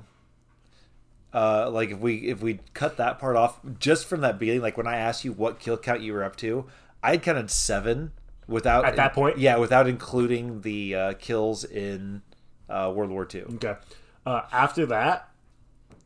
uh, 1.34 1.68
like 1.70 1.90
if 1.90 1.98
we 1.98 2.16
if 2.28 2.40
we 2.42 2.60
cut 2.74 2.96
that 2.96 3.18
part 3.18 3.36
off 3.36 3.58
just 3.78 4.06
from 4.06 4.20
that 4.22 4.38
beginning, 4.38 4.62
like 4.62 4.76
when 4.76 4.86
I 4.86 4.96
asked 4.96 5.24
you 5.24 5.32
what 5.32 5.58
kill 5.60 5.76
count 5.76 6.00
you 6.00 6.12
were 6.12 6.24
up 6.24 6.36
to, 6.36 6.66
I 7.02 7.10
had 7.12 7.22
counted 7.22 7.50
seven 7.50 8.12
without 8.46 8.84
At 8.84 8.96
that 8.96 9.12
point? 9.12 9.38
Yeah, 9.38 9.56
without 9.58 9.86
including 9.86 10.62
the 10.62 10.94
uh, 10.94 11.12
kills 11.14 11.64
in 11.64 12.22
uh, 12.68 12.92
World 12.94 13.10
War 13.10 13.26
II. 13.32 13.42
okay. 13.54 13.74
Uh, 14.26 14.42
after 14.52 14.84
that, 14.86 15.28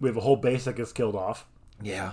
we 0.00 0.08
have 0.08 0.16
a 0.16 0.20
whole 0.20 0.36
base 0.36 0.64
that 0.64 0.76
gets 0.76 0.92
killed 0.92 1.14
off, 1.16 1.46
Yeah, 1.82 2.12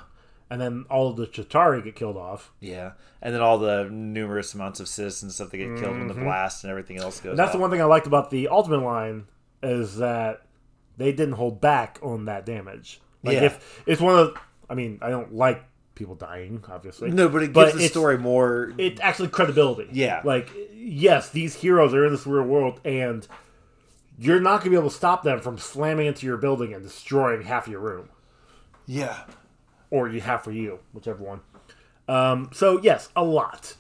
and 0.49 0.59
then 0.61 0.85
all 0.89 1.09
of 1.09 1.17
the 1.17 1.27
Chitauri 1.27 1.83
get 1.83 1.95
killed 1.95 2.17
off. 2.17 2.51
yeah, 2.59 2.91
and 3.21 3.33
then 3.33 3.41
all 3.41 3.57
the 3.59 3.87
numerous 3.91 4.53
amounts 4.55 4.79
of 4.79 4.87
citizens 4.87 5.23
and 5.23 5.31
stuff 5.31 5.49
that 5.51 5.57
get 5.57 5.77
killed 5.79 5.97
when 5.97 6.07
the 6.07 6.13
blast 6.15 6.63
and 6.63 6.71
everything 6.71 6.97
else 6.97 7.19
goes. 7.19 7.31
And 7.31 7.39
that's 7.39 7.49
off. 7.49 7.53
the 7.53 7.59
one 7.59 7.69
thing 7.71 7.81
I 7.81 7.85
liked 7.85 8.07
about 8.07 8.29
the 8.31 8.47
Ultimate 8.47 8.81
line 8.83 9.25
is 9.61 9.97
that 9.97 10.41
they 10.99 11.11
didn't 11.11 11.33
hold 11.33 11.59
back 11.59 11.97
on 12.03 12.25
that 12.25 12.45
damage. 12.45 13.01
Like 13.23 13.35
Yeah. 13.37 13.45
if 13.45 13.83
it's 13.87 13.99
one 14.01 14.15
of, 14.17 14.37
I 14.69 14.75
mean, 14.75 14.99
I 15.01 15.09
don't 15.09 15.33
like 15.33 15.63
people 15.95 16.15
dying, 16.15 16.63
obviously. 16.69 17.09
No, 17.11 17.27
but 17.27 17.41
it 17.43 17.53
gives 17.53 17.73
the 17.73 17.87
story 17.87 18.17
more. 18.17 18.73
It 18.77 18.99
actually 19.01 19.29
credibility. 19.29 19.89
Yeah. 19.91 20.21
Like 20.23 20.49
yes, 20.73 21.29
these 21.31 21.55
heroes 21.55 21.93
are 21.93 22.05
in 22.05 22.11
this 22.11 22.27
real 22.27 22.43
world, 22.43 22.79
and 22.85 23.27
you're 24.17 24.39
not 24.39 24.59
gonna 24.59 24.69
be 24.71 24.75
able 24.77 24.89
to 24.89 24.95
stop 24.95 25.23
them 25.23 25.39
from 25.39 25.57
slamming 25.57 26.05
into 26.07 26.25
your 26.25 26.37
building 26.37 26.73
and 26.73 26.83
destroying 26.83 27.41
half 27.41 27.67
your 27.67 27.79
room, 27.79 28.09
yeah, 28.85 29.23
or 29.89 30.07
you 30.09 30.21
half 30.21 30.43
for 30.43 30.51
you, 30.51 30.79
whichever 30.93 31.23
one. 31.23 31.41
Um, 32.07 32.49
so 32.53 32.79
yes, 32.81 33.09
a 33.15 33.23
lot. 33.23 33.75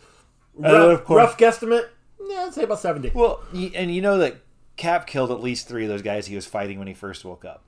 Rough, 0.55 1.09
rough 1.09 1.37
guesstimate. 1.37 1.87
Yeah, 2.27 2.45
I'd 2.47 2.53
say 2.53 2.63
about 2.63 2.79
seventy. 2.79 3.11
Well, 3.13 3.41
and 3.53 3.93
you 3.93 4.01
know 4.01 4.17
that 4.19 4.35
Cap 4.79 5.05
killed 5.07 5.29
at 5.29 5.41
least 5.41 5.67
three 5.67 5.83
of 5.83 5.89
those 5.89 6.01
guys 6.01 6.25
he 6.25 6.35
was 6.35 6.45
fighting 6.45 6.79
when 6.79 6.87
he 6.87 6.93
first 6.93 7.23
woke 7.25 7.43
up. 7.45 7.63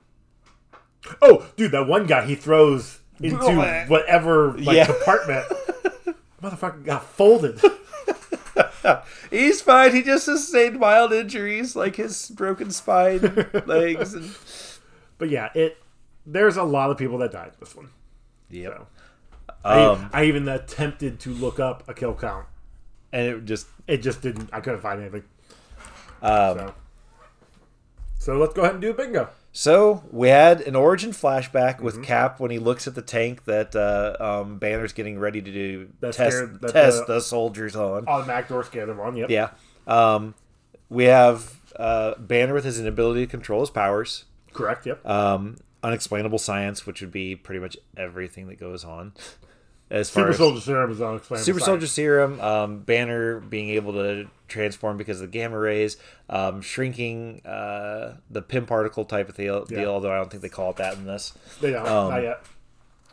Oh, 1.20 1.46
dude, 1.56 1.72
that 1.72 1.86
one 1.86 2.06
guy 2.06 2.24
he 2.26 2.34
throws 2.34 3.00
into 3.20 3.38
Oh, 3.40 3.84
whatever 3.88 4.52
like 4.58 4.76
Yeah. 4.76 4.86
compartment. 4.86 5.44
Motherfucker 6.42 6.84
got 6.84 7.04
folded. 7.04 7.60
He's 9.30 9.62
fine. 9.62 9.94
He 9.94 10.02
just 10.02 10.24
sustained 10.24 10.78
mild 10.80 11.12
injuries, 11.12 11.76
like 11.76 11.96
his 11.96 12.28
broken 12.30 12.70
spine, 12.70 13.20
legs, 13.66 14.14
and 14.14 14.30
But 15.18 15.30
yeah, 15.30 15.50
it. 15.54 15.78
There's 16.24 16.56
a 16.56 16.62
lot 16.62 16.90
of 16.90 16.98
people 16.98 17.18
that 17.18 17.32
died 17.32 17.52
this 17.60 17.74
one. 17.74 17.88
yep. 18.50 18.72
So. 18.74 18.86
I, 19.64 19.84
Um, 19.84 20.10
I 20.12 20.24
even 20.24 20.48
attempted 20.48 21.18
to 21.20 21.30
look 21.30 21.58
up 21.60 21.88
a 21.88 21.94
kill 21.94 22.14
count. 22.14 22.46
and 23.12 23.26
it 23.26 23.44
just 23.44 23.66
It 23.86 23.98
just 23.98 24.22
didn't. 24.22 24.50
I 24.52 24.60
couldn't 24.60 24.80
find 24.80 25.00
anything. 25.00 25.24
um, 26.22 26.58
So, 26.58 26.74
so 28.22 28.36
let's 28.38 28.54
go 28.54 28.62
ahead 28.62 28.74
and 28.74 28.82
do 28.82 28.92
bingo. 28.92 29.28
so 29.50 30.02
we 30.10 30.28
had 30.28 30.60
an 30.62 30.76
origin 30.76 31.10
flashback 31.10 31.74
Mm-hmm. 31.76 31.84
with 31.84 32.02
Cap 32.04 32.38
when 32.40 32.50
he 32.50 32.58
looks 32.58 32.86
at 32.86 32.94
the 32.94 33.02
tank 33.02 33.44
that 33.46 33.74
uh, 33.74 34.16
um, 34.42 34.58
Banner's 34.58 34.92
getting 34.92 35.18
ready 35.18 35.42
to 35.42 35.50
do 35.52 35.88
That's 36.00 36.16
test 36.16 36.36
scared- 36.36 36.60
that 36.60 36.72
test 36.72 37.06
the- 37.06 37.14
the 37.14 37.20
soldiers 37.20 37.74
on. 37.76 38.06
Automatic 38.06 38.48
door 38.48 38.62
scanner 38.64 38.94
one. 38.94 39.16
Yep. 39.16 39.30
Yeah. 39.30 39.50
Um, 39.86 40.34
we 40.88 41.04
have 41.04 41.60
uh, 41.76 42.14
Banner 42.18 42.54
with 42.54 42.64
his 42.64 42.78
inability 42.78 43.26
to 43.26 43.30
control 43.30 43.60
his 43.60 43.70
powers. 43.70 44.24
Correct. 44.52 44.86
Yep. 44.86 45.04
um, 45.06 45.56
unexplainable 45.82 46.38
science, 46.38 46.86
which 46.86 47.00
would 47.00 47.10
be 47.10 47.34
pretty 47.34 47.58
much 47.60 47.76
everything 47.96 48.46
that 48.48 48.60
goes 48.60 48.84
on. 48.84 49.12
As 49.92 50.08
far 50.08 50.22
Super 50.22 50.30
as 50.30 50.36
Soldier 50.38 50.60
Serum 50.62 50.90
is 50.90 51.02
unexplainable. 51.02 51.44
Super. 51.44 51.60
Soldier 51.60 51.86
Serum, 51.86 52.40
um, 52.40 52.78
Banner 52.80 53.40
being 53.40 53.68
able 53.70 53.92
to 53.92 54.26
transform 54.48 54.96
because 54.96 55.20
of 55.20 55.30
the 55.30 55.38
gamma 55.38 55.58
rays, 55.58 55.98
um, 56.30 56.62
shrinking 56.62 57.42
uh, 57.44 58.14
the 58.30 58.40
Pym 58.40 58.64
particle 58.64 59.04
type 59.04 59.28
of 59.28 59.36
deal, 59.36 59.66
Yeah. 59.68 59.80
deal, 59.80 59.90
although 59.90 60.10
I 60.10 60.16
don't 60.16 60.30
think 60.30 60.42
they 60.42 60.48
call 60.48 60.70
it 60.70 60.76
that 60.76 60.94
in 60.94 61.04
this. 61.04 61.34
They 61.60 61.72
don't. 61.72 61.86
um, 61.86 62.10
not 62.10 62.22
yet. 62.22 62.40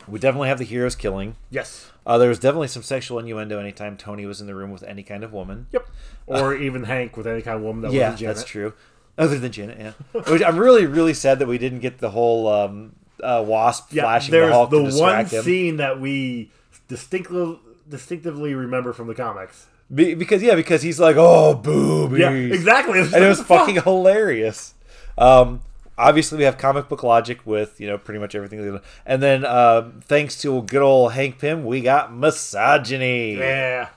We 0.07 0.19
definitely 0.19 0.47
have 0.47 0.57
the 0.57 0.63
heroes 0.63 0.95
killing. 0.95 1.35
Yes. 1.51 1.91
Uh, 2.05 2.17
there 2.17 2.29
was 2.29 2.39
definitely 2.39 2.69
some 2.69 2.81
sexual 2.81 3.19
innuendo 3.19 3.59
anytime 3.59 3.97
Tony 3.97 4.25
was 4.25 4.39
in 4.39 4.47
the 4.47 4.55
room 4.55 4.71
with 4.71 4.81
any 4.83 5.03
kind 5.03 5.23
of 5.25 5.33
woman. 5.33 5.67
Yep. 5.73 5.87
Or 6.27 6.55
even 6.55 6.85
Hank 6.85 7.17
with 7.17 7.27
any 7.27 7.41
kind 7.41 7.57
of 7.57 7.63
woman 7.63 7.81
that 7.81 7.91
yeah, 7.91 8.03
wasn't 8.11 8.19
Janet. 8.21 8.35
that's 8.37 8.49
true. 8.49 8.73
Other 9.17 9.37
than 9.37 9.51
Janet, 9.51 9.77
yeah. 9.77 10.21
Which 10.31 10.41
I'm 10.41 10.57
really, 10.57 10.85
really 10.85 11.13
sad 11.13 11.39
that 11.39 11.47
we 11.49 11.57
didn't 11.57 11.79
get 11.79 11.97
the 11.97 12.11
whole 12.11 12.47
um, 12.47 12.95
uh, 13.21 13.43
wasp 13.45 13.89
Yeah. 13.91 14.03
flashing 14.03 14.31
the 14.31 14.47
Hulk 14.49 14.69
the 14.69 14.77
to 14.77 14.83
one 14.83 14.91
distract 14.91 15.33
him. 15.33 15.43
scene 15.43 15.77
that 15.77 15.99
we 15.99 16.51
distinctly 16.89 17.57
distinctively 17.87 18.53
remember 18.53 18.91
from 18.91 19.07
the 19.07 19.15
comics. 19.15 19.67
Be- 19.93 20.13
because 20.13 20.43
yeah, 20.43 20.55
because 20.55 20.81
he's 20.81 20.99
like, 20.99 21.15
oh, 21.17 21.55
boobies. 21.55 22.19
Yeah. 22.19 22.31
Exactly. 22.31 22.99
and 22.99 23.13
it 23.15 23.27
was 23.27 23.41
fucking 23.41 23.81
hilarious. 23.81 24.73
Um, 25.17 25.61
obviously, 25.97 26.37
we 26.37 26.43
have 26.43 26.57
comic 26.57 26.89
book 26.89 27.01
logic 27.03 27.45
with 27.45 27.79
you 27.79 27.87
know 27.87 27.97
pretty 27.97 28.19
much 28.19 28.35
everything, 28.35 28.79
and 29.05 29.23
then 29.23 29.45
um, 29.45 30.01
thanks 30.03 30.39
to 30.41 30.61
good 30.63 30.81
old 30.81 31.13
Hank 31.13 31.39
Pym, 31.39 31.65
we 31.65 31.81
got 31.81 32.13
misogyny. 32.13 33.37
Yeah. 33.37 33.89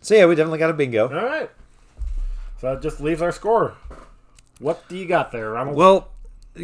So 0.00 0.14
yeah, 0.14 0.26
we 0.26 0.34
definitely 0.34 0.58
got 0.58 0.70
a 0.70 0.74
bingo. 0.74 1.08
All 1.08 1.24
right. 1.24 1.50
So 2.60 2.72
that 2.74 2.82
just 2.82 3.00
leaves 3.00 3.20
our 3.20 3.32
score. 3.32 3.74
What 4.58 4.88
do 4.88 4.96
you 4.96 5.06
got 5.06 5.32
there, 5.32 5.50
Ronald? 5.50 5.76
Well, 5.76 6.08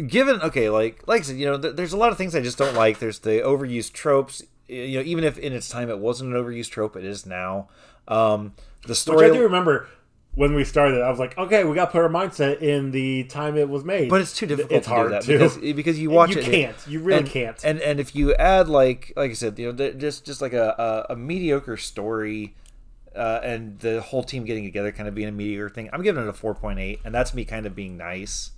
given 0.07 0.41
okay, 0.41 0.69
like 0.69 1.07
like 1.07 1.21
I 1.21 1.23
said, 1.23 1.37
you 1.37 1.45
know, 1.45 1.59
th- 1.59 1.75
there's 1.75 1.93
a 1.93 1.97
lot 1.97 2.11
of 2.11 2.17
things 2.17 2.35
I 2.35 2.41
just 2.41 2.57
don't 2.57 2.75
like. 2.75 2.99
There's 2.99 3.19
the 3.19 3.41
overused 3.41 3.93
tropes. 3.93 4.43
You 4.71 4.99
know, 4.99 5.05
even 5.05 5.23
if 5.23 5.37
in 5.37 5.53
its 5.53 5.69
time 5.69 5.89
it 5.89 5.99
wasn't 5.99 6.33
an 6.33 6.41
overused 6.43 6.69
trope, 6.69 6.95
it 6.95 7.03
is 7.05 7.25
now. 7.25 7.69
Um, 8.07 8.53
the 8.83 8.89
Which 8.89 8.97
story. 8.97 9.25
I 9.29 9.33
do 9.33 9.43
remember 9.43 9.87
when 10.35 10.53
we 10.55 10.63
started. 10.63 11.01
I 11.01 11.09
was 11.09 11.19
like, 11.19 11.37
okay, 11.37 11.63
we 11.63 11.75
got 11.75 11.85
to 11.87 11.91
put 11.91 12.01
our 12.01 12.09
mindset 12.09 12.61
in 12.61 12.91
the 12.91 13.25
time 13.25 13.57
it 13.57 13.67
was 13.69 13.83
made. 13.83 14.09
But 14.09 14.21
it's 14.21 14.33
too 14.33 14.45
difficult 14.45 14.71
It's 14.71 14.87
to 14.87 14.93
hard 14.93 15.07
do 15.07 15.13
that 15.13 15.21
to. 15.23 15.31
because 15.33 15.57
because 15.57 15.99
you 15.99 16.09
watch 16.09 16.35
You 16.35 16.41
it. 16.41 16.45
can't. 16.45 16.77
You 16.87 16.99
really 17.01 17.19
and, 17.19 17.29
can't. 17.29 17.63
And 17.65 17.79
and 17.81 17.99
if 17.99 18.15
you 18.15 18.33
add 18.35 18.69
like 18.69 19.13
like 19.15 19.31
I 19.31 19.33
said, 19.33 19.59
you 19.59 19.71
know, 19.73 19.91
just 19.91 20.25
just 20.25 20.41
like 20.41 20.53
a 20.53 21.05
a, 21.09 21.13
a 21.13 21.15
mediocre 21.15 21.77
story. 21.77 22.55
Uh, 23.13 23.41
and 23.43 23.77
the 23.79 23.99
whole 24.01 24.23
team 24.23 24.45
getting 24.45 24.63
together 24.63 24.89
kind 24.93 25.05
of 25.09 25.13
being 25.13 25.27
a 25.27 25.33
mediocre 25.33 25.67
thing. 25.69 25.89
I'm 25.91 26.01
giving 26.01 26.23
it 26.23 26.29
a 26.29 26.31
4.8, 26.31 26.99
and 27.03 27.13
that's 27.13 27.33
me 27.33 27.43
kind 27.43 27.65
of 27.65 27.75
being 27.75 27.97
nice. 27.97 28.51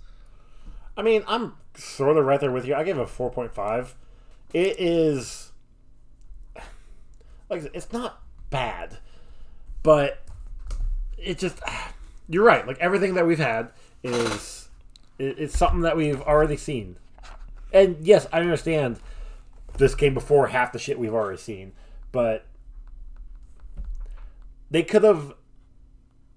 I 0.96 1.02
mean, 1.02 1.24
I'm 1.26 1.54
sort 1.74 2.16
of 2.16 2.24
right 2.24 2.38
there 2.38 2.52
with 2.52 2.64
you. 2.64 2.72
I 2.76 2.84
gave 2.84 2.96
it 2.96 3.00
a 3.02 3.04
4.5. 3.04 3.94
It 4.52 4.78
is 4.78 5.50
like 7.54 7.62
said, 7.62 7.70
it's 7.74 7.92
not 7.92 8.22
bad, 8.50 8.98
but 9.82 10.22
it 11.16 11.38
just 11.38 11.60
you're 12.28 12.44
right. 12.44 12.66
Like 12.66 12.78
everything 12.78 13.14
that 13.14 13.26
we've 13.26 13.38
had 13.38 13.70
is 14.02 14.68
it, 15.18 15.38
it's 15.38 15.56
something 15.56 15.80
that 15.80 15.96
we've 15.96 16.20
already 16.20 16.56
seen. 16.56 16.96
And 17.72 17.96
yes, 18.00 18.26
I 18.32 18.40
understand 18.40 18.98
this 19.78 19.94
came 19.94 20.14
before 20.14 20.48
half 20.48 20.72
the 20.72 20.78
shit 20.78 20.98
we've 20.98 21.14
already 21.14 21.38
seen, 21.38 21.72
but 22.12 22.44
they 24.70 24.82
could 24.82 25.04
have 25.04 25.34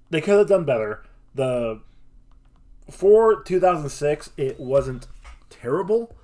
they 0.09 0.21
could 0.21 0.37
have 0.37 0.47
done 0.47 0.65
better. 0.65 1.03
The 1.35 1.81
for 2.89 3.43
2006, 3.43 4.31
it 4.37 4.59
wasn't 4.59 5.07
terrible, 5.49 6.15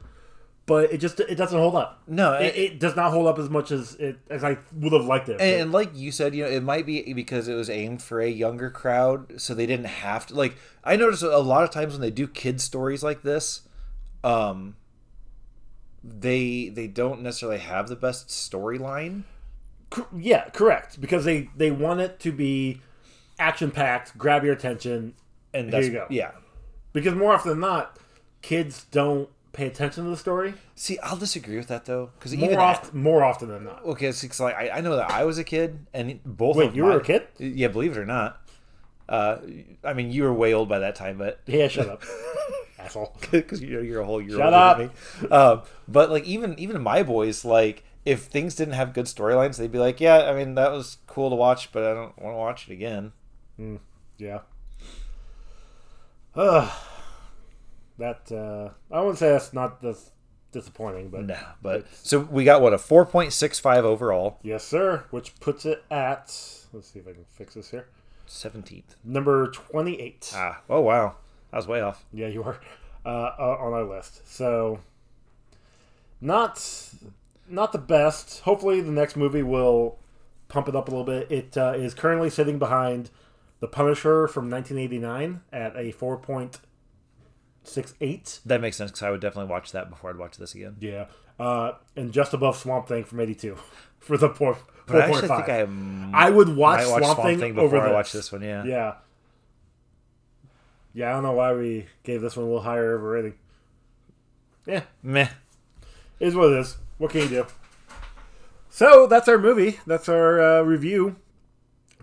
but 0.66 0.92
it 0.94 1.00
just 1.00 1.20
it 1.20 1.36
doesn't 1.36 1.58
hold 1.58 1.76
up. 1.76 2.02
No, 2.08 2.34
It, 2.34 2.56
it 2.56 2.80
does 2.80 2.96
not 2.96 3.12
hold 3.12 3.28
up 3.28 3.38
as 3.38 3.50
much 3.50 3.72
as 3.72 3.96
it 3.96 4.18
as 4.30 4.44
I 4.44 4.58
would 4.74 4.94
have 4.94 5.06
liked 5.06 5.28
it. 5.30 5.42
And, 5.42 5.62
and 5.64 5.72
like 5.72 5.92
you 5.96 6.12
said, 6.12 6.34
you 6.34 6.44
know, 6.44 6.50
it 6.50 6.64
might 6.64 6.86
be 6.86 7.12
because 7.14 7.48
it 7.48 7.56
was 7.56 7.70
aimed 7.70 8.02
for 8.02 8.22
a 8.22 8.30
younger 8.30 8.70
crowd, 8.70 9.42
so 9.42 9.54
they 9.54 9.66
didn't 9.66 9.88
have 9.88 10.26
to. 10.28 10.36
Like, 10.36 10.56
I 10.84 10.96
notice 10.96 11.22
a 11.22 11.38
lot 11.40 11.64
of 11.64 11.72
times 11.72 11.94
when 11.94 12.02
they 12.02 12.12
do 12.12 12.28
kids 12.28 12.64
stories 12.64 13.04
like 13.04 13.24
this, 13.24 13.62
um, 14.24 14.76
they 16.04 16.70
they 16.70 16.88
don't 16.88 17.22
necessarily 17.22 17.60
have 17.60 17.88
the 17.90 17.96
best 17.96 18.28
storyline. 18.30 19.24
Yeah, 20.18 20.50
correct. 20.50 21.00
Because 21.00 21.26
they 21.26 21.50
they 21.56 21.72
want 21.72 22.00
it 22.02 22.20
to 22.22 22.32
be 22.32 22.82
action 23.38 23.72
packed, 23.72 24.18
grab 24.18 24.44
your 24.44 24.54
attention. 24.54 25.14
And 25.54 25.72
Here 25.72 25.82
you 25.84 25.92
go. 25.92 26.08
yeah. 26.10 26.32
Because 26.94 27.14
more 27.16 27.34
often 27.34 27.52
than 27.52 27.60
not, 27.60 28.00
kids 28.42 28.86
don't 28.92 29.30
pay 29.54 29.68
attention 29.68 30.04
to 30.04 30.10
the 30.10 30.18
story. 30.18 30.56
See, 30.76 31.00
I'll 31.00 31.16
disagree 31.16 31.56
with 31.58 31.68
that 31.70 31.86
though, 31.86 32.10
because 32.20 32.36
More 32.36 32.46
even 32.46 32.60
often, 32.60 33.00
more 33.02 33.24
often 33.24 33.48
than 33.50 33.64
not. 33.64 33.86
okay, 33.86 34.08
it's 34.08 34.22
'cause, 34.26 34.40
like 34.42 34.56
I, 34.56 34.70
I 34.70 34.82
know 34.82 34.96
that 34.98 35.10
I 35.12 35.24
was 35.24 35.38
a 35.38 35.44
kid, 35.44 35.86
and 35.94 36.20
both. 36.26 36.58
Wait, 36.58 36.74
you 36.74 36.84
were 36.84 36.98
a 36.98 37.04
kid? 37.04 37.28
Yeah, 37.38 37.70
believe 37.70 37.92
it 37.96 37.98
or 37.98 38.06
not. 38.06 38.42
Uh, 39.08 39.38
I 39.84 39.94
mean, 39.94 40.12
you 40.12 40.24
were 40.24 40.34
way 40.34 40.54
old 40.54 40.68
by 40.70 40.80
that 40.80 40.96
time, 40.96 41.18
but 41.18 41.40
Yeah, 41.46 41.68
shut 41.68 41.88
up, 41.88 42.04
asshole. 42.80 43.16
because 43.32 43.62
you 43.62 43.76
know 43.76 43.82
you're 43.82 44.02
a 44.02 44.06
whole 44.06 44.22
year 44.22 44.38
Shut 44.38 44.54
older 44.54 44.56
up. 44.56 44.78
than 44.78 44.88
me. 45.22 45.30
Um, 45.30 45.62
but 45.88 46.10
like 46.10 46.26
even 46.26 46.58
even 46.60 46.82
my 46.82 47.04
boys, 47.04 47.46
like 47.46 47.84
if 48.06 48.24
things 48.24 48.56
didn't 48.56 48.74
have 48.74 48.94
good 48.94 49.06
storylines, 49.06 49.58
they'd 49.58 49.72
be 49.72 49.78
like, 49.78 50.00
"Yeah, 50.02 50.30
I 50.30 50.34
mean 50.34 50.56
that 50.56 50.72
was 50.72 50.98
cool 51.08 51.30
to 51.30 51.36
watch, 51.36 51.72
but 51.72 51.84
I 51.84 51.94
don't 51.94 52.18
want 52.22 52.34
to 52.34 52.38
watch 52.38 52.68
it 52.70 52.74
again." 52.74 53.12
Yeah. 54.18 54.40
Ugh. 56.36 56.72
that 57.98 58.32
uh, 58.32 58.70
I 58.94 59.00
wouldn't 59.00 59.18
say 59.20 59.30
that's 59.30 59.54
not 59.54 59.82
this 59.82 60.12
disappointing, 60.52 61.10
but 61.10 61.26
Nah, 61.26 61.36
but 61.62 61.86
so 61.94 62.20
we 62.20 62.44
got 62.44 62.62
what 62.62 62.74
a 62.74 62.78
four 62.78 63.06
point 63.06 63.34
six 63.34 63.60
five 63.60 63.86
overall, 63.86 64.40
yes, 64.44 64.64
sir. 64.64 65.06
Which 65.12 65.40
puts 65.40 65.66
it 65.66 65.84
at 65.90 66.28
let's 66.74 66.88
see 66.92 67.00
if 67.00 67.08
I 67.08 67.12
can 67.14 67.26
fix 67.30 67.54
this 67.56 67.72
here. 67.72 67.88
seventeenth. 68.26 68.96
Number 69.04 69.48
twenty-eight. 69.48 70.32
Ah, 70.36 70.62
oh 70.70 70.82
wow, 70.82 71.16
I 71.52 71.58
was 71.58 71.68
way 71.68 71.82
off. 71.82 72.06
Yeah, 72.14 72.28
you 72.28 72.44
are 72.44 72.60
uh, 73.06 73.10
uh, 73.40 73.58
on 73.60 73.74
our 73.74 73.84
list. 73.84 74.28
So 74.28 74.80
not 76.22 76.90
not 77.48 77.72
the 77.72 77.78
best. 77.80 78.40
Hopefully, 78.42 78.82
the 78.82 78.92
next 78.92 79.16
movie 79.16 79.44
will 79.44 80.00
pump 80.48 80.68
it 80.68 80.76
up 80.76 80.88
a 80.88 80.92
little 80.92 81.06
bit. 81.06 81.32
It 81.32 81.58
uh, 81.58 81.74
is 81.76 81.94
currently 81.94 82.30
sitting 82.30 82.60
behind 82.60 83.10
The 83.60 83.68
Punisher 83.68 84.28
from 84.28 84.50
1989 84.50 85.42
at 85.52 85.76
a 85.76 85.92
4.68. 87.66 88.42
That 88.46 88.62
makes 88.62 88.78
sense 88.78 88.92
because 88.92 89.04
I 89.04 89.12
would 89.12 89.22
definitely 89.22 89.52
watch 89.52 89.72
that 89.72 89.90
before 89.90 90.10
I'd 90.10 90.18
watch 90.18 90.38
this 90.38 90.56
again. 90.56 90.76
Yeah, 90.80 91.06
uh, 91.40 91.74
and 91.96 92.12
just 92.12 92.34
above 92.34 92.58
Swamp 92.58 92.88
Thing 92.88 93.04
from 93.04 93.20
'82 93.20 93.58
for 94.00 94.18
the 94.18 94.30
four 94.30 94.58
But 94.86 94.98
I 94.98 95.00
actually 95.06 95.28
point 95.28 95.46
think 95.46 96.14
I 96.14 96.28
I 96.28 96.30
would 96.30 96.50
watch 96.50 96.86
watch 96.88 96.88
Swamp, 96.88 97.04
Swamp 97.04 97.20
Thing, 97.22 97.40
Thing 97.40 97.58
over 97.58 97.78
before 97.78 97.90
I 97.90 97.94
watch 97.94 98.12
this 98.12 98.32
one. 98.32 98.42
Yeah. 98.42 98.64
Yeah, 98.66 98.94
yeah. 100.94 101.10
I 101.10 101.14
don't 101.14 101.24
know 101.24 101.34
why 101.34 101.54
we 101.54 101.88
gave 102.04 102.22
this 102.22 102.36
one 102.36 102.46
a 102.46 102.48
little 102.48 102.64
higher 102.64 102.96
of 102.96 103.04
a 103.04 103.06
rating. 103.06 103.34
Yeah, 104.66 104.84
Meh. 105.02 105.30
it 106.20 106.28
is 106.28 106.36
what 106.36 106.52
it 106.54 106.60
is. 106.60 106.78
What 106.98 107.12
can 107.12 107.22
you 107.22 107.30
do? 107.30 107.46
So 108.70 109.08
that's 109.08 109.28
our 109.28 109.38
movie. 109.38 109.80
That's 109.86 110.10
our 110.10 110.42
uh, 110.42 110.62
review. 110.62 111.18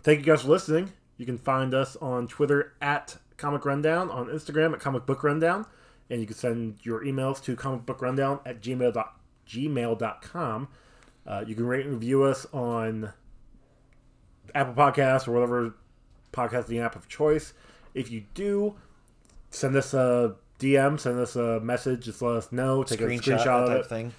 Thank 0.02 0.20
you 0.20 0.26
guys 0.26 0.42
for 0.42 0.48
listening. 0.48 0.92
You 1.16 1.26
can 1.26 1.36
find 1.36 1.74
us 1.74 1.96
on 1.96 2.28
Twitter 2.28 2.74
at 2.80 3.16
Comic 3.40 3.64
Rundown, 3.64 4.10
on 4.10 4.26
Instagram 4.26 4.72
at 4.74 4.80
Comic 4.80 5.06
Book 5.06 5.24
Rundown, 5.24 5.66
and 6.10 6.20
you 6.20 6.26
can 6.26 6.36
send 6.36 6.78
your 6.82 7.02
emails 7.04 7.42
to 7.44 7.56
comicbookrundown 7.56 8.40
at 8.44 8.60
gmail 8.60 8.92
dot, 8.92 9.18
gmail.com. 9.48 10.68
Uh, 11.26 11.44
you 11.46 11.54
can 11.54 11.66
rate 11.66 11.86
and 11.86 11.94
review 11.94 12.22
us 12.24 12.46
on 12.52 13.12
Apple 14.54 14.74
Podcasts 14.74 15.26
or 15.26 15.32
whatever 15.32 15.74
podcasting 16.32 16.82
app 16.84 16.96
of 16.96 17.08
choice. 17.08 17.52
If 17.94 18.10
you 18.10 18.24
do, 18.34 18.76
send 19.50 19.76
us 19.76 19.94
a 19.94 20.36
DM, 20.58 20.98
send 21.00 21.18
us 21.18 21.36
a 21.36 21.60
message, 21.60 22.04
just 22.04 22.22
let 22.22 22.36
us 22.36 22.52
know. 22.52 22.82
Take 22.82 23.00
Screenshot, 23.00 23.18
a 23.18 23.38
screenshot 23.38 23.62
of 23.62 23.68
type 23.68 23.80
it. 23.80 23.86
thing. 23.86 24.12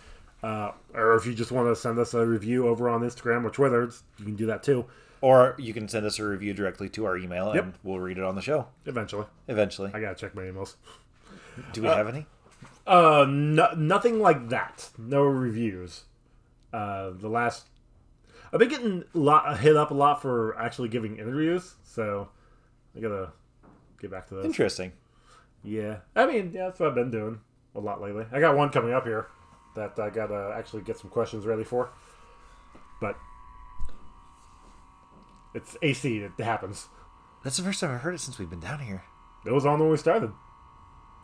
Uh, 0.43 0.72
or 0.93 1.15
if 1.15 1.26
you 1.28 1.34
just 1.36 1.51
want 1.51 1.67
to 1.67 1.76
send 1.76 1.99
us 1.99 2.13
a 2.15 2.26
review 2.26 2.67
over 2.67 2.89
on 2.89 3.01
Instagram 3.01 3.45
or 3.45 3.51
Twitter, 3.51 3.91
you 4.17 4.26
can 4.26 4.36
do 4.36 4.47
that 4.47 4.63
too. 4.63 4.86
Or 5.22 5.55
you 5.59 5.72
can 5.74 5.88
send 5.88 6.05
us 6.05 6.17
a 6.17 6.26
review 6.28 6.53
directly 6.53 6.89
to 6.89 7.05
our 7.05 7.15
email, 7.15 7.51
and 7.51 7.74
we'll 7.84 7.99
read 7.99 8.17
it 8.17 8.24
on 8.24 8.34
the 8.36 8.41
show 8.41 8.67
Eventually, 8.86 9.28
eventually. 9.47 9.91
I 9.93 10.01
gotta 10.01 10.15
check 10.15 10.34
my 10.34 10.41
emails. 10.41 10.76
Do 11.74 11.84
we 11.84 11.88
have 11.88 12.07
any? 12.07 12.26
Uh, 12.88 13.26
no, 13.30 13.72
nothing 13.74 14.19
like 14.19 14.49
that. 14.49 14.89
No 14.97 15.24
reviews. 15.24 16.05
Uh, 16.74 17.11
the 17.11 17.30
last, 17.30 17.67
I've 18.51 18.59
been 18.59 18.69
getting 18.69 19.03
a 19.13 19.17
lot 19.17 19.59
hit 19.59 19.78
up 19.78 19.91
a 19.91 19.93
lot 19.93 20.22
for 20.22 20.57
actually 20.57 20.89
giving 20.89 21.17
interviews, 21.17 21.76
so 21.84 22.30
I 22.97 22.99
gotta 22.99 23.32
get 23.99 24.09
back 24.09 24.28
to 24.30 24.36
those. 24.36 24.45
Interesting. 24.45 24.93
Yeah, 25.63 25.97
I 26.15 26.26
mean, 26.26 26.51
yeah, 26.53 26.65
that's 26.65 26.80
what 26.80 26.89
I've 26.89 26.95
been 26.95 27.11
doing 27.11 27.39
a 27.76 27.80
lot 27.80 28.01
lately. 28.01 28.26
I 28.32 28.39
got 28.39 28.57
one 28.57 28.69
coming 28.69 28.93
up 28.93 29.05
here 29.05 29.28
that 29.76 29.99
I 29.99 30.09
gotta 30.09 30.53
actually 30.57 30.82
get 30.82 30.97
some 30.97 31.11
questions 31.11 31.45
ready 31.45 31.63
for, 31.63 31.91
but 32.99 33.15
it's 35.54 35.78
AC. 35.82 36.18
It 36.20 36.32
happens. 36.43 36.88
That's 37.43 37.58
the 37.58 37.64
first 37.64 37.80
time 37.80 37.91
I've 37.91 38.02
heard 38.02 38.14
it 38.16 38.20
since 38.22 38.38
we've 38.39 38.49
been 38.49 38.60
down 38.60 38.80
here. 38.80 39.04
It 39.45 39.52
was 39.52 39.66
on 39.66 39.80
when 39.80 39.89
we 39.89 39.97
started. 39.97 40.32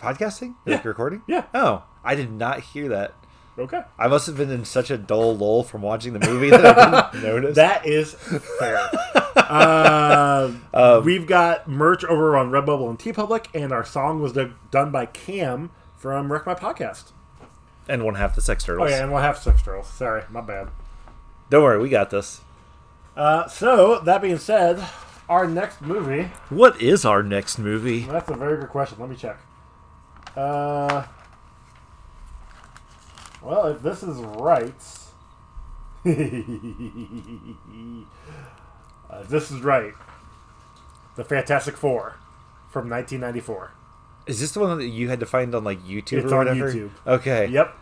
Podcasting? 0.01 0.55
Yeah. 0.65 0.75
Like 0.75 0.85
recording? 0.85 1.21
Yeah. 1.27 1.45
Oh, 1.53 1.83
I 2.03 2.15
did 2.15 2.31
not 2.31 2.59
hear 2.61 2.89
that. 2.89 3.13
Okay. 3.59 3.81
I 3.97 4.07
must 4.07 4.27
have 4.27 4.37
been 4.37 4.51
in 4.51 4.65
such 4.65 4.91
a 4.91 4.97
dull 4.97 5.35
lull 5.35 5.63
from 5.63 5.81
watching 5.81 6.13
the 6.13 6.19
movie 6.19 6.51
that 6.51 6.63
I 6.77 7.09
didn't 7.11 7.23
notice. 7.27 7.55
That 7.55 7.87
is 7.87 8.13
fair. 8.13 8.79
uh, 9.35 11.01
we've 11.05 11.25
got 11.25 11.67
merch 11.67 12.03
over 12.05 12.37
on 12.37 12.51
Redbubble 12.51 12.89
and 12.89 12.99
TeePublic, 12.99 13.47
and 13.53 13.71
our 13.71 13.83
song 13.83 14.21
was 14.21 14.33
done 14.33 14.91
by 14.91 15.05
Cam 15.07 15.71
from 15.95 16.31
Wreck 16.31 16.45
My 16.45 16.53
Podcast. 16.53 17.11
and 17.89 18.03
one 18.03 18.15
half 18.15 18.35
the 18.35 18.41
Sex 18.41 18.63
Turtles. 18.63 18.83
Oh 18.83 18.85
Turtles. 18.85 18.97
yeah, 18.99 19.03
and 19.03 19.11
we'll 19.13 19.21
have 19.23 19.37
Six 19.39 19.61
Girls. 19.63 19.87
Sorry, 19.89 20.23
my 20.29 20.41
bad. 20.41 20.69
Don't 21.49 21.63
worry, 21.63 21.79
we 21.79 21.89
got 21.89 22.09
this. 22.11 22.41
Uh, 23.17 23.47
so 23.47 23.99
that 24.01 24.21
being 24.21 24.37
said, 24.37 24.81
our 25.27 25.47
next 25.47 25.81
movie. 25.81 26.29
What 26.49 26.79
is 26.79 27.03
our 27.03 27.23
next 27.23 27.57
movie? 27.57 28.01
That's 28.01 28.29
a 28.29 28.35
very 28.35 28.57
good 28.59 28.69
question. 28.69 28.99
Let 28.99 29.09
me 29.09 29.15
check. 29.15 29.39
Uh, 30.35 31.03
well, 33.41 33.65
if 33.67 33.81
this 33.81 34.03
is 34.03 34.17
right, 34.19 34.71
uh, 39.09 39.23
this 39.23 39.49
is 39.51 39.61
right. 39.61 39.93
The 41.15 41.23
Fantastic 41.23 41.75
Four 41.75 42.17
from 42.69 42.87
1994. 42.89 43.71
Is 44.27 44.39
this 44.39 44.51
the 44.51 44.59
one 44.59 44.77
that 44.77 44.85
you 44.87 45.09
had 45.09 45.19
to 45.21 45.25
find 45.25 45.55
on 45.55 45.63
like 45.63 45.83
YouTube 45.83 46.23
It's 46.23 46.31
or 46.31 46.41
on 46.41 46.45
whatever? 46.47 46.71
YouTube. 46.71 46.91
Okay. 47.07 47.47
Yep. 47.47 47.75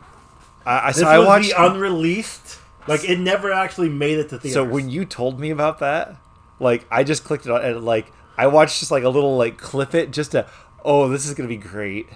I, 0.65 0.79
I 0.79 0.87
This 0.91 0.99
so 1.01 1.07
I 1.07 1.19
watched. 1.19 1.49
the 1.49 1.61
unreleased. 1.65 2.59
Like 2.87 3.07
it 3.07 3.19
never 3.19 3.51
actually 3.51 3.89
made 3.89 4.19
it 4.19 4.29
to 4.29 4.37
theaters. 4.39 4.53
so 4.53 4.63
when 4.63 4.89
you 4.89 5.05
told 5.05 5.39
me 5.39 5.49
about 5.49 5.79
that, 5.79 6.17
like 6.59 6.85
I 6.91 7.03
just 7.03 7.23
clicked 7.23 7.45
it 7.45 7.51
on 7.51 7.63
and 7.63 7.83
like 7.83 8.11
I 8.37 8.47
watched 8.47 8.79
just 8.79 8.91
like 8.91 9.03
a 9.03 9.09
little 9.09 9.37
like 9.37 9.57
clip 9.57 9.95
it 9.95 10.11
just 10.11 10.31
to 10.31 10.47
oh 10.83 11.07
this 11.09 11.25
is 11.25 11.33
gonna 11.33 11.49
be 11.49 11.57
great, 11.57 12.07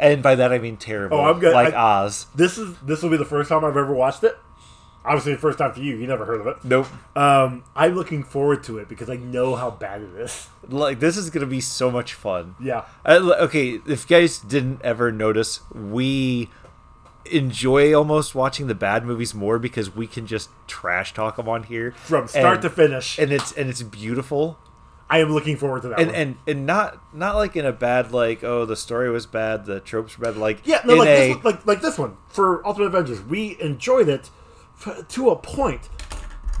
and 0.00 0.22
by 0.22 0.34
that 0.34 0.52
I 0.52 0.58
mean 0.58 0.76
terrible. 0.76 1.18
Oh, 1.18 1.24
I'm 1.24 1.38
good. 1.40 1.52
Like 1.54 1.74
I- 1.74 2.04
Oz. 2.04 2.26
this 2.34 2.58
is 2.58 2.76
this 2.78 3.02
will 3.02 3.10
be 3.10 3.16
the 3.16 3.24
first 3.24 3.48
time 3.48 3.64
I've 3.64 3.76
ever 3.76 3.92
watched 3.94 4.24
it. 4.24 4.36
Obviously, 5.04 5.32
the 5.32 5.38
first 5.40 5.58
time 5.58 5.72
for 5.72 5.80
you. 5.80 5.96
You 5.96 6.06
never 6.06 6.24
heard 6.24 6.40
of 6.40 6.46
it. 6.46 6.64
Nope. 6.64 6.86
Um, 7.16 7.64
I'm 7.74 7.96
looking 7.96 8.22
forward 8.22 8.62
to 8.64 8.78
it 8.78 8.88
because 8.88 9.10
I 9.10 9.16
know 9.16 9.56
how 9.56 9.68
bad 9.68 10.00
it 10.00 10.14
is. 10.14 10.48
Like 10.68 11.00
this 11.00 11.16
is 11.16 11.28
gonna 11.28 11.46
be 11.46 11.60
so 11.60 11.90
much 11.90 12.14
fun. 12.14 12.54
Yeah. 12.60 12.84
I, 13.04 13.16
okay, 13.16 13.80
if 13.84 14.08
you 14.08 14.16
guys 14.16 14.38
didn't 14.38 14.80
ever 14.82 15.10
notice, 15.10 15.58
we 15.74 16.50
enjoy 17.32 17.94
almost 17.94 18.34
watching 18.34 18.66
the 18.66 18.74
bad 18.74 19.04
movies 19.04 19.34
more 19.34 19.58
because 19.58 19.94
we 19.94 20.06
can 20.06 20.26
just 20.26 20.50
trash 20.66 21.12
talk 21.14 21.36
them 21.36 21.48
on 21.48 21.64
here 21.64 21.92
From 21.92 22.28
start 22.28 22.54
And- 22.54 22.62
to 22.62 22.70
finish. 22.70 23.18
and 23.18 23.32
it's 23.32 23.52
and 23.52 23.68
it's 23.70 23.82
beautiful. 23.82 24.58
I 25.10 25.18
am 25.18 25.30
looking 25.30 25.56
forward 25.56 25.82
to 25.82 25.88
that 25.88 25.98
and 26.00 26.06
one. 26.08 26.14
and 26.16 26.36
and 26.46 26.66
not 26.66 26.98
not 27.14 27.34
like 27.36 27.54
in 27.56 27.66
a 27.66 27.72
bad 27.72 28.12
like 28.12 28.42
oh 28.42 28.64
the 28.64 28.76
story 28.76 29.10
was 29.10 29.26
bad 29.26 29.66
the 29.66 29.78
tropes 29.80 30.18
were 30.18 30.24
bad 30.24 30.36
like 30.38 30.60
yeah, 30.64 30.80
no, 30.86 30.94
like, 30.94 31.08
a 31.08 31.28
this 31.28 31.34
one, 31.36 31.44
like 31.44 31.66
like 31.66 31.80
this 31.82 31.98
one 31.98 32.16
for 32.28 32.66
Ultimate 32.66 32.86
Avengers, 32.86 33.20
we 33.22 33.60
enjoyed 33.60 34.08
it 34.08 34.30
f- 34.86 35.06
to 35.08 35.28
a 35.30 35.36
point. 35.36 35.88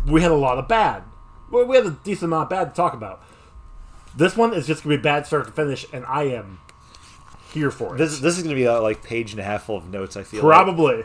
We 0.06 0.20
had 0.20 0.30
a 0.32 0.34
lot 0.36 0.58
of 0.58 0.68
bad. 0.68 1.04
Well, 1.50 1.64
we 1.64 1.76
had 1.76 1.86
a 1.86 1.90
decent 1.92 2.24
amount 2.24 2.44
of 2.44 2.50
bad 2.50 2.64
to 2.70 2.76
talk 2.76 2.92
about. 2.92 3.22
This 4.16 4.36
one 4.36 4.52
is 4.52 4.66
just 4.66 4.82
gonna 4.84 4.96
be 4.96 5.02
bad 5.02 5.26
start 5.26 5.46
to 5.46 5.52
finish, 5.52 5.86
and 5.92 6.04
I 6.06 6.24
am 6.24 6.58
here 7.52 7.70
for 7.70 7.94
it. 7.94 7.98
this 7.98 8.18
this 8.20 8.36
is 8.36 8.42
gonna 8.42 8.54
be 8.54 8.64
a, 8.64 8.80
like 8.80 9.02
page 9.02 9.32
and 9.32 9.40
a 9.40 9.44
half 9.44 9.64
full 9.64 9.76
of 9.76 9.90
notes 9.90 10.16
I 10.16 10.22
feel 10.22 10.42
like. 10.42 10.54
Probably. 10.54 11.04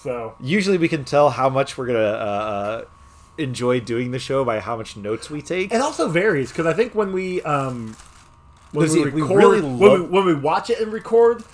So 0.00 0.34
usually 0.40 0.78
we 0.78 0.88
can 0.88 1.04
tell 1.04 1.30
how 1.30 1.48
much 1.48 1.78
we're 1.78 1.86
gonna 1.86 1.98
uh, 1.98 2.02
uh, 2.02 2.84
enjoy 3.38 3.80
doing 3.80 4.10
the 4.10 4.18
show 4.18 4.44
by 4.44 4.60
how 4.60 4.76
much 4.76 4.96
notes 4.96 5.30
we 5.30 5.42
take 5.42 5.72
it 5.72 5.80
also 5.80 6.08
varies 6.08 6.50
because 6.50 6.66
I 6.66 6.72
think 6.72 6.94
when 6.94 7.12
we 7.12 7.42
um 7.42 7.96
when 8.72 8.90
we 8.90 9.02
if 9.02 9.14
we 9.14 9.22
record 9.22 9.38
really 9.38 9.60
when, 9.62 9.78
we, 9.78 10.00
when 10.06 10.24
we 10.26 10.34
watch 10.34 10.70
it 10.70 10.80
and 10.80 10.92
record, 10.92 11.44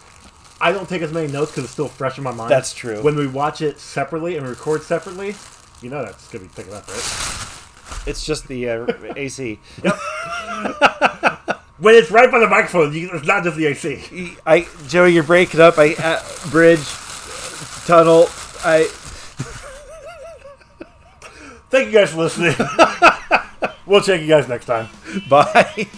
I 0.60 0.72
don't 0.72 0.88
take 0.88 1.02
as 1.02 1.12
many 1.12 1.30
notes 1.30 1.52
because 1.52 1.64
it's 1.64 1.72
still 1.72 1.88
fresh 1.88 2.18
in 2.18 2.24
my 2.24 2.32
mind. 2.32 2.50
That's 2.50 2.74
true. 2.74 3.02
When 3.02 3.16
we 3.16 3.26
watch 3.26 3.62
it 3.62 3.78
separately 3.78 4.36
and 4.36 4.46
record 4.46 4.82
separately, 4.82 5.34
you 5.80 5.90
know 5.90 6.04
that's 6.04 6.28
gonna 6.28 6.44
be 6.44 6.50
picking 6.54 6.74
up, 6.74 6.88
right? 6.88 7.46
it's 8.06 8.24
just 8.24 8.48
the 8.48 8.68
uh, 8.68 8.86
AC 9.16 9.58
When 11.80 11.94
it's 11.94 12.10
right 12.10 12.30
by 12.30 12.40
the 12.40 12.46
microphone, 12.46 12.92
you, 12.92 13.10
it's 13.14 13.26
not 13.26 13.42
just 13.42 13.56
the 13.56 13.66
AC. 13.66 14.36
I 14.46 14.66
Joey 14.86 15.14
you're 15.14 15.22
breaking 15.22 15.60
up 15.60 15.78
I 15.78 15.94
uh, 15.94 16.22
bridge 16.50 16.84
tunnel 17.86 18.28
I 18.62 18.88
Thank 21.70 21.86
you 21.86 21.92
guys 21.92 22.10
for 22.10 22.18
listening. 22.18 22.54
we'll 23.86 24.00
check 24.00 24.20
you 24.20 24.26
guys 24.26 24.48
next 24.48 24.66
time. 24.66 24.88
bye 25.28 25.88